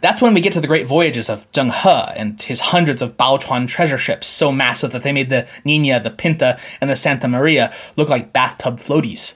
That's 0.00 0.20
when 0.20 0.34
we 0.34 0.40
get 0.40 0.52
to 0.52 0.60
the 0.60 0.66
great 0.66 0.86
voyages 0.86 1.30
of 1.30 1.50
Zheng 1.52 1.72
He 1.72 2.18
and 2.20 2.40
his 2.42 2.60
hundreds 2.60 3.00
of 3.00 3.16
Baochuan 3.16 3.66
treasure 3.66 3.98
ships 3.98 4.26
so 4.26 4.52
massive 4.52 4.92
that 4.92 5.02
they 5.02 5.12
made 5.12 5.30
the 5.30 5.48
Nina, 5.64 5.98
the 6.00 6.10
Pinta, 6.10 6.58
and 6.80 6.90
the 6.90 6.96
Santa 6.96 7.26
Maria 7.26 7.72
look 7.96 8.08
like 8.08 8.32
bathtub 8.32 8.76
floaties. 8.76 9.34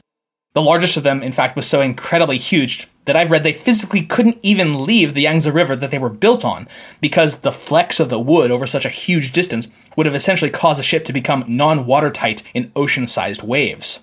The 0.58 0.62
largest 0.62 0.96
of 0.96 1.04
them, 1.04 1.22
in 1.22 1.30
fact, 1.30 1.54
was 1.54 1.68
so 1.68 1.80
incredibly 1.82 2.36
huge 2.36 2.88
that 3.04 3.14
I've 3.14 3.30
read 3.30 3.44
they 3.44 3.52
physically 3.52 4.02
couldn't 4.02 4.38
even 4.42 4.84
leave 4.84 5.14
the 5.14 5.22
Yangtze 5.22 5.48
River 5.48 5.76
that 5.76 5.92
they 5.92 6.00
were 6.00 6.08
built 6.08 6.44
on 6.44 6.66
because 7.00 7.42
the 7.42 7.52
flex 7.52 8.00
of 8.00 8.08
the 8.08 8.18
wood 8.18 8.50
over 8.50 8.66
such 8.66 8.84
a 8.84 8.88
huge 8.88 9.30
distance 9.30 9.68
would 9.96 10.04
have 10.04 10.16
essentially 10.16 10.50
caused 10.50 10.80
a 10.80 10.82
ship 10.82 11.04
to 11.04 11.12
become 11.12 11.44
non 11.46 11.86
watertight 11.86 12.42
in 12.54 12.72
ocean 12.74 13.06
sized 13.06 13.44
waves. 13.44 14.00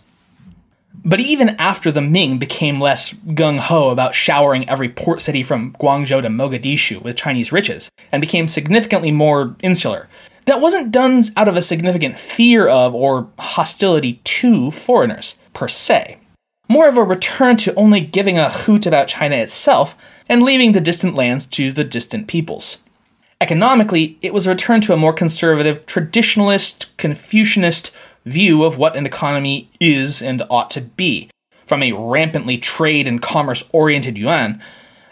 But 1.03 1.19
even 1.19 1.57
after 1.59 1.91
the 1.91 2.01
Ming 2.01 2.37
became 2.37 2.79
less 2.79 3.11
gung 3.11 3.59
ho 3.59 3.89
about 3.89 4.15
showering 4.15 4.69
every 4.69 4.87
port 4.87 5.19
city 5.19 5.43
from 5.43 5.73
Guangzhou 5.73 6.21
to 6.21 6.29
Mogadishu 6.29 7.01
with 7.01 7.17
Chinese 7.17 7.51
riches, 7.51 7.91
and 8.13 8.21
became 8.21 8.47
significantly 8.47 9.11
more 9.11 9.57
insular, 9.61 10.07
that 10.45 10.61
wasn't 10.61 10.93
done 10.93 11.21
out 11.35 11.49
of 11.49 11.57
a 11.57 11.61
significant 11.61 12.17
fear 12.17 12.65
of 12.65 12.95
or 12.95 13.27
hostility 13.39 14.21
to 14.23 14.71
foreigners, 14.71 15.35
per 15.53 15.67
se. 15.67 16.19
More 16.67 16.87
of 16.87 16.97
a 16.97 17.03
return 17.03 17.57
to 17.57 17.75
only 17.75 18.01
giving 18.01 18.37
a 18.37 18.49
hoot 18.49 18.85
about 18.85 19.07
China 19.07 19.35
itself 19.35 19.95
and 20.27 20.41
leaving 20.41 20.71
the 20.71 20.81
distant 20.81 21.15
lands 21.15 21.45
to 21.47 21.71
the 21.71 21.83
distant 21.83 22.27
peoples. 22.27 22.79
Economically, 23.39 24.17
it 24.21 24.33
was 24.33 24.47
a 24.47 24.49
return 24.49 24.81
to 24.81 24.93
a 24.93 24.97
more 24.97 25.13
conservative, 25.13 25.85
traditionalist, 25.85 26.87
Confucianist 26.97 27.95
view 28.25 28.63
of 28.63 28.77
what 28.77 28.95
an 28.95 29.05
economy 29.05 29.69
is 29.79 30.23
and 30.23 30.41
ought 30.49 30.71
to 30.71 30.81
be, 30.81 31.29
from 31.67 31.83
a 31.83 31.91
rampantly 31.91 32.57
trade 32.57 33.07
and 33.07 33.21
commerce 33.21 33.63
oriented 33.71 34.17
yuan, 34.17 34.59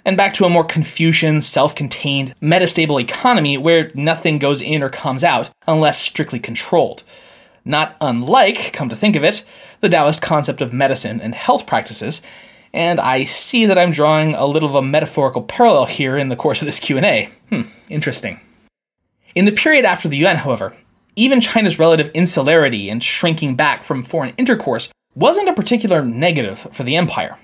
and 0.05 0.17
back 0.17 0.33
to 0.33 0.45
a 0.45 0.49
more 0.49 0.63
Confucian, 0.63 1.41
self 1.41 1.75
contained, 1.75 2.33
metastable 2.41 2.99
economy 2.99 3.57
where 3.57 3.91
nothing 3.93 4.39
goes 4.39 4.61
in 4.61 4.81
or 4.81 4.89
comes 4.89 5.23
out 5.23 5.51
unless 5.67 5.99
strictly 5.99 6.39
controlled. 6.39 7.03
Not 7.65 7.95
unlike, 8.01 8.73
come 8.73 8.89
to 8.89 8.95
think 8.95 9.15
of 9.15 9.23
it, 9.23 9.45
the 9.83 9.89
Taoist 9.89 10.21
concept 10.21 10.61
of 10.61 10.71
medicine 10.71 11.19
and 11.19 11.35
health 11.35 11.67
practices, 11.67 12.21
and 12.73 13.01
I 13.01 13.25
see 13.25 13.65
that 13.65 13.77
I'm 13.77 13.91
drawing 13.91 14.33
a 14.33 14.45
little 14.45 14.69
of 14.69 14.75
a 14.75 14.81
metaphorical 14.81 15.43
parallel 15.43 15.87
here 15.87 16.17
in 16.17 16.29
the 16.29 16.37
course 16.37 16.61
of 16.61 16.65
this 16.65 16.79
Q&A. 16.79 17.29
Hmm, 17.49 17.63
interesting. 17.89 18.39
In 19.35 19.43
the 19.43 19.51
period 19.51 19.83
after 19.83 20.07
the 20.07 20.15
Yuan, 20.15 20.37
however, 20.37 20.73
even 21.17 21.41
China's 21.41 21.77
relative 21.77 22.09
insularity 22.13 22.89
and 22.89 23.03
shrinking 23.03 23.55
back 23.55 23.83
from 23.83 24.03
foreign 24.03 24.33
intercourse 24.37 24.89
wasn't 25.15 25.49
a 25.49 25.53
particular 25.53 26.01
negative 26.01 26.59
for 26.59 26.83
the 26.83 26.95
empire. 26.95 27.37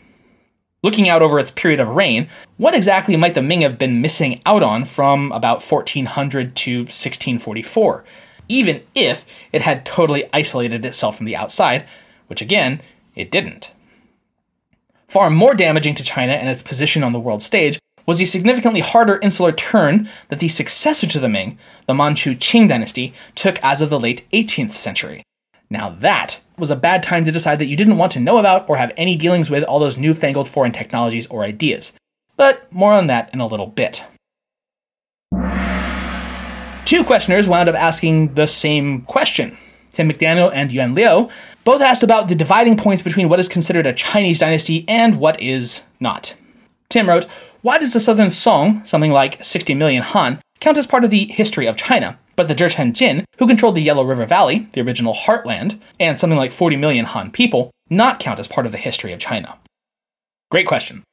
Looking 0.81 1.09
out 1.09 1.21
over 1.21 1.39
its 1.39 1.51
period 1.51 1.81
of 1.81 1.89
reign, 1.89 2.29
what 2.55 2.73
exactly 2.73 3.17
might 3.17 3.33
the 3.33 3.41
Ming 3.41 3.61
have 3.61 3.77
been 3.77 4.01
missing 4.01 4.41
out 4.45 4.63
on 4.63 4.85
from 4.85 5.33
about 5.33 5.61
1400 5.61 6.55
to 6.55 6.79
1644, 6.83 8.05
even 8.47 8.81
if 8.95 9.25
it 9.51 9.63
had 9.63 9.85
totally 9.85 10.25
isolated 10.31 10.85
itself 10.85 11.17
from 11.17 11.25
the 11.25 11.35
outside, 11.35 11.85
which 12.29 12.41
again, 12.41 12.81
it 13.15 13.31
didn't. 13.31 13.71
Far 15.07 15.29
more 15.29 15.55
damaging 15.55 15.95
to 15.95 16.03
China 16.03 16.33
and 16.33 16.47
its 16.47 16.61
position 16.61 17.03
on 17.03 17.13
the 17.13 17.19
world 17.19 17.41
stage 17.41 17.79
was 18.05 18.19
the 18.19 18.25
significantly 18.25 18.79
harder 18.79 19.17
insular 19.21 19.51
turn 19.51 20.07
that 20.29 20.39
the 20.39 20.47
successor 20.47 21.07
to 21.07 21.19
the 21.19 21.29
Ming, 21.29 21.57
the 21.87 21.93
Manchu 21.93 22.35
Qing 22.35 22.67
dynasty, 22.67 23.13
took 23.35 23.59
as 23.63 23.81
of 23.81 23.89
the 23.89 23.99
late 23.99 24.27
18th 24.31 24.71
century. 24.71 25.23
Now 25.69 25.89
that 25.89 26.41
was 26.57 26.71
a 26.71 26.75
bad 26.75 27.03
time 27.03 27.25
to 27.25 27.31
decide 27.31 27.59
that 27.59 27.67
you 27.67 27.75
didn't 27.75 27.97
want 27.97 28.11
to 28.13 28.19
know 28.19 28.37
about 28.37 28.69
or 28.69 28.77
have 28.77 28.91
any 28.97 29.15
dealings 29.15 29.49
with 29.49 29.63
all 29.63 29.79
those 29.79 29.97
newfangled 29.97 30.47
foreign 30.47 30.71
technologies 30.71 31.27
or 31.27 31.43
ideas. 31.43 31.93
But 32.37 32.71
more 32.71 32.93
on 32.93 33.07
that 33.07 33.31
in 33.33 33.39
a 33.39 33.47
little 33.47 33.67
bit. 33.67 34.03
Two 36.85 37.03
questioners 37.03 37.47
wound 37.47 37.69
up 37.69 37.75
asking 37.75 38.33
the 38.33 38.47
same 38.47 39.03
question. 39.03 39.55
Tim 39.91 40.09
McDaniel 40.09 40.51
and 40.51 40.71
Yuan 40.71 40.95
Liu 40.95 41.29
both 41.69 41.81
asked 41.81 42.01
about 42.01 42.27
the 42.27 42.33
dividing 42.33 42.75
points 42.75 43.03
between 43.03 43.29
what 43.29 43.39
is 43.39 43.47
considered 43.47 43.85
a 43.85 43.93
Chinese 43.93 44.39
dynasty 44.39 44.83
and 44.87 45.19
what 45.19 45.39
is 45.39 45.83
not. 45.99 46.33
Tim 46.89 47.07
wrote, 47.07 47.25
Why 47.61 47.77
does 47.77 47.93
the 47.93 47.99
Southern 47.99 48.31
Song, 48.31 48.83
something 48.85 49.11
like 49.11 49.43
60 49.43 49.75
million 49.75 50.01
Han, 50.01 50.41
count 50.59 50.79
as 50.79 50.87
part 50.87 51.03
of 51.03 51.11
the 51.11 51.25
history 51.25 51.67
of 51.67 51.75
China, 51.75 52.17
but 52.35 52.47
the 52.47 52.55
Jurchen 52.55 52.93
Jin, 52.93 53.23
who 53.37 53.45
controlled 53.45 53.75
the 53.75 53.83
Yellow 53.83 54.03
River 54.03 54.25
Valley, 54.25 54.67
the 54.73 54.81
original 54.81 55.13
heartland, 55.13 55.79
and 55.99 56.17
something 56.17 56.39
like 56.39 56.51
40 56.51 56.75
million 56.75 57.05
Han 57.05 57.29
people, 57.29 57.69
not 57.87 58.19
count 58.19 58.39
as 58.39 58.47
part 58.47 58.65
of 58.65 58.71
the 58.71 58.79
history 58.79 59.13
of 59.13 59.19
China? 59.19 59.55
Great 60.49 60.65
question. 60.65 61.03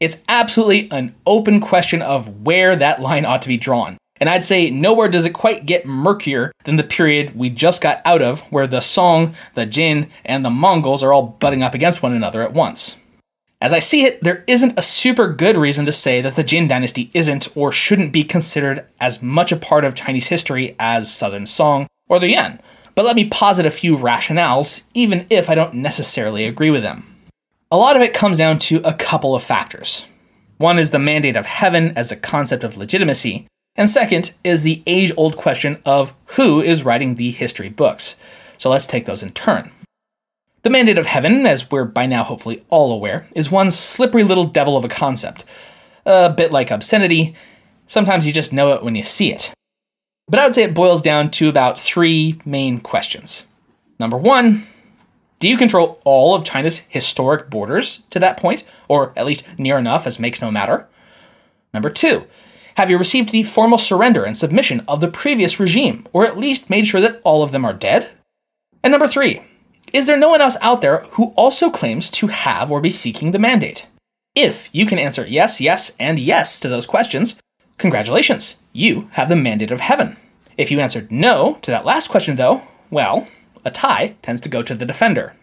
It's 0.00 0.22
absolutely 0.30 0.90
an 0.90 1.14
open 1.26 1.60
question 1.60 2.00
of 2.00 2.46
where 2.46 2.74
that 2.74 3.02
line 3.02 3.26
ought 3.26 3.42
to 3.42 3.48
be 3.48 3.58
drawn. 3.58 3.98
And 4.20 4.28
I'd 4.28 4.44
say 4.44 4.70
nowhere 4.70 5.08
does 5.08 5.24
it 5.24 5.32
quite 5.32 5.64
get 5.64 5.86
murkier 5.86 6.52
than 6.64 6.76
the 6.76 6.84
period 6.84 7.34
we 7.34 7.48
just 7.48 7.82
got 7.82 8.02
out 8.04 8.20
of, 8.20 8.40
where 8.52 8.66
the 8.66 8.80
Song, 8.80 9.34
the 9.54 9.64
Jin, 9.64 10.10
and 10.26 10.44
the 10.44 10.50
Mongols 10.50 11.02
are 11.02 11.12
all 11.12 11.22
butting 11.22 11.62
up 11.62 11.74
against 11.74 12.02
one 12.02 12.12
another 12.12 12.42
at 12.42 12.52
once. 12.52 12.96
As 13.62 13.72
I 13.72 13.78
see 13.78 14.04
it, 14.04 14.22
there 14.22 14.44
isn't 14.46 14.78
a 14.78 14.82
super 14.82 15.32
good 15.32 15.56
reason 15.56 15.84
to 15.86 15.92
say 15.92 16.20
that 16.20 16.36
the 16.36 16.44
Jin 16.44 16.68
dynasty 16.68 17.10
isn't 17.12 17.48
or 17.54 17.72
shouldn't 17.72 18.12
be 18.12 18.24
considered 18.24 18.86
as 19.00 19.22
much 19.22 19.52
a 19.52 19.56
part 19.56 19.84
of 19.84 19.94
Chinese 19.94 20.28
history 20.28 20.76
as 20.78 21.12
Southern 21.12 21.46
Song 21.46 21.86
or 22.08 22.18
the 22.18 22.28
Yuan. 22.28 22.60
But 22.94 23.04
let 23.04 23.16
me 23.16 23.28
posit 23.28 23.66
a 23.66 23.70
few 23.70 23.96
rationales, 23.96 24.84
even 24.94 25.26
if 25.30 25.48
I 25.48 25.54
don't 25.54 25.74
necessarily 25.74 26.44
agree 26.44 26.70
with 26.70 26.82
them. 26.82 27.06
A 27.70 27.76
lot 27.76 27.96
of 27.96 28.02
it 28.02 28.14
comes 28.14 28.38
down 28.38 28.58
to 28.60 28.80
a 28.82 28.94
couple 28.94 29.34
of 29.34 29.42
factors. 29.42 30.06
One 30.56 30.78
is 30.78 30.90
the 30.90 30.98
mandate 30.98 31.36
of 31.36 31.46
heaven 31.46 31.96
as 31.96 32.10
a 32.10 32.16
concept 32.16 32.64
of 32.64 32.76
legitimacy, 32.76 33.46
and 33.80 33.88
second 33.88 34.34
is 34.44 34.62
the 34.62 34.82
age 34.86 35.10
old 35.16 35.38
question 35.38 35.78
of 35.86 36.12
who 36.36 36.60
is 36.60 36.84
writing 36.84 37.14
the 37.14 37.30
history 37.30 37.70
books. 37.70 38.16
So 38.58 38.68
let's 38.68 38.84
take 38.84 39.06
those 39.06 39.22
in 39.22 39.30
turn. 39.30 39.72
The 40.64 40.68
mandate 40.68 40.98
of 40.98 41.06
heaven, 41.06 41.46
as 41.46 41.70
we're 41.70 41.86
by 41.86 42.04
now 42.04 42.22
hopefully 42.22 42.62
all 42.68 42.92
aware, 42.92 43.26
is 43.34 43.50
one 43.50 43.70
slippery 43.70 44.22
little 44.22 44.44
devil 44.44 44.76
of 44.76 44.84
a 44.84 44.88
concept. 44.88 45.46
A 46.04 46.28
bit 46.28 46.52
like 46.52 46.70
obscenity, 46.70 47.34
sometimes 47.86 48.26
you 48.26 48.34
just 48.34 48.52
know 48.52 48.74
it 48.74 48.82
when 48.82 48.96
you 48.96 49.02
see 49.02 49.32
it. 49.32 49.54
But 50.28 50.40
I 50.40 50.44
would 50.44 50.54
say 50.54 50.64
it 50.64 50.74
boils 50.74 51.00
down 51.00 51.30
to 51.30 51.48
about 51.48 51.80
three 51.80 52.38
main 52.44 52.80
questions. 52.80 53.46
Number 53.98 54.18
one, 54.18 54.66
do 55.38 55.48
you 55.48 55.56
control 55.56 56.02
all 56.04 56.34
of 56.34 56.44
China's 56.44 56.80
historic 56.80 57.48
borders 57.48 58.02
to 58.10 58.18
that 58.18 58.36
point, 58.36 58.62
or 58.88 59.14
at 59.16 59.24
least 59.24 59.48
near 59.58 59.78
enough 59.78 60.06
as 60.06 60.20
makes 60.20 60.42
no 60.42 60.50
matter? 60.50 60.86
Number 61.72 61.88
two, 61.88 62.26
have 62.76 62.90
you 62.90 62.98
received 62.98 63.30
the 63.30 63.42
formal 63.42 63.78
surrender 63.78 64.24
and 64.24 64.36
submission 64.36 64.82
of 64.88 65.00
the 65.00 65.10
previous 65.10 65.60
regime, 65.60 66.06
or 66.12 66.26
at 66.26 66.38
least 66.38 66.70
made 66.70 66.86
sure 66.86 67.00
that 67.00 67.20
all 67.24 67.42
of 67.42 67.52
them 67.52 67.64
are 67.64 67.72
dead? 67.72 68.10
And 68.82 68.90
number 68.90 69.08
three, 69.08 69.42
is 69.92 70.06
there 70.06 70.18
no 70.18 70.28
one 70.30 70.40
else 70.40 70.56
out 70.60 70.80
there 70.80 71.06
who 71.12 71.32
also 71.36 71.70
claims 71.70 72.10
to 72.10 72.28
have 72.28 72.70
or 72.70 72.80
be 72.80 72.90
seeking 72.90 73.32
the 73.32 73.38
mandate? 73.38 73.86
If 74.34 74.72
you 74.72 74.86
can 74.86 74.98
answer 74.98 75.26
yes, 75.26 75.60
yes, 75.60 75.94
and 75.98 76.18
yes 76.18 76.60
to 76.60 76.68
those 76.68 76.86
questions, 76.86 77.40
congratulations, 77.78 78.56
you 78.72 79.08
have 79.12 79.28
the 79.28 79.36
mandate 79.36 79.72
of 79.72 79.80
heaven. 79.80 80.16
If 80.56 80.70
you 80.70 80.78
answered 80.80 81.10
no 81.10 81.58
to 81.62 81.70
that 81.70 81.84
last 81.84 82.08
question, 82.08 82.36
though, 82.36 82.62
well, 82.90 83.26
a 83.64 83.70
tie 83.70 84.14
tends 84.22 84.40
to 84.42 84.48
go 84.48 84.62
to 84.62 84.74
the 84.74 84.86
defender. 84.86 85.34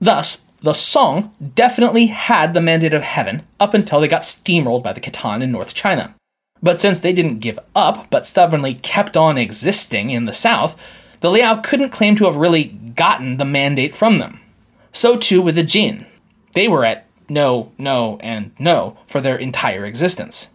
Thus, 0.00 0.42
the 0.60 0.72
Song 0.72 1.32
definitely 1.54 2.06
had 2.06 2.54
the 2.54 2.60
mandate 2.60 2.94
of 2.94 3.02
heaven 3.02 3.42
up 3.58 3.74
until 3.74 4.00
they 4.00 4.08
got 4.08 4.22
steamrolled 4.22 4.82
by 4.82 4.92
the 4.92 5.00
Khitan 5.00 5.42
in 5.42 5.52
North 5.52 5.74
China. 5.74 6.14
But 6.62 6.80
since 6.80 6.98
they 6.98 7.12
didn't 7.12 7.40
give 7.40 7.58
up, 7.74 8.10
but 8.10 8.26
stubbornly 8.26 8.74
kept 8.74 9.16
on 9.16 9.38
existing 9.38 10.10
in 10.10 10.24
the 10.24 10.32
south, 10.32 10.76
the 11.20 11.30
Liao 11.30 11.56
couldn't 11.56 11.90
claim 11.90 12.16
to 12.16 12.24
have 12.24 12.36
really 12.36 12.64
gotten 12.64 13.36
the 13.36 13.44
mandate 13.44 13.94
from 13.94 14.18
them. 14.18 14.40
So 14.92 15.16
too 15.16 15.40
with 15.42 15.54
the 15.54 15.62
Jin. 15.62 16.06
They 16.52 16.68
were 16.68 16.84
at 16.84 17.06
no, 17.28 17.72
no, 17.78 18.18
and 18.20 18.52
no 18.58 18.96
for 19.06 19.20
their 19.20 19.36
entire 19.36 19.84
existence. 19.84 20.50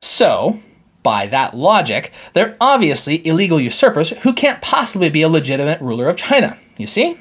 So, 0.00 0.60
by 1.02 1.26
that 1.26 1.54
logic, 1.54 2.12
they're 2.32 2.56
obviously 2.60 3.26
illegal 3.26 3.60
usurpers 3.60 4.10
who 4.22 4.32
can't 4.32 4.62
possibly 4.62 5.10
be 5.10 5.22
a 5.22 5.28
legitimate 5.28 5.80
ruler 5.80 6.08
of 6.08 6.16
China, 6.16 6.56
you 6.76 6.86
see? 6.86 7.18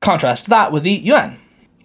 Contrast 0.00 0.48
that 0.48 0.72
with 0.72 0.84
the 0.84 0.92
Yuan. 0.92 1.38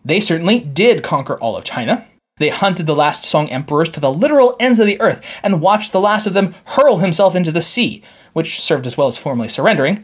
They 0.03 0.19
certainly 0.19 0.59
did 0.59 1.03
conquer 1.03 1.39
all 1.39 1.55
of 1.55 1.63
China. 1.63 2.07
They 2.41 2.49
hunted 2.49 2.87
the 2.87 2.95
last 2.95 3.23
Song 3.23 3.51
emperors 3.51 3.87
to 3.89 3.99
the 3.99 4.11
literal 4.11 4.55
ends 4.59 4.79
of 4.79 4.87
the 4.87 4.99
earth 4.99 5.23
and 5.43 5.61
watched 5.61 5.91
the 5.91 6.01
last 6.01 6.25
of 6.25 6.33
them 6.33 6.55
hurl 6.69 6.97
himself 6.97 7.35
into 7.35 7.51
the 7.51 7.61
sea, 7.61 8.01
which 8.33 8.59
served 8.59 8.87
as 8.87 8.97
well 8.97 9.07
as 9.07 9.15
formally 9.15 9.47
surrendering, 9.47 10.03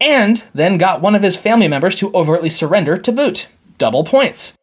and 0.00 0.42
then 0.52 0.76
got 0.76 1.00
one 1.00 1.14
of 1.14 1.22
his 1.22 1.36
family 1.36 1.68
members 1.68 1.94
to 1.94 2.12
overtly 2.14 2.50
surrender 2.50 2.98
to 2.98 3.12
boot. 3.12 3.46
Double 3.78 4.02
points. 4.02 4.54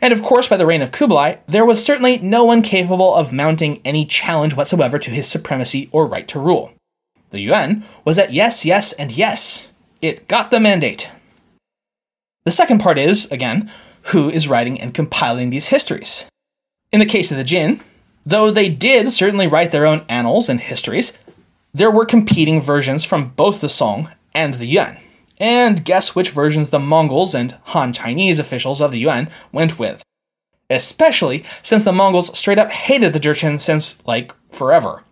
And 0.00 0.12
of 0.12 0.22
course, 0.22 0.46
by 0.46 0.56
the 0.56 0.64
reign 0.64 0.80
of 0.80 0.92
Kublai, 0.92 1.38
there 1.48 1.64
was 1.64 1.84
certainly 1.84 2.18
no 2.18 2.44
one 2.44 2.62
capable 2.62 3.16
of 3.16 3.32
mounting 3.32 3.80
any 3.84 4.06
challenge 4.06 4.54
whatsoever 4.54 4.96
to 5.00 5.10
his 5.10 5.26
supremacy 5.26 5.88
or 5.90 6.06
right 6.06 6.28
to 6.28 6.38
rule. 6.38 6.72
The 7.30 7.40
Yuan 7.40 7.82
was 8.04 8.16
at 8.16 8.32
yes, 8.32 8.64
yes, 8.64 8.92
and 8.92 9.10
yes. 9.10 9.72
It 10.00 10.28
got 10.28 10.52
the 10.52 10.60
mandate. 10.60 11.10
The 12.44 12.52
second 12.52 12.78
part 12.78 12.96
is, 12.96 13.28
again, 13.32 13.72
who 14.12 14.30
is 14.30 14.48
writing 14.48 14.80
and 14.80 14.94
compiling 14.94 15.50
these 15.50 15.68
histories. 15.68 16.27
In 16.90 17.00
the 17.00 17.06
case 17.06 17.30
of 17.30 17.36
the 17.36 17.44
Jin, 17.44 17.80
though 18.24 18.50
they 18.50 18.68
did 18.68 19.10
certainly 19.10 19.46
write 19.46 19.72
their 19.72 19.86
own 19.86 20.04
annals 20.08 20.48
and 20.48 20.60
histories, 20.60 21.16
there 21.74 21.90
were 21.90 22.06
competing 22.06 22.62
versions 22.62 23.04
from 23.04 23.30
both 23.30 23.60
the 23.60 23.68
Song 23.68 24.10
and 24.34 24.54
the 24.54 24.66
Yuan. 24.66 24.96
And 25.38 25.84
guess 25.84 26.14
which 26.14 26.30
versions 26.30 26.70
the 26.70 26.78
Mongols 26.78 27.34
and 27.34 27.56
Han 27.66 27.92
Chinese 27.92 28.38
officials 28.38 28.80
of 28.80 28.90
the 28.90 28.98
Yuan 28.98 29.28
went 29.52 29.78
with. 29.78 30.02
Especially 30.70 31.44
since 31.62 31.84
the 31.84 31.92
Mongols 31.92 32.36
straight 32.36 32.58
up 32.58 32.70
hated 32.70 33.12
the 33.12 33.20
Jurchen 33.20 33.60
since, 33.60 34.04
like, 34.06 34.34
forever. 34.50 35.04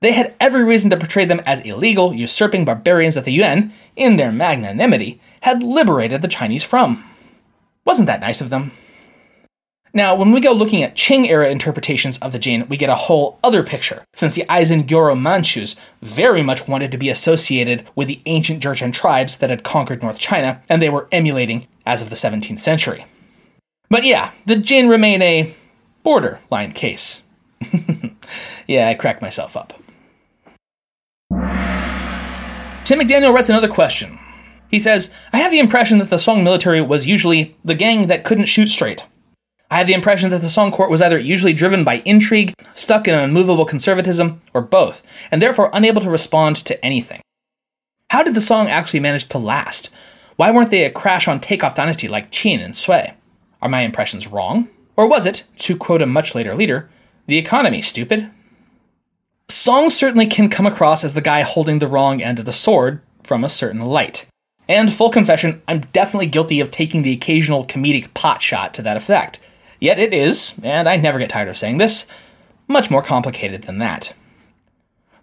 They 0.00 0.12
had 0.12 0.34
every 0.40 0.64
reason 0.64 0.90
to 0.90 0.96
portray 0.96 1.24
them 1.24 1.40
as 1.44 1.60
illegal, 1.60 2.14
usurping 2.14 2.64
barbarians 2.64 3.16
that 3.16 3.24
the 3.24 3.32
Yuan, 3.32 3.72
in 3.96 4.16
their 4.16 4.32
magnanimity, 4.32 5.20
had 5.42 5.62
liberated 5.62 6.22
the 6.22 6.28
Chinese 6.28 6.62
from. 6.62 7.04
Wasn't 7.84 8.06
that 8.06 8.20
nice 8.20 8.40
of 8.40 8.50
them? 8.50 8.72
Now, 9.96 10.16
when 10.16 10.32
we 10.32 10.40
go 10.40 10.50
looking 10.52 10.82
at 10.82 10.96
Qing 10.96 11.28
era 11.28 11.48
interpretations 11.48 12.18
of 12.18 12.32
the 12.32 12.38
Jin, 12.40 12.66
we 12.68 12.76
get 12.76 12.90
a 12.90 12.96
whole 12.96 13.38
other 13.44 13.62
picture, 13.62 14.02
since 14.12 14.34
the 14.34 14.44
Aisin 14.48 14.86
Gioro 14.86 15.14
Manchus 15.14 15.76
very 16.02 16.42
much 16.42 16.66
wanted 16.66 16.90
to 16.90 16.98
be 16.98 17.08
associated 17.08 17.88
with 17.94 18.08
the 18.08 18.20
ancient 18.26 18.60
Jurchen 18.60 18.92
tribes 18.92 19.36
that 19.36 19.50
had 19.50 19.62
conquered 19.62 20.02
North 20.02 20.18
China, 20.18 20.60
and 20.68 20.82
they 20.82 20.90
were 20.90 21.06
emulating 21.12 21.68
as 21.86 22.02
of 22.02 22.10
the 22.10 22.16
17th 22.16 22.58
century. 22.58 23.06
But 23.88 24.02
yeah, 24.04 24.32
the 24.46 24.56
Jin 24.56 24.88
remain 24.88 25.22
a 25.22 25.54
borderline 26.02 26.72
case. 26.72 27.22
yeah, 28.66 28.88
I 28.88 28.94
cracked 28.94 29.22
myself 29.22 29.56
up. 29.56 29.74
Tim 32.84 32.98
McDaniel 32.98 33.32
writes 33.32 33.48
another 33.48 33.68
question. 33.68 34.18
He 34.68 34.80
says, 34.80 35.14
I 35.32 35.38
have 35.38 35.52
the 35.52 35.60
impression 35.60 35.98
that 35.98 36.10
the 36.10 36.18
Song 36.18 36.42
military 36.42 36.82
was 36.82 37.06
usually 37.06 37.54
the 37.64 37.76
gang 37.76 38.08
that 38.08 38.24
couldn't 38.24 38.46
shoot 38.46 38.66
straight. 38.66 39.04
I 39.70 39.78
have 39.78 39.86
the 39.86 39.94
impression 39.94 40.30
that 40.30 40.40
the 40.40 40.48
Song 40.48 40.70
court 40.70 40.90
was 40.90 41.02
either 41.02 41.18
usually 41.18 41.52
driven 41.52 41.84
by 41.84 42.02
intrigue, 42.04 42.54
stuck 42.74 43.08
in 43.08 43.14
an 43.14 43.20
unmovable 43.20 43.64
conservatism, 43.64 44.40
or 44.52 44.60
both, 44.60 45.02
and 45.30 45.40
therefore 45.40 45.70
unable 45.72 46.00
to 46.02 46.10
respond 46.10 46.56
to 46.56 46.84
anything. 46.84 47.20
How 48.10 48.22
did 48.22 48.34
the 48.34 48.40
Song 48.40 48.68
actually 48.68 49.00
manage 49.00 49.28
to 49.28 49.38
last? 49.38 49.90
Why 50.36 50.50
weren't 50.50 50.70
they 50.70 50.84
a 50.84 50.90
crash 50.90 51.26
on 51.26 51.40
takeoff 51.40 51.74
dynasty 51.74 52.08
like 52.08 52.30
Qin 52.30 52.60
and 52.60 52.76
Sui? 52.76 53.14
Are 53.62 53.68
my 53.68 53.82
impressions 53.82 54.28
wrong? 54.28 54.68
Or 54.96 55.08
was 55.08 55.26
it, 55.26 55.44
to 55.58 55.76
quote 55.76 56.02
a 56.02 56.06
much 56.06 56.34
later 56.34 56.54
leader, 56.54 56.88
the 57.26 57.38
economy, 57.38 57.82
stupid? 57.82 58.30
Song 59.48 59.90
certainly 59.90 60.26
can 60.26 60.48
come 60.48 60.66
across 60.66 61.04
as 61.04 61.14
the 61.14 61.20
guy 61.20 61.42
holding 61.42 61.78
the 61.78 61.88
wrong 61.88 62.20
end 62.20 62.38
of 62.38 62.44
the 62.44 62.52
sword 62.52 63.00
from 63.22 63.42
a 63.42 63.48
certain 63.48 63.84
light. 63.84 64.26
And 64.68 64.92
full 64.92 65.10
confession, 65.10 65.62
I'm 65.68 65.80
definitely 65.80 66.26
guilty 66.26 66.60
of 66.60 66.70
taking 66.70 67.02
the 67.02 67.12
occasional 67.12 67.64
comedic 67.64 68.14
pot 68.14 68.40
shot 68.40 68.74
to 68.74 68.82
that 68.82 68.96
effect. 68.96 69.40
Yet 69.84 69.98
it 69.98 70.14
is, 70.14 70.54
and 70.62 70.88
I 70.88 70.96
never 70.96 71.18
get 71.18 71.28
tired 71.28 71.48
of 71.48 71.58
saying 71.58 71.76
this, 71.76 72.06
much 72.66 72.90
more 72.90 73.02
complicated 73.02 73.64
than 73.64 73.80
that. 73.80 74.14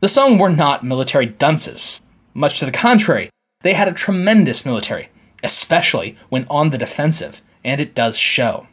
The 0.01 0.07
Song 0.07 0.37
were 0.37 0.51
not 0.51 0.83
military 0.83 1.25
dunces. 1.25 1.99
Much 2.35 2.59
to 2.59 2.67
the 2.67 2.71
contrary, 2.71 3.31
they 3.63 3.73
had 3.73 3.87
a 3.87 3.91
tremendous 3.91 4.63
military, 4.63 5.09
especially 5.41 6.15
when 6.29 6.45
on 6.47 6.69
the 6.69 6.77
defensive, 6.77 7.41
and 7.63 7.81
it 7.81 7.95
does 7.95 8.19
show. 8.19 8.67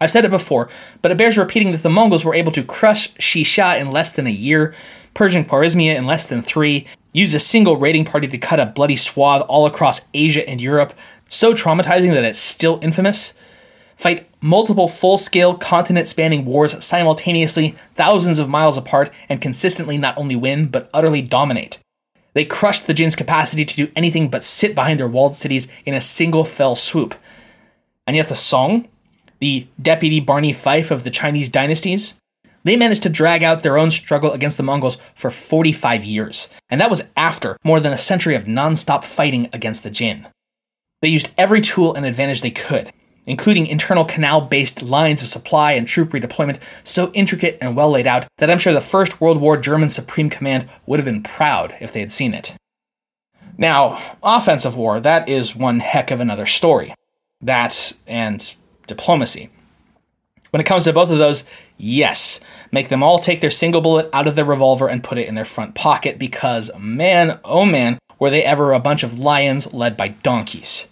I've 0.00 0.10
said 0.10 0.24
it 0.24 0.32
before, 0.32 0.68
but 1.00 1.12
it 1.12 1.16
bears 1.16 1.38
repeating 1.38 1.70
that 1.70 1.84
the 1.84 1.88
Mongols 1.88 2.24
were 2.24 2.34
able 2.34 2.50
to 2.50 2.64
crush 2.64 3.14
Xixia 3.14 3.78
in 3.78 3.92
less 3.92 4.12
than 4.12 4.26
a 4.26 4.30
year, 4.30 4.74
Persian 5.14 5.44
Khwarezmia 5.44 5.94
in 5.94 6.06
less 6.06 6.26
than 6.26 6.42
three, 6.42 6.88
use 7.12 7.34
a 7.34 7.38
single 7.38 7.76
raiding 7.76 8.04
party 8.04 8.26
to 8.26 8.36
cut 8.36 8.58
a 8.58 8.66
bloody 8.66 8.96
swath 8.96 9.46
all 9.48 9.64
across 9.64 10.00
Asia 10.12 10.44
and 10.48 10.60
Europe, 10.60 10.92
so 11.28 11.54
traumatizing 11.54 12.12
that 12.14 12.24
it's 12.24 12.40
still 12.40 12.80
infamous, 12.82 13.32
fight 13.96 14.26
multiple 14.42 14.88
full 14.88 15.16
scale 15.16 15.54
continent 15.54 16.08
spanning 16.08 16.44
wars 16.44 16.84
simultaneously, 16.84 17.76
thousands 17.94 18.38
of 18.38 18.48
miles 18.48 18.76
apart, 18.76 19.10
and 19.28 19.40
consistently 19.40 19.96
not 19.96 20.18
only 20.18 20.36
win, 20.36 20.68
but 20.68 20.90
utterly 20.92 21.22
dominate. 21.22 21.78
They 22.34 22.44
crushed 22.44 22.86
the 22.86 22.94
Jin's 22.94 23.16
capacity 23.16 23.64
to 23.64 23.76
do 23.76 23.92
anything 23.94 24.28
but 24.28 24.44
sit 24.44 24.74
behind 24.74 24.98
their 24.98 25.08
walled 25.08 25.36
cities 25.36 25.68
in 25.84 25.94
a 25.94 26.00
single 26.00 26.44
fell 26.44 26.76
swoop. 26.76 27.14
And 28.06 28.16
yet 28.16 28.28
the 28.28 28.34
Song, 28.34 28.88
the 29.38 29.66
deputy 29.80 30.18
Barney 30.18 30.52
Fife 30.52 30.90
of 30.90 31.04
the 31.04 31.10
Chinese 31.10 31.48
dynasties, 31.48 32.14
they 32.64 32.76
managed 32.76 33.02
to 33.02 33.08
drag 33.08 33.42
out 33.42 33.62
their 33.62 33.76
own 33.76 33.90
struggle 33.90 34.32
against 34.32 34.56
the 34.56 34.62
Mongols 34.62 34.98
for 35.14 35.30
45 35.30 36.04
years, 36.04 36.48
and 36.70 36.80
that 36.80 36.90
was 36.90 37.08
after 37.16 37.56
more 37.64 37.80
than 37.80 37.92
a 37.92 37.98
century 37.98 38.34
of 38.34 38.46
non 38.46 38.76
stop 38.76 39.04
fighting 39.04 39.48
against 39.52 39.82
the 39.82 39.90
Jin. 39.90 40.28
They 41.00 41.08
used 41.08 41.32
every 41.36 41.60
tool 41.60 41.92
and 41.94 42.06
advantage 42.06 42.40
they 42.40 42.52
could, 42.52 42.92
including 43.26 43.66
internal 43.66 44.04
canal 44.04 44.40
based 44.40 44.82
lines 44.82 45.22
of 45.22 45.28
supply 45.28 45.72
and 45.72 45.86
troop 45.86 46.10
redeployment 46.10 46.58
so 46.82 47.10
intricate 47.12 47.58
and 47.60 47.76
well 47.76 47.90
laid 47.90 48.06
out 48.06 48.26
that 48.38 48.50
I'm 48.50 48.58
sure 48.58 48.72
the 48.72 48.80
First 48.80 49.20
World 49.20 49.40
War 49.40 49.56
German 49.56 49.88
Supreme 49.88 50.30
Command 50.30 50.68
would 50.86 50.98
have 50.98 51.04
been 51.04 51.22
proud 51.22 51.74
if 51.80 51.92
they 51.92 52.00
had 52.00 52.12
seen 52.12 52.34
it. 52.34 52.56
Now, 53.58 54.16
offensive 54.22 54.76
war, 54.76 54.98
that 55.00 55.28
is 55.28 55.54
one 55.54 55.80
heck 55.80 56.10
of 56.10 56.20
another 56.20 56.46
story. 56.46 56.94
That 57.40 57.92
and 58.06 58.54
diplomacy. 58.86 59.50
When 60.50 60.60
it 60.60 60.66
comes 60.66 60.84
to 60.84 60.92
both 60.92 61.10
of 61.10 61.18
those, 61.18 61.44
yes, 61.78 62.40
make 62.70 62.88
them 62.88 63.02
all 63.02 63.18
take 63.18 63.40
their 63.40 63.50
single 63.50 63.80
bullet 63.80 64.08
out 64.12 64.26
of 64.26 64.36
their 64.36 64.44
revolver 64.44 64.88
and 64.88 65.02
put 65.02 65.18
it 65.18 65.28
in 65.28 65.34
their 65.34 65.44
front 65.44 65.74
pocket 65.74 66.18
because, 66.18 66.70
man, 66.78 67.40
oh 67.44 67.64
man, 67.64 67.98
were 68.18 68.30
they 68.30 68.44
ever 68.44 68.72
a 68.72 68.78
bunch 68.78 69.02
of 69.02 69.18
lions 69.18 69.72
led 69.72 69.96
by 69.96 70.08
donkeys. 70.08 70.88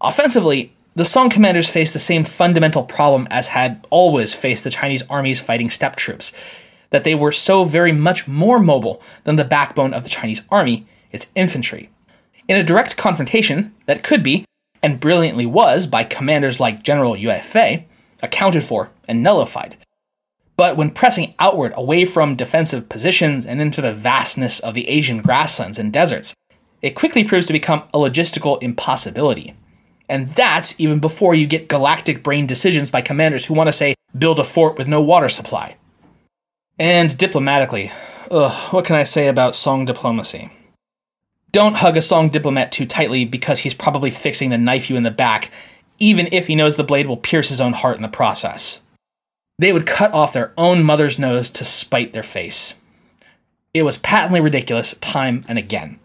Offensively, 0.00 0.75
the 0.96 1.04
Song 1.04 1.28
commanders 1.28 1.70
faced 1.70 1.92
the 1.92 1.98
same 1.98 2.24
fundamental 2.24 2.82
problem 2.82 3.28
as 3.30 3.48
had 3.48 3.86
always 3.90 4.34
faced 4.34 4.64
the 4.64 4.70
Chinese 4.70 5.02
armies 5.10 5.38
fighting 5.38 5.68
steppe 5.68 5.94
troops 5.94 6.32
that 6.88 7.04
they 7.04 7.14
were 7.14 7.32
so 7.32 7.64
very 7.64 7.92
much 7.92 8.26
more 8.26 8.58
mobile 8.58 9.02
than 9.24 9.36
the 9.36 9.44
backbone 9.44 9.92
of 9.92 10.04
the 10.04 10.08
Chinese 10.08 10.40
army, 10.50 10.86
its 11.12 11.26
infantry. 11.34 11.90
In 12.48 12.56
a 12.56 12.64
direct 12.64 12.96
confrontation 12.96 13.74
that 13.84 14.02
could 14.02 14.22
be, 14.22 14.46
and 14.82 14.98
brilliantly 14.98 15.44
was 15.44 15.86
by 15.86 16.02
commanders 16.02 16.60
like 16.60 16.82
General 16.82 17.14
Yue 17.14 17.40
Fei, 17.40 17.86
accounted 18.22 18.64
for 18.64 18.90
and 19.06 19.22
nullified. 19.22 19.76
But 20.56 20.78
when 20.78 20.90
pressing 20.90 21.34
outward 21.38 21.74
away 21.76 22.06
from 22.06 22.36
defensive 22.36 22.88
positions 22.88 23.44
and 23.44 23.60
into 23.60 23.82
the 23.82 23.92
vastness 23.92 24.60
of 24.60 24.72
the 24.72 24.88
Asian 24.88 25.20
grasslands 25.20 25.78
and 25.78 25.92
deserts, 25.92 26.34
it 26.80 26.94
quickly 26.94 27.22
proves 27.22 27.44
to 27.48 27.52
become 27.52 27.82
a 27.92 27.98
logistical 27.98 28.62
impossibility. 28.62 29.54
And 30.08 30.28
that's 30.28 30.78
even 30.80 31.00
before 31.00 31.34
you 31.34 31.46
get 31.46 31.68
galactic 31.68 32.22
brain 32.22 32.46
decisions 32.46 32.90
by 32.90 33.00
commanders 33.00 33.46
who 33.46 33.54
want 33.54 33.68
to 33.68 33.72
say, 33.72 33.94
build 34.16 34.38
a 34.38 34.44
fort 34.44 34.78
with 34.78 34.86
no 34.86 35.00
water 35.00 35.28
supply. 35.28 35.76
And 36.78 37.16
diplomatically, 37.16 37.90
ugh, 38.30 38.72
what 38.72 38.84
can 38.84 38.96
I 38.96 39.02
say 39.02 39.28
about 39.28 39.54
Song 39.54 39.84
diplomacy? 39.84 40.50
Don't 41.50 41.76
hug 41.76 41.96
a 41.96 42.02
Song 42.02 42.28
diplomat 42.28 42.70
too 42.70 42.86
tightly 42.86 43.24
because 43.24 43.60
he's 43.60 43.74
probably 43.74 44.10
fixing 44.10 44.50
to 44.50 44.58
knife 44.58 44.90
you 44.90 44.96
in 44.96 45.02
the 45.02 45.10
back, 45.10 45.50
even 45.98 46.28
if 46.32 46.46
he 46.46 46.54
knows 46.54 46.76
the 46.76 46.84
blade 46.84 47.06
will 47.06 47.16
pierce 47.16 47.48
his 47.48 47.60
own 47.60 47.72
heart 47.72 47.96
in 47.96 48.02
the 48.02 48.08
process. 48.08 48.80
They 49.58 49.72
would 49.72 49.86
cut 49.86 50.12
off 50.12 50.34
their 50.34 50.52
own 50.58 50.84
mother's 50.84 51.18
nose 51.18 51.48
to 51.50 51.64
spite 51.64 52.12
their 52.12 52.22
face. 52.22 52.74
It 53.72 53.82
was 53.82 53.96
patently 53.98 54.40
ridiculous 54.40 54.94
time 55.00 55.44
and 55.48 55.58
again. 55.58 55.98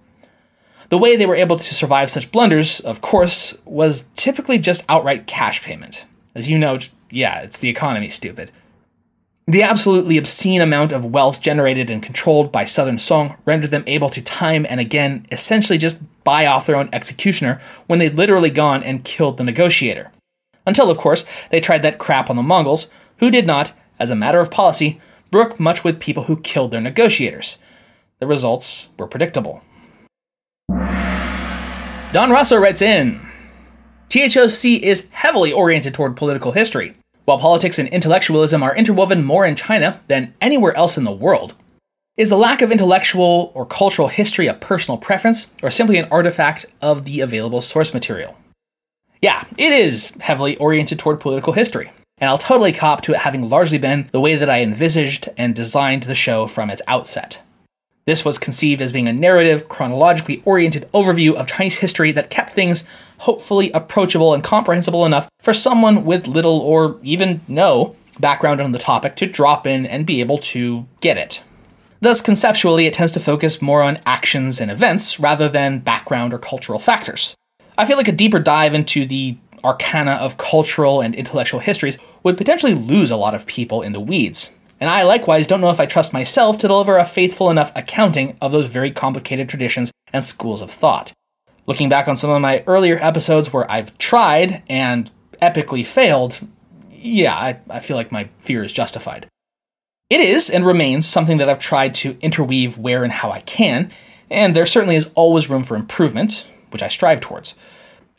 The 0.92 0.98
way 0.98 1.16
they 1.16 1.26
were 1.26 1.38
able 1.38 1.56
to 1.56 1.74
survive 1.74 2.12
such 2.12 2.34
blunders, 2.34 2.82
of 2.82 3.00
course, 3.00 3.58
was 3.64 4.10
typically 4.18 4.58
just 4.58 4.84
outright 4.89 5.26
cash 5.26 5.64
payment. 5.64 6.06
As 6.36 6.50
you 6.50 6.58
know, 6.58 6.80
yeah, 7.10 7.39
it's 7.39 7.60
the 7.60 7.70
economy, 7.70 8.10
stupid. 8.10 8.52
The 9.48 9.64
absolutely 9.64 10.18
obscene 10.18 10.60
amount 10.60 10.92
of 10.92 11.06
wealth 11.06 11.42
generated 11.42 11.89
and 11.89 12.04
controlled 12.04 12.52
by 12.52 12.66
Southern 12.66 13.00
Song 13.00 13.38
rendered 13.46 13.72
them 13.72 13.86
able 13.88 14.10
to 14.10 14.22
time 14.22 14.66
and 14.70 14.82
again 14.82 15.26
essentially 15.32 15.78
just 15.78 16.02
buy 16.26 16.46
off 16.46 16.68
their 16.68 16.76
own 16.76 16.89
executioner 16.92 17.62
when 17.88 18.00
they'd 18.00 18.18
literally 18.18 18.50
gone 18.50 18.84
and 18.84 19.06
killed 19.06 19.38
the 19.38 19.46
negotiator. 19.46 20.12
Until, 20.68 20.92
of 20.92 20.98
course, 20.98 21.24
they 21.52 21.62
tried 21.62 21.84
that 21.84 22.00
crap 22.00 22.30
on 22.30 22.36
the 22.36 22.44
Mongols, 22.44 22.89
who 23.20 23.32
did 23.32 23.48
not, 23.48 23.72
as 23.98 24.10
a 24.10 24.16
matter 24.16 24.42
of 24.42 24.52
policy, 24.52 25.00
brook 25.32 25.58
much 25.58 25.86
with 25.86 26.02
people 26.02 26.24
who 26.24 26.42
killed 26.42 26.72
their 26.72 26.82
negotiators. 26.82 27.60
The 28.20 28.28
results 28.28 28.89
were 29.00 29.08
predictable. 29.08 29.64
Don 32.12 32.30
Rosso 32.30 32.57
writes 32.57 32.82
in 32.82 33.26
THOC 34.09 34.82
is 34.82 35.07
heavily 35.12 35.53
oriented 35.53 35.93
toward 35.93 36.18
political 36.18 36.51
history. 36.51 36.93
While 37.24 37.39
politics 37.39 37.80
and 37.80 37.88
intellectualism 37.88 38.62
are 38.62 38.76
interwoven 38.76 39.24
more 39.24 39.45
in 39.45 39.55
China 39.55 40.01
than 40.09 40.34
anywhere 40.41 40.76
else 40.76 40.97
in 40.97 41.05
the 41.05 41.12
world, 41.14 41.53
is 42.18 42.30
the 42.30 42.36
lack 42.36 42.62
of 42.62 42.70
intellectual 42.70 43.53
or 43.55 43.66
cultural 43.66 44.09
history 44.09 44.47
a 44.47 44.53
personal 44.53 44.97
preference 44.97 45.51
or 45.64 45.72
simply 45.72 45.95
an 45.95 46.09
artifact 46.12 46.66
of 46.82 47.05
the 47.05 47.22
available 47.22 47.62
source 47.62 47.93
material? 47.93 48.38
Yeah, 49.22 49.45
it 49.57 49.72
is 49.72 50.12
heavily 50.20 50.57
oriented 50.57 50.99
toward 50.99 51.22
political 51.22 51.53
history, 51.53 51.93
and 52.18 52.30
I'll 52.30 52.38
totally 52.38 52.74
cop 52.74 52.99
to 53.03 53.14
it 53.14 53.20
having 53.20 53.47
largely 53.47 53.78
been 53.78 54.09
the 54.12 54.20
way 54.20 54.36
that 54.36 54.49
I 54.49 54.64
envisaged 54.64 55.30
and 55.38 55.55
designed 55.55 56.03
the 56.03 56.16
show 56.16 56.45
from 56.45 56.70
its 56.70 56.82
outset. 56.89 57.41
This 58.06 58.26
was 58.26 58.39
conceived 58.39 58.82
as 58.82 58.91
being 58.91 59.08
a 59.08 59.14
narrative, 59.14 59.70
chronologically 59.70 60.41
oriented 60.43 60.89
overview 60.91 61.36
of 61.36 61.47
Chinese 61.47 61.78
history 61.78 62.12
that 62.14 62.32
kept 62.32 62.54
things 62.54 62.84
hopefully 63.20 63.72
approachable 63.72 64.34
and 64.34 64.43
comprehensible 64.43 65.06
enough 65.06 65.30
for 65.39 65.54
someone 65.54 66.04
with 66.04 66.28
little 66.28 66.60
or 66.60 66.97
even 67.04 67.41
no 67.47 67.95
background 68.20 68.60
on 68.60 68.72
the 68.72 68.80
topic 68.80 69.16
to 69.18 69.28
drop 69.28 69.68
in 69.68 69.86
and 69.86 70.06
be 70.06 70.20
able 70.20 70.39
to 70.39 70.88
get 70.99 71.18
it. 71.18 71.43
Thus, 71.99 72.20
conceptually, 72.20 72.88
it 72.88 72.93
tends 72.93 73.12
to 73.12 73.20
focus 73.20 73.62
more 73.62 73.84
on 73.84 73.99
actions 74.08 74.60
and 74.60 74.72
events 74.72 75.20
rather 75.20 75.47
than 75.47 75.80
background 75.80 76.34
or 76.34 76.39
cultural 76.39 76.80
factors. 76.80 77.36
I 77.78 77.86
feel 77.86 77.97
like 77.97 78.08
a 78.08 78.12
deeper 78.12 78.39
dive 78.39 78.74
into 78.74 79.06
the 79.06 79.38
arcana 79.64 80.14
of 80.14 80.38
cultural 80.38 81.02
and 81.02 81.14
intellectual 81.14 81.60
histories 81.60 81.99
would 82.24 82.38
potentially 82.38 82.74
lose 82.74 83.12
a 83.12 83.16
lot 83.16 83.36
of 83.36 83.45
people 83.45 83.84
in 83.84 83.93
the 83.93 83.99
weeds, 83.99 84.52
and 84.82 84.90
I 84.90 85.04
likewise 85.04 85.46
don't 85.46 85.62
know 85.62 85.70
if 85.70 85.80
I 85.80 85.86
trust 85.86 86.12
myself 86.12 86.58
to 86.58 86.68
deliver 86.68 86.98
a 86.98 87.06
faithful 87.06 87.52
enough 87.52 87.72
accounting 87.76 88.36
of 88.42 88.52
those 88.52 88.66
very 88.66 88.90
complicated 88.90 89.48
traditions 89.48 89.92
and 90.12 90.26
schools 90.26 90.62
of 90.62 90.72
thought. 90.72 91.14
Looking 91.68 91.88
back 91.88 92.08
on 92.08 92.18
some 92.18 92.32
of 92.32 92.42
my 92.42 92.64
earlier 92.66 92.98
episodes 93.00 93.54
where 93.54 93.70
I've 93.72 93.96
tried 94.00 94.64
and 94.68 95.12
epically 95.40 95.86
failed, 95.86 96.40
yeah, 96.92 97.36
I, 97.36 97.60
I 97.70 97.80
feel 97.80 97.96
like 97.96 98.12
my 98.12 98.30
fear 98.40 98.64
is 98.64 98.74
justified. 98.74 99.28
It 100.10 100.20
is 100.20 100.50
and 100.50 100.66
remains 100.66 101.06
something 101.06 101.38
that 101.38 101.48
I've 101.48 101.60
tried 101.60 101.94
to 101.96 102.18
interweave 102.20 102.78
where 102.78 103.04
and 103.04 103.14
how 103.14 103.30
I 103.30 103.42
can, 103.42 103.92
and 104.32 104.56
there 104.56 104.66
certainly 104.66 104.96
is 104.96 105.10
always 105.14 105.50
room 105.50 105.64
for 105.64 105.76
improvement, 105.76 106.48
which 106.72 106.82
I 106.82 106.88
strive 106.88 107.22
towards. 107.22 107.54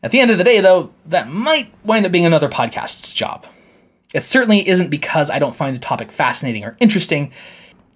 At 0.01 0.13
the 0.13 0.21
end 0.21 0.31
of 0.31 0.39
the 0.39 0.45
day, 0.45 0.61
though, 0.61 0.93
that 1.07 1.29
might 1.29 1.73
wind 1.85 2.07
up 2.07 2.13
being 2.13 2.25
another 2.25 2.49
podcast's 2.49 3.13
job. 3.13 3.47
It 4.15 4.23
certainly 4.23 4.69
isn't 4.69 4.91
because 4.91 5.31
I 5.31 5.39
don't 5.39 5.55
find 5.55 5.75
the 5.75 5.81
topic 5.81 6.13
fascinating 6.13 6.65
or 6.65 6.77
interesting. 6.81 7.33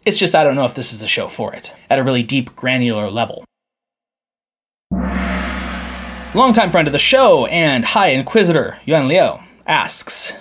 It's 0.04 0.18
just 0.18 0.34
I 0.34 0.44
don't 0.44 0.54
know 0.54 0.64
if 0.64 0.74
this 0.74 0.92
is 0.92 1.00
the 1.00 1.06
show 1.06 1.28
for 1.28 1.52
it, 1.52 1.72
at 1.90 1.98
a 1.98 2.04
really 2.04 2.22
deep, 2.22 2.56
granular 2.56 3.10
level. 3.10 3.44
Longtime 6.34 6.70
friend 6.70 6.86
of 6.88 6.92
the 6.92 6.98
show 6.98 7.46
and 7.46 7.84
High 7.84 8.08
Inquisitor 8.08 8.78
Yuan 8.84 9.08
Liu 9.08 9.38
asks 9.66 10.34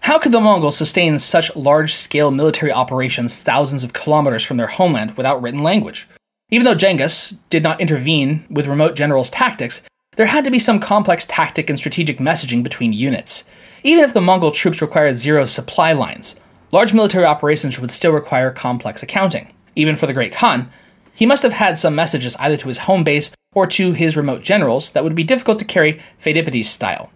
How 0.00 0.18
could 0.18 0.32
the 0.32 0.40
Mongols 0.40 0.76
sustain 0.76 1.18
such 1.18 1.54
large 1.54 1.92
scale 1.92 2.30
military 2.30 2.72
operations 2.72 3.42
thousands 3.42 3.84
of 3.84 3.92
kilometers 3.92 4.44
from 4.44 4.56
their 4.56 4.66
homeland 4.66 5.16
without 5.16 5.42
written 5.42 5.62
language? 5.62 6.08
Even 6.50 6.64
though 6.64 6.74
Genghis 6.74 7.34
did 7.48 7.62
not 7.62 7.80
intervene 7.80 8.44
with 8.50 8.66
remote 8.66 8.96
generals' 8.96 9.30
tactics, 9.30 9.82
there 10.16 10.26
had 10.26 10.44
to 10.44 10.50
be 10.50 10.58
some 10.58 10.78
complex 10.80 11.24
tactic 11.26 11.70
and 11.70 11.78
strategic 11.78 12.18
messaging 12.18 12.62
between 12.62 12.92
units. 12.92 13.44
Even 13.84 14.04
if 14.04 14.14
the 14.14 14.20
Mongol 14.20 14.52
troops 14.52 14.80
required 14.80 15.16
zero 15.16 15.44
supply 15.44 15.92
lines, 15.92 16.36
large 16.70 16.94
military 16.94 17.24
operations 17.24 17.80
would 17.80 17.90
still 17.90 18.12
require 18.12 18.50
complex 18.52 19.02
accounting. 19.02 19.52
Even 19.74 19.96
for 19.96 20.06
the 20.06 20.12
Great 20.12 20.32
Khan, 20.32 20.70
he 21.14 21.26
must 21.26 21.42
have 21.42 21.54
had 21.54 21.76
some 21.76 21.94
messages 21.94 22.36
either 22.36 22.56
to 22.56 22.68
his 22.68 22.78
home 22.78 23.02
base 23.02 23.34
or 23.54 23.66
to 23.66 23.92
his 23.92 24.16
remote 24.16 24.42
generals 24.42 24.90
that 24.92 25.02
would 25.02 25.16
be 25.16 25.24
difficult 25.24 25.58
to 25.58 25.64
carry 25.64 26.00
Pheidippides 26.20 26.66
style. 26.66 27.12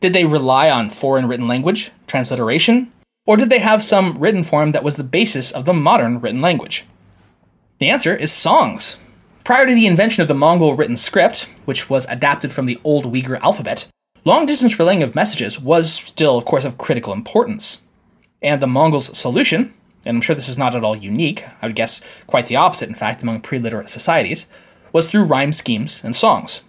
Did 0.00 0.12
they 0.12 0.24
rely 0.24 0.70
on 0.70 0.90
foreign 0.90 1.28
written 1.28 1.46
language, 1.46 1.92
transliteration, 2.06 2.92
or 3.24 3.36
did 3.36 3.48
they 3.48 3.60
have 3.60 3.82
some 3.82 4.18
written 4.18 4.42
form 4.42 4.72
that 4.72 4.84
was 4.84 4.96
the 4.96 5.04
basis 5.04 5.52
of 5.52 5.66
the 5.66 5.72
modern 5.72 6.20
written 6.20 6.40
language? 6.40 6.84
The 7.78 7.90
answer 7.90 8.14
is 8.14 8.32
songs. 8.32 8.96
Prior 9.44 9.66
to 9.66 9.74
the 9.74 9.86
invention 9.86 10.22
of 10.22 10.28
the 10.28 10.34
Mongol 10.34 10.74
written 10.74 10.96
script, 10.96 11.46
which 11.64 11.88
was 11.88 12.06
adapted 12.06 12.52
from 12.52 12.66
the 12.66 12.80
Old 12.82 13.04
Uyghur 13.04 13.40
alphabet, 13.40 13.86
Long 14.28 14.44
distance 14.44 14.78
relaying 14.78 15.02
of 15.02 15.14
messages 15.14 15.58
was 15.58 15.90
still, 15.90 16.36
of 16.36 16.44
course, 16.44 16.66
of 16.66 16.76
critical 16.76 17.14
importance. 17.14 17.80
And 18.42 18.60
the 18.60 18.66
Mongols' 18.66 19.16
solution, 19.16 19.72
and 20.04 20.18
I'm 20.18 20.20
sure 20.20 20.34
this 20.34 20.50
is 20.50 20.58
not 20.58 20.74
at 20.74 20.84
all 20.84 20.94
unique, 20.94 21.46
I 21.62 21.66
would 21.66 21.74
guess 21.74 22.02
quite 22.26 22.44
the 22.44 22.56
opposite, 22.56 22.90
in 22.90 22.94
fact, 22.94 23.22
among 23.22 23.40
pre 23.40 23.58
literate 23.58 23.88
societies, 23.88 24.46
was 24.92 25.08
through 25.08 25.24
rhyme 25.24 25.52
schemes 25.52 26.04
and 26.04 26.14
songs. 26.14 26.60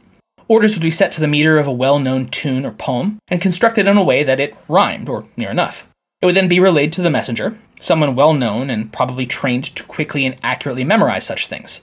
Orders 0.47 0.73
would 0.73 0.81
be 0.81 0.89
set 0.89 1.11
to 1.11 1.19
the 1.19 1.27
meter 1.27 1.57
of 1.57 1.67
a 1.67 1.73
well 1.73 1.99
known 1.99 2.27
tune 2.27 2.65
or 2.65 2.71
poem 2.71 3.19
and 3.27 3.41
constructed 3.41 3.89
in 3.89 3.97
a 3.97 4.05
way 4.05 4.23
that 4.23 4.39
it 4.39 4.55
rhymed, 4.69 5.09
or 5.09 5.25
near 5.35 5.51
enough. 5.51 5.85
It 6.21 6.27
would 6.27 6.35
then 6.35 6.47
be 6.47 6.61
relayed 6.61 6.93
to 6.93 7.01
the 7.01 7.11
messenger, 7.11 7.59
someone 7.81 8.15
well 8.15 8.33
known 8.33 8.69
and 8.69 8.93
probably 8.93 9.25
trained 9.25 9.65
to 9.75 9.83
quickly 9.83 10.25
and 10.25 10.37
accurately 10.43 10.85
memorize 10.85 11.25
such 11.25 11.47
things. 11.47 11.81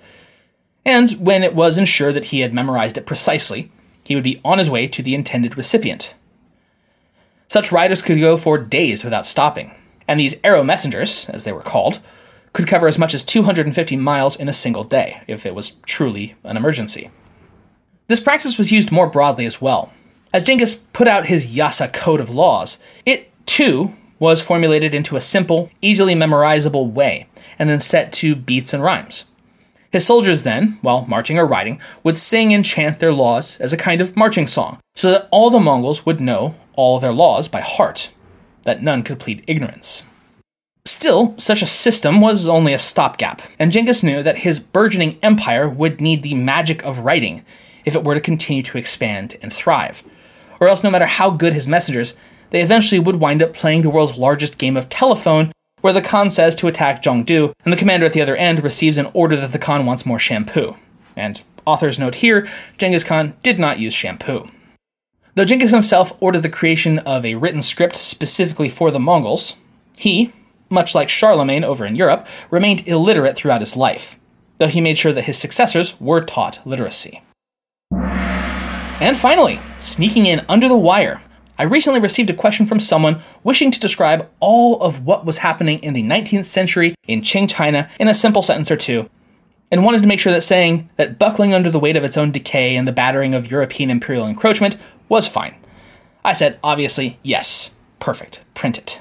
And 0.87 1.11
when 1.21 1.43
it 1.43 1.55
was 1.55 1.77
ensured 1.77 2.15
that 2.15 2.27
he 2.33 2.41
had 2.41 2.55
memorized 2.55 2.97
it 2.97 3.05
precisely, 3.05 3.71
he 4.07 4.15
would 4.15 4.23
be 4.23 4.41
on 4.45 4.59
his 4.59 4.71
way 4.71 4.87
to 4.87 5.03
the 5.03 5.17
intended 5.17 5.57
recipient. 5.57 6.15
Such 7.49 7.73
riders 7.73 8.03
could 8.03 8.21
go 8.21 8.37
for 8.37 8.57
days 8.57 9.03
without 9.03 9.27
stopping, 9.27 9.75
and 10.07 10.21
these 10.21 10.37
arrow 10.45 10.63
messengers, 10.63 11.29
as 11.29 11.43
they 11.43 11.53
were 11.53 11.61
called, 11.61 11.99
could 12.53 12.69
cover 12.69 12.87
as 12.87 13.01
much 13.01 13.15
as 13.15 13.25
250 13.25 13.97
miles 13.97 14.37
in 14.37 14.49
a 14.49 14.53
single 14.53 14.85
day, 14.85 15.23
if 15.27 15.45
it 15.45 15.57
was 15.57 15.73
truly 15.87 16.37
an 16.45 16.57
emergency. 16.57 17.11
This 18.07 18.21
practice 18.21 18.57
was 18.57 18.71
used 18.71 18.93
more 18.93 19.09
broadly 19.09 19.45
as 19.45 19.61
well. 19.61 19.93
As 20.33 20.45
Genghis 20.45 20.77
put 20.77 21.09
out 21.09 21.27
his 21.27 21.57
Yasa 21.57 21.93
code 21.93 22.21
of 22.21 22.31
laws, 22.31 22.79
it, 23.05 23.33
too, 23.45 23.93
was 24.21 24.41
formulated 24.41 24.95
into 24.95 25.17
a 25.17 25.21
simple, 25.21 25.69
easily 25.83 26.15
memorizable 26.15 26.93
way, 26.93 27.27
and 27.59 27.69
then 27.69 27.81
set 27.81 28.13
to 28.13 28.37
beats 28.37 28.73
and 28.73 28.85
rhymes. 28.85 29.25
His 29.97 30.05
soldiers 30.05 30.43
then, 30.43 30.77
while 30.83 31.07
marching 31.07 31.39
or 31.39 31.47
riding, 31.47 31.81
would 32.03 32.19
sing 32.19 32.53
and 32.53 32.63
chant 32.63 32.99
their 32.99 33.15
laws 33.15 33.59
as 33.61 33.73
a 33.73 33.79
kind 33.79 34.03
of 34.03 34.15
marching 34.15 34.47
song, 34.47 34.79
so 34.95 35.11
that 35.11 35.27
all 35.31 35.49
the 35.49 35.59
Mongols 35.59 36.05
would 36.05 36.21
know 36.21 36.55
all 36.77 37.01
their 37.01 37.15
laws 37.15 37.49
by 37.49 37.63
heart, 37.63 38.11
that 38.65 38.83
none 38.83 39.03
could 39.03 39.19
plead 39.19 39.43
ignorance. 39.47 40.03
Still, 40.85 41.33
such 41.39 41.63
a 41.63 41.67
system 41.67 42.21
was 42.21 42.47
only 42.47 42.75
a 42.75 42.79
stopgap, 42.79 43.41
and 43.59 43.73
Genghis 43.73 44.03
knew 44.03 44.23
that 44.23 44.41
his 44.41 44.61
burgeoning 44.61 45.19
empire 45.23 45.67
would 45.67 45.99
need 45.99 46.23
the 46.23 46.35
magic 46.35 46.85
of 46.85 46.99
writing 46.99 47.43
if 47.87 47.97
it 47.97 48.05
were 48.05 48.13
to 48.13 48.21
continue 48.21 48.63
to 48.65 48.77
expand 48.77 49.39
and 49.41 49.51
thrive. 49.51 50.03
Or 50.61 50.69
else, 50.69 50.85
no 50.85 50.91
matter 50.91 51.07
how 51.07 51.31
good 51.31 51.55
his 51.55 51.67
messengers, 51.67 52.13
they 52.51 52.61
eventually 52.61 52.99
would 52.99 53.17
wind 53.17 53.43
up 53.43 53.55
playing 53.55 53.81
the 53.81 53.89
world's 53.89 54.19
largest 54.19 54.59
game 54.59 54.77
of 54.77 54.91
telephone 54.91 55.53
where 55.87 55.93
the 55.93 56.03
Khan 56.03 56.31
says 56.31 56.57
to 56.57 56.67
attack 56.67 57.01
Zhongdu, 57.01 57.53
and 57.65 57.73
the 57.73 57.77
commander 57.77 58.07
at 58.07 58.13
the 58.13 58.21
other 58.21 58.35
end 58.35 58.65
receives 58.65 58.99
an 58.99 59.09
order 59.13 59.37
that 59.37 59.53
the 59.53 59.59
Khan 59.61 59.87
wants 59.87 60.05
more 60.05 60.19
shampoo. 60.19 60.75
And 61.15 61.41
authors 61.65 61.97
note 61.97 62.17
here, 62.17 62.49
Genghis 62.77 63.05
Khan 63.05 63.37
did 63.45 63.61
not 63.61 63.79
use 63.79 63.95
shampoo. 63.95 64.51
Though 65.37 65.45
Genghis 65.45 65.71
himself 65.71 66.21
ordered 66.21 66.41
the 66.41 66.49
creation 66.49 66.99
of 66.99 67.25
a 67.25 67.37
written 67.37 67.63
script 67.63 67.95
specifically 67.95 68.69
for 68.69 68.91
the 68.91 68.99
Mongols, 68.99 69.55
he, 69.97 70.33
much 70.69 70.93
like 70.93 71.09
Charlemagne 71.09 71.63
over 71.63 71.87
in 71.87 71.95
Europe, 71.95 72.27
remained 72.51 72.89
illiterate 72.89 73.37
throughout 73.37 73.61
his 73.61 73.77
life, 73.77 74.19
though 74.59 74.67
he 74.67 74.81
made 74.81 74.99
sure 74.99 75.13
that 75.13 75.27
his 75.27 75.39
successors 75.39 75.95
were 76.01 76.21
taught 76.21 76.67
literacy. 76.67 77.23
And 77.93 79.17
finally, 79.17 79.61
sneaking 79.79 80.27
in 80.27 80.45
under 80.49 80.67
the 80.67 80.77
wire, 80.77 81.23
I 81.59 81.63
recently 81.63 82.01
received 82.01 82.29
a 82.29 82.35
question 82.35 82.67
from 82.67 82.81
someone 82.81 83.23
wishing 83.43 83.71
to 83.71 83.81
describe 83.81 84.29
all 84.41 84.81
of 84.83 85.07
what 85.07 85.25
was 85.25 85.39
happening 85.39 85.79
in 85.79 85.95
the 85.95 86.03
19th 86.03 86.45
century 86.45 86.95
in 87.07 87.23
Qing 87.23 87.49
China 87.49 87.89
in 87.99 88.09
a 88.09 88.15
simple 88.15 88.43
sentence 88.43 88.71
or 88.71 88.77
two, 88.77 89.09
and 89.71 89.83
wanted 89.83 90.03
to 90.03 90.07
make 90.07 90.21
sure 90.21 90.33
that 90.33 90.43
saying 90.43 90.91
that 90.97 91.19
buckling 91.19 91.55
under 91.55 91.71
the 91.71 91.79
weight 91.79 91.97
of 91.97 92.05
its 92.05 92.19
own 92.19 92.31
decay 92.31 92.77
and 92.77 92.87
the 92.87 92.93
battering 92.93 93.33
of 93.33 93.51
European 93.51 93.91
imperial 93.91 94.27
encroachment 94.27 94.77
was 95.09 95.27
fine. 95.27 95.57
I 96.25 96.35
said, 96.35 96.59
obviously, 96.63 97.19
yes, 97.23 97.75
perfect, 98.01 98.43
print 98.53 98.77
it. 98.77 99.01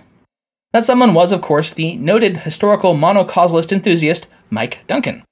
That 0.72 0.86
someone 0.86 1.14
was, 1.14 1.34
of 1.34 1.42
course, 1.42 1.74
the 1.74 1.98
noted 1.98 2.38
historical 2.38 2.96
monocausalist 2.96 3.74
enthusiast 3.74 4.28
Mike 4.50 4.80
Duncan. 4.88 5.24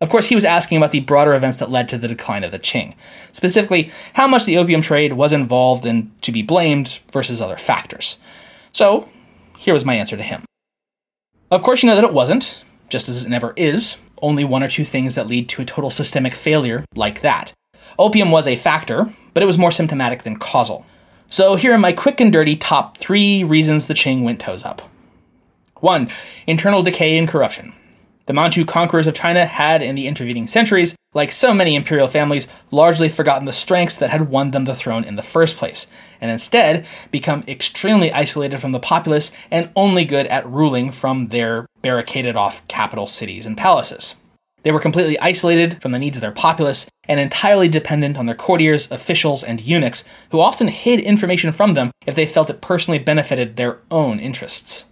Of 0.00 0.10
course, 0.10 0.28
he 0.28 0.36
was 0.36 0.44
asking 0.44 0.78
about 0.78 0.92
the 0.92 1.00
broader 1.00 1.34
events 1.34 1.58
that 1.58 1.70
led 1.70 1.88
to 1.88 1.98
the 1.98 2.06
decline 2.06 2.44
of 2.44 2.52
the 2.52 2.58
Qing, 2.58 2.94
specifically 3.32 3.90
how 4.14 4.28
much 4.28 4.44
the 4.44 4.56
opium 4.56 4.80
trade 4.80 5.14
was 5.14 5.32
involved 5.32 5.84
and 5.84 6.10
to 6.22 6.30
be 6.30 6.42
blamed 6.42 7.00
versus 7.12 7.42
other 7.42 7.56
factors. 7.56 8.18
So, 8.70 9.08
here 9.58 9.74
was 9.74 9.84
my 9.84 9.94
answer 9.94 10.16
to 10.16 10.22
him. 10.22 10.44
Of 11.50 11.62
course, 11.62 11.82
you 11.82 11.88
know 11.88 11.96
that 11.96 12.04
it 12.04 12.12
wasn't, 12.12 12.64
just 12.88 13.08
as 13.08 13.24
it 13.24 13.28
never 13.28 13.54
is, 13.56 13.96
only 14.22 14.44
one 14.44 14.62
or 14.62 14.68
two 14.68 14.84
things 14.84 15.16
that 15.16 15.26
lead 15.26 15.48
to 15.48 15.62
a 15.62 15.64
total 15.64 15.90
systemic 15.90 16.34
failure 16.34 16.84
like 16.94 17.20
that. 17.22 17.52
Opium 17.98 18.30
was 18.30 18.46
a 18.46 18.54
factor, 18.54 19.12
but 19.34 19.42
it 19.42 19.46
was 19.46 19.58
more 19.58 19.72
symptomatic 19.72 20.22
than 20.22 20.36
causal. 20.36 20.86
So 21.28 21.56
here 21.56 21.72
are 21.72 21.78
my 21.78 21.92
quick 21.92 22.20
and 22.20 22.32
dirty 22.32 22.54
top 22.54 22.96
three 22.96 23.42
reasons 23.42 23.86
the 23.86 23.94
Qing 23.94 24.22
went 24.22 24.40
toes 24.40 24.64
up. 24.64 24.82
1. 25.80 26.08
Internal 26.46 26.82
decay 26.82 27.18
and 27.18 27.28
corruption. 27.28 27.74
The 28.28 28.34
Manchu 28.34 28.66
conquerors 28.66 29.06
of 29.06 29.14
China 29.14 29.46
had, 29.46 29.80
in 29.80 29.94
the 29.94 30.06
intervening 30.06 30.48
centuries, 30.48 30.94
like 31.14 31.32
so 31.32 31.54
many 31.54 31.74
imperial 31.74 32.08
families, 32.08 32.46
largely 32.70 33.08
forgotten 33.08 33.46
the 33.46 33.54
strengths 33.54 33.96
that 33.96 34.10
had 34.10 34.28
won 34.28 34.50
them 34.50 34.66
the 34.66 34.74
throne 34.74 35.02
in 35.02 35.16
the 35.16 35.22
first 35.22 35.56
place, 35.56 35.86
and 36.20 36.30
instead 36.30 36.86
become 37.10 37.42
extremely 37.48 38.12
isolated 38.12 38.58
from 38.58 38.72
the 38.72 38.80
populace 38.80 39.32
and 39.50 39.70
only 39.74 40.04
good 40.04 40.26
at 40.26 40.46
ruling 40.46 40.92
from 40.92 41.28
their 41.28 41.64
barricaded 41.80 42.36
off 42.36 42.68
capital 42.68 43.06
cities 43.06 43.46
and 43.46 43.56
palaces. 43.56 44.16
They 44.62 44.72
were 44.72 44.78
completely 44.78 45.18
isolated 45.20 45.80
from 45.80 45.92
the 45.92 45.98
needs 45.98 46.18
of 46.18 46.20
their 46.20 46.30
populace 46.30 46.86
and 47.04 47.18
entirely 47.18 47.70
dependent 47.70 48.18
on 48.18 48.26
their 48.26 48.34
courtiers, 48.34 48.90
officials, 48.90 49.42
and 49.42 49.58
eunuchs, 49.58 50.04
who 50.32 50.40
often 50.42 50.68
hid 50.68 51.00
information 51.00 51.50
from 51.50 51.72
them 51.72 51.92
if 52.04 52.14
they 52.14 52.26
felt 52.26 52.50
it 52.50 52.60
personally 52.60 52.98
benefited 52.98 53.56
their 53.56 53.78
own 53.90 54.20
interests. 54.20 54.84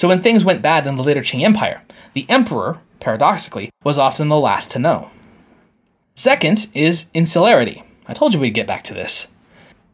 So 0.00 0.08
when 0.08 0.22
things 0.22 0.46
went 0.46 0.62
bad 0.62 0.86
in 0.86 0.96
the 0.96 1.02
later 1.02 1.20
Qing 1.20 1.42
Empire, 1.42 1.82
the 2.14 2.24
emperor, 2.30 2.80
paradoxically, 3.00 3.68
was 3.84 3.98
often 3.98 4.28
the 4.28 4.40
last 4.40 4.70
to 4.70 4.78
know. 4.78 5.10
Second 6.16 6.68
is 6.72 7.10
insularity. 7.12 7.84
I 8.06 8.14
told 8.14 8.32
you 8.32 8.40
we'd 8.40 8.54
get 8.54 8.66
back 8.66 8.82
to 8.84 8.94
this. 8.94 9.28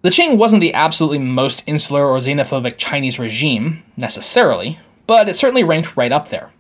The 0.03 0.11
Qing 0.11 0.39
wasn't 0.39 0.61
the 0.61 0.75
absolutely 0.75 1.19
most 1.19 1.65
insular 1.67 2.07
or 2.07 2.19
xenophobic 2.19 2.77
Chinese 2.77 3.19
regime, 3.19 3.83
necessarily, 3.97 4.79
but 5.09 5.29
it 5.29 5.35
certainly 5.35 5.65
ranked 5.65 5.97
right 5.97 6.13
up 6.13 6.29
there. 6.29 6.53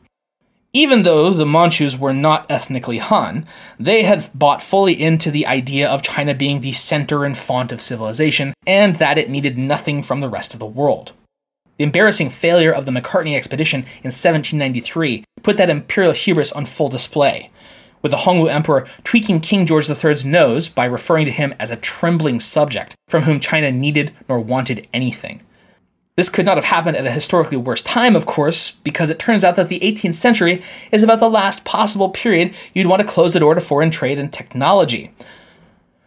Even 0.72 1.04
though 1.04 1.30
the 1.30 1.46
Manchus 1.46 1.96
were 1.96 2.12
not 2.12 2.50
ethnically 2.50 2.98
Han, 2.98 3.46
they 3.78 4.02
had 4.02 4.28
bought 4.34 4.60
fully 4.60 5.00
into 5.00 5.30
the 5.30 5.46
idea 5.46 5.88
of 5.88 6.02
China 6.02 6.34
being 6.34 6.62
the 6.62 6.72
center 6.72 7.24
and 7.24 7.38
font 7.38 7.70
of 7.70 7.80
civilization, 7.80 8.54
and 8.66 8.96
that 8.96 9.18
it 9.18 9.30
needed 9.30 9.56
nothing 9.56 10.02
from 10.02 10.18
the 10.18 10.28
rest 10.28 10.52
of 10.52 10.58
the 10.58 10.66
world. 10.66 11.12
The 11.78 11.84
embarrassing 11.84 12.30
failure 12.30 12.72
of 12.72 12.86
the 12.86 12.92
Macartney 12.92 13.36
expedition 13.36 13.80
in 13.80 14.12
1793 14.12 15.24
put 15.42 15.58
that 15.58 15.68
imperial 15.68 16.12
hubris 16.12 16.52
on 16.52 16.64
full 16.64 16.88
display, 16.88 17.50
with 18.00 18.12
the 18.12 18.18
Hongwu 18.18 18.50
Emperor 18.50 18.88
tweaking 19.04 19.40
King 19.40 19.66
George 19.66 19.88
III's 19.90 20.24
nose 20.24 20.70
by 20.70 20.86
referring 20.86 21.26
to 21.26 21.32
him 21.32 21.54
as 21.58 21.70
a 21.70 21.76
trembling 21.76 22.40
subject 22.40 22.94
from 23.08 23.24
whom 23.24 23.40
China 23.40 23.70
needed 23.70 24.14
nor 24.26 24.40
wanted 24.40 24.86
anything. 24.94 25.42
This 26.16 26.30
could 26.30 26.46
not 26.46 26.56
have 26.56 26.64
happened 26.64 26.96
at 26.96 27.06
a 27.06 27.10
historically 27.10 27.58
worse 27.58 27.82
time, 27.82 28.16
of 28.16 28.24
course, 28.24 28.70
because 28.70 29.10
it 29.10 29.18
turns 29.18 29.44
out 29.44 29.56
that 29.56 29.68
the 29.68 29.80
18th 29.80 30.14
century 30.14 30.62
is 30.90 31.02
about 31.02 31.20
the 31.20 31.28
last 31.28 31.66
possible 31.66 32.08
period 32.08 32.54
you'd 32.72 32.86
want 32.86 33.02
to 33.02 33.08
close 33.08 33.34
the 33.34 33.40
door 33.40 33.54
to 33.54 33.60
foreign 33.60 33.90
trade 33.90 34.18
and 34.18 34.32
technology. 34.32 35.12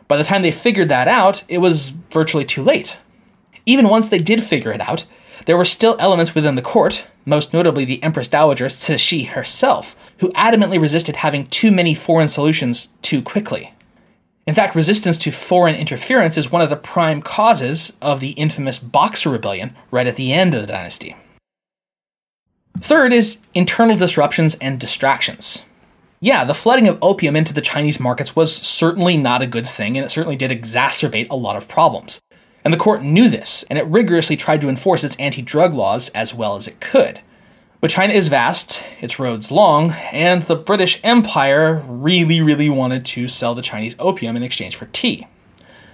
By 0.07 0.17
the 0.17 0.23
time 0.23 0.41
they 0.41 0.49
figured 0.49 0.89
that 0.89 1.07
out, 1.07 1.43
it 1.47 1.59
was 1.59 1.89
virtually 1.89 2.43
too 2.43 2.63
late. 2.63 2.97
Even 3.67 3.87
once 3.87 4.09
they 4.09 4.17
did 4.17 4.41
figure 4.41 4.71
it 4.71 4.81
out, 4.81 5.05
there 5.45 5.57
were 5.57 5.65
still 5.65 5.95
elements 5.99 6.35
within 6.35 6.55
the 6.55 6.61
court, 6.61 7.05
most 7.25 7.53
notably 7.53 7.85
the 7.85 8.01
Empress 8.03 8.27
Dowager 8.27 8.65
Cixi 8.65 9.27
herself, 9.27 9.95
who 10.19 10.29
adamantly 10.31 10.81
resisted 10.81 11.17
having 11.17 11.45
too 11.45 11.71
many 11.71 11.93
foreign 11.93 12.27
solutions 12.27 12.89
too 13.01 13.21
quickly. 13.21 13.73
In 14.47 14.55
fact, 14.55 14.75
resistance 14.75 15.17
to 15.19 15.31
foreign 15.31 15.75
interference 15.75 16.37
is 16.37 16.51
one 16.51 16.61
of 16.61 16.69
the 16.69 16.75
prime 16.75 17.21
causes 17.21 17.95
of 18.01 18.19
the 18.19 18.31
infamous 18.31 18.79
Boxer 18.79 19.29
Rebellion 19.29 19.75
right 19.91 20.07
at 20.07 20.15
the 20.15 20.33
end 20.33 20.53
of 20.53 20.61
the 20.61 20.67
dynasty. 20.67 21.15
Third 22.79 23.13
is 23.13 23.39
internal 23.53 23.95
disruptions 23.95 24.55
and 24.55 24.79
distractions. 24.79 25.65
Yeah, 26.21 26.43
the 26.45 26.53
flooding 26.53 26.87
of 26.87 26.97
opium 27.01 27.35
into 27.35 27.53
the 27.53 27.61
Chinese 27.61 27.99
markets 27.99 28.35
was 28.35 28.53
certainly 28.55 29.17
not 29.17 29.41
a 29.41 29.47
good 29.47 29.67
thing, 29.67 29.95
and 29.97 30.05
it 30.05 30.09
certainly 30.09 30.35
did 30.35 30.51
exacerbate 30.51 31.29
a 31.29 31.35
lot 31.35 31.55
of 31.55 31.67
problems. 31.67 32.19
And 32.63 32.73
the 32.73 32.77
court 32.77 33.03
knew 33.03 33.29
this, 33.29 33.63
and 33.69 33.79
it 33.79 33.85
rigorously 33.87 34.35
tried 34.35 34.61
to 34.61 34.69
enforce 34.69 35.03
its 35.03 35.15
anti 35.15 35.41
drug 35.41 35.73
laws 35.73 36.09
as 36.09 36.33
well 36.33 36.55
as 36.55 36.67
it 36.67 36.79
could. 36.79 37.21
But 37.81 37.91
China 37.91 38.13
is 38.13 38.27
vast, 38.27 38.83
its 38.99 39.19
roads 39.19 39.51
long, 39.51 39.91
and 40.11 40.43
the 40.43 40.57
British 40.57 40.99
Empire 41.01 41.81
really, 41.87 42.41
really 42.41 42.69
wanted 42.69 43.05
to 43.05 43.27
sell 43.27 43.55
the 43.55 43.61
Chinese 43.61 43.95
opium 43.99 44.35
in 44.35 44.43
exchange 44.43 44.75
for 44.75 44.87
tea. 44.87 45.27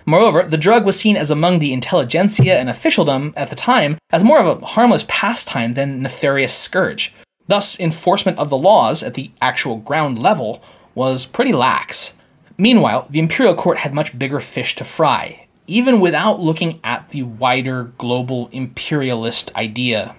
Moreover, 0.08 0.44
the 0.44 0.58
drug 0.58 0.86
was 0.86 1.00
seen 1.00 1.16
as 1.16 1.30
among 1.30 1.60
the 1.60 1.74
intelligentsia 1.74 2.58
and 2.58 2.70
officialdom 2.70 3.34
at 3.36 3.52
the 3.52 3.56
time 3.56 3.98
as 4.12 4.24
more 4.24 4.40
of 4.40 4.64
a 4.64 4.66
harmless 4.66 5.06
pastime 5.08 5.74
than 5.74 6.02
nefarious 6.02 6.54
scourge. 6.54 7.14
Thus, 7.48 7.80
enforcement 7.80 8.40
of 8.40 8.50
the 8.50 8.58
laws 8.58 9.04
at 9.04 9.14
the 9.14 9.32
actual 9.40 9.78
ground 9.78 10.18
level 10.18 10.64
was 10.96 11.26
pretty 11.26 11.54
lax. 11.54 12.14
Meanwhile, 12.58 13.08
the 13.10 13.20
imperial 13.20 13.54
court 13.56 13.80
had 13.80 13.94
much 13.94 14.18
bigger 14.18 14.40
fish 14.40 14.76
to 14.76 14.84
fry, 14.84 15.45
even 15.68 16.00
without 16.00 16.40
looking 16.40 16.80
at 16.84 17.10
the 17.10 17.24
wider 17.24 17.86
global 17.98 18.50
imperialist 18.52 19.56
idea. 19.56 20.16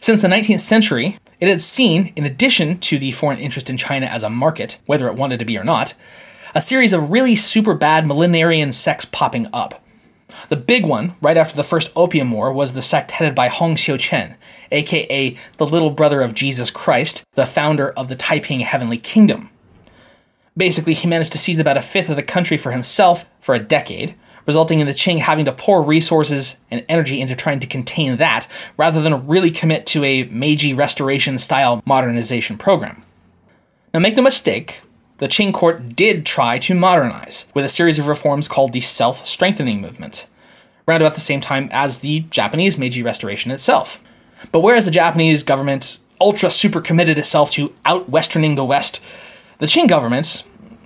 Since 0.00 0.22
the 0.22 0.28
19th 0.28 0.60
century, 0.60 1.18
it 1.40 1.48
had 1.48 1.60
seen, 1.60 2.12
in 2.16 2.24
addition 2.24 2.78
to 2.78 2.98
the 2.98 3.10
foreign 3.10 3.38
interest 3.38 3.68
in 3.68 3.76
China 3.76 4.06
as 4.06 4.22
a 4.22 4.30
market, 4.30 4.80
whether 4.86 5.08
it 5.08 5.16
wanted 5.16 5.38
to 5.38 5.44
be 5.44 5.58
or 5.58 5.64
not, 5.64 5.94
a 6.54 6.60
series 6.60 6.92
of 6.92 7.10
really 7.10 7.36
super 7.36 7.74
bad 7.74 8.04
millenarian 8.04 8.72
sects 8.72 9.04
popping 9.04 9.46
up. 9.52 9.82
The 10.48 10.56
big 10.56 10.84
one, 10.84 11.14
right 11.20 11.36
after 11.36 11.56
the 11.56 11.64
First 11.64 11.92
Opium 11.94 12.30
War, 12.32 12.52
was 12.52 12.72
the 12.72 12.82
sect 12.82 13.12
headed 13.12 13.34
by 13.34 13.48
Hong 13.48 13.74
Xiuquan, 13.74 14.36
aka 14.70 15.36
the 15.56 15.66
little 15.66 15.90
brother 15.90 16.22
of 16.22 16.34
Jesus 16.34 16.70
Christ, 16.70 17.24
the 17.34 17.46
founder 17.46 17.90
of 17.90 18.08
the 18.08 18.16
Taiping 18.16 18.60
Heavenly 18.60 18.98
Kingdom. 18.98 19.50
Basically, 20.56 20.94
he 20.94 21.08
managed 21.08 21.32
to 21.32 21.38
seize 21.38 21.58
about 21.58 21.76
a 21.76 21.82
fifth 21.82 22.08
of 22.08 22.16
the 22.16 22.22
country 22.22 22.56
for 22.56 22.72
himself 22.72 23.24
for 23.38 23.54
a 23.54 23.60
decade, 23.60 24.14
resulting 24.50 24.80
in 24.80 24.88
the 24.88 24.92
Qing 24.92 25.20
having 25.20 25.44
to 25.44 25.52
pour 25.52 25.80
resources 25.80 26.56
and 26.72 26.84
energy 26.88 27.20
into 27.20 27.36
trying 27.36 27.60
to 27.60 27.68
contain 27.68 28.16
that, 28.16 28.48
rather 28.76 29.00
than 29.00 29.28
really 29.28 29.52
commit 29.52 29.86
to 29.86 30.02
a 30.02 30.24
Meiji 30.24 30.74
Restoration 30.74 31.38
style 31.38 31.80
modernization 31.86 32.58
program. 32.58 33.04
Now, 33.94 34.00
make 34.00 34.16
no 34.16 34.24
mistake, 34.24 34.82
the 35.18 35.28
Qing 35.28 35.54
court 35.54 35.94
did 35.94 36.26
try 36.26 36.58
to 36.58 36.74
modernize, 36.74 37.46
with 37.54 37.64
a 37.64 37.68
series 37.68 38.00
of 38.00 38.08
reforms 38.08 38.48
called 38.48 38.72
the 38.72 38.80
Self 38.80 39.24
Strengthening 39.24 39.80
Movement, 39.80 40.26
around 40.88 41.00
about 41.00 41.14
the 41.14 41.20
same 41.20 41.40
time 41.40 41.68
as 41.70 42.00
the 42.00 42.20
Japanese 42.30 42.76
Meiji 42.76 43.04
Restoration 43.04 43.52
itself. 43.52 44.02
But 44.50 44.62
whereas 44.62 44.84
the 44.84 44.90
Japanese 44.90 45.44
government 45.44 46.00
ultra 46.20 46.50
super 46.50 46.80
committed 46.80 47.18
itself 47.18 47.52
to 47.52 47.72
out 47.84 48.10
westerning 48.10 48.56
the 48.56 48.64
West, 48.64 49.00
the 49.58 49.66
Qing 49.66 49.88
government, 49.88 50.42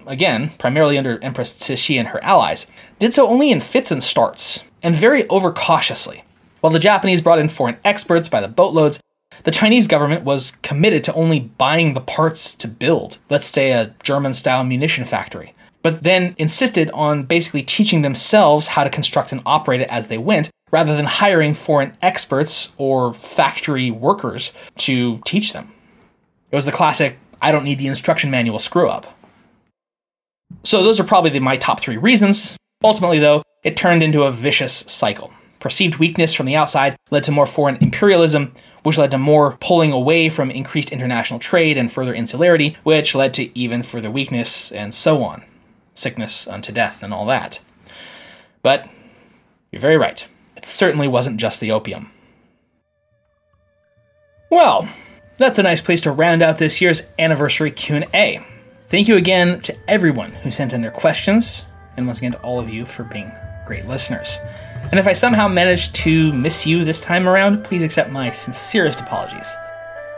again, 0.06 0.50
primarily 0.58 0.98
under 0.98 1.18
Empress 1.22 1.52
Cixi 1.52 1.98
and 1.98 2.08
her 2.08 2.22
allies, 2.22 2.66
did 2.98 3.14
so 3.14 3.28
only 3.28 3.50
in 3.50 3.60
fits 3.60 3.90
and 3.90 4.02
starts, 4.02 4.62
and 4.82 4.94
very 4.94 5.24
overcautiously. 5.24 6.22
While 6.60 6.72
the 6.72 6.78
Japanese 6.78 7.20
brought 7.20 7.38
in 7.38 7.48
foreign 7.48 7.78
experts 7.84 8.28
by 8.28 8.40
the 8.40 8.48
boatloads, 8.48 9.00
the 9.42 9.50
Chinese 9.50 9.86
government 9.86 10.24
was 10.24 10.52
committed 10.62 11.04
to 11.04 11.14
only 11.14 11.40
buying 11.40 11.94
the 11.94 12.00
parts 12.00 12.54
to 12.54 12.68
build, 12.68 13.18
let's 13.28 13.44
say, 13.44 13.72
a 13.72 13.94
German 14.02 14.32
style 14.32 14.64
munition 14.64 15.04
factory, 15.04 15.54
but 15.82 16.02
then 16.02 16.34
insisted 16.38 16.90
on 16.92 17.24
basically 17.24 17.62
teaching 17.62 18.02
themselves 18.02 18.68
how 18.68 18.84
to 18.84 18.90
construct 18.90 19.32
and 19.32 19.42
operate 19.44 19.80
it 19.80 19.88
as 19.90 20.08
they 20.08 20.18
went, 20.18 20.50
rather 20.70 20.96
than 20.96 21.04
hiring 21.04 21.54
foreign 21.54 21.96
experts 22.02 22.72
or 22.78 23.12
factory 23.12 23.90
workers 23.90 24.52
to 24.78 25.18
teach 25.24 25.52
them. 25.52 25.72
It 26.50 26.56
was 26.56 26.66
the 26.66 26.72
classic 26.72 27.18
I 27.42 27.52
don't 27.52 27.64
need 27.64 27.78
the 27.78 27.88
instruction 27.88 28.30
manual 28.30 28.58
screw 28.58 28.88
up. 28.88 29.13
So 30.62 30.82
those 30.82 31.00
are 31.00 31.04
probably 31.04 31.30
the, 31.30 31.40
my 31.40 31.56
top 31.56 31.80
three 31.80 31.96
reasons. 31.96 32.56
Ultimately, 32.82 33.18
though, 33.18 33.42
it 33.62 33.76
turned 33.76 34.02
into 34.02 34.22
a 34.22 34.30
vicious 34.30 34.72
cycle. 34.72 35.32
Perceived 35.58 35.96
weakness 35.96 36.34
from 36.34 36.46
the 36.46 36.56
outside 36.56 36.96
led 37.10 37.22
to 37.24 37.32
more 37.32 37.46
foreign 37.46 37.76
imperialism, 37.76 38.52
which 38.82 38.98
led 38.98 39.10
to 39.12 39.18
more 39.18 39.56
pulling 39.60 39.92
away 39.92 40.28
from 40.28 40.50
increased 40.50 40.92
international 40.92 41.40
trade 41.40 41.78
and 41.78 41.90
further 41.90 42.12
insularity, 42.12 42.76
which 42.82 43.14
led 43.14 43.32
to 43.34 43.58
even 43.58 43.82
further 43.82 44.10
weakness, 44.10 44.70
and 44.72 44.92
so 44.92 45.22
on. 45.24 45.42
Sickness 45.94 46.46
unto 46.46 46.72
death 46.72 47.02
and 47.02 47.14
all 47.14 47.24
that. 47.26 47.60
But 48.62 48.88
you're 49.72 49.80
very 49.80 49.96
right. 49.96 50.28
It 50.56 50.66
certainly 50.66 51.08
wasn't 51.08 51.40
just 51.40 51.60
the 51.60 51.70
opium. 51.70 52.10
Well, 54.50 54.88
that's 55.38 55.58
a 55.58 55.62
nice 55.62 55.80
place 55.80 56.02
to 56.02 56.12
round 56.12 56.42
out 56.42 56.58
this 56.58 56.80
year's 56.80 57.02
anniversary 57.18 57.70
Q&A. 57.70 58.44
Thank 58.88 59.08
you 59.08 59.16
again 59.16 59.60
to 59.60 59.74
everyone 59.88 60.30
who 60.30 60.50
sent 60.50 60.72
in 60.72 60.82
their 60.82 60.90
questions, 60.90 61.64
and 61.96 62.06
once 62.06 62.18
again 62.18 62.32
to 62.32 62.40
all 62.42 62.60
of 62.60 62.68
you 62.68 62.84
for 62.84 63.02
being 63.04 63.32
great 63.66 63.86
listeners. 63.86 64.38
And 64.90 65.00
if 65.00 65.06
I 65.06 65.14
somehow 65.14 65.48
managed 65.48 65.94
to 65.96 66.32
miss 66.32 66.66
you 66.66 66.84
this 66.84 67.00
time 67.00 67.26
around, 67.26 67.64
please 67.64 67.82
accept 67.82 68.10
my 68.10 68.30
sincerest 68.30 69.00
apologies. 69.00 69.56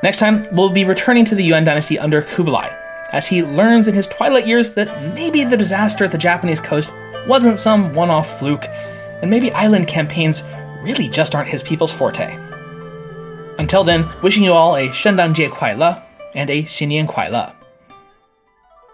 Next 0.03 0.19
time, 0.19 0.47
we'll 0.53 0.71
be 0.71 0.85
returning 0.85 1.25
to 1.27 1.37
the 1.37 1.45
Yuan 1.45 1.65
dynasty 1.65 1.97
under 1.99 2.23
Kublai, 2.23 2.69
as 3.13 3.29
he 3.29 3.43
learns 3.45 3.87
in 3.87 3.95
his 3.95 4.09
twilight 4.09 4.49
years 4.49 4.73
that 4.73 5.15
maybe 5.15 5.45
the 5.45 5.57
disaster 5.57 6.05
at 6.05 6.11
the 6.11 6.19
Japanese 6.19 6.61
coast 6.61 6.93
wasn't 7.29 7.61
some 7.61 7.95
one 7.95 8.11
off 8.11 8.41
fluke, 8.41 8.67
and 9.23 9.31
maybe 9.31 9.53
island 9.53 9.87
campaigns 9.87 10.43
really 10.83 11.09
just 11.09 11.37
aren't 11.37 11.49
his 11.49 11.63
people's 11.63 11.93
forte. 11.93 12.37
Until 13.59 13.85
then, 13.85 14.05
wishing 14.23 14.43
you 14.43 14.53
all 14.53 14.77
a 14.77 14.89
Shengdan 14.89 15.35
Jie 15.35 15.49
Kuai 15.49 15.79
Le 15.79 16.03
and 16.35 16.51
a 16.51 16.65
Xinnian 16.65 17.07
Kuai 17.07 17.31
Le. 17.31 17.56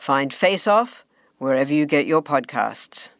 Find 0.00 0.32
Face 0.32 0.66
Off 0.66 1.04
wherever 1.36 1.74
you 1.74 1.84
get 1.84 2.06
your 2.06 2.22
podcasts. 2.22 3.10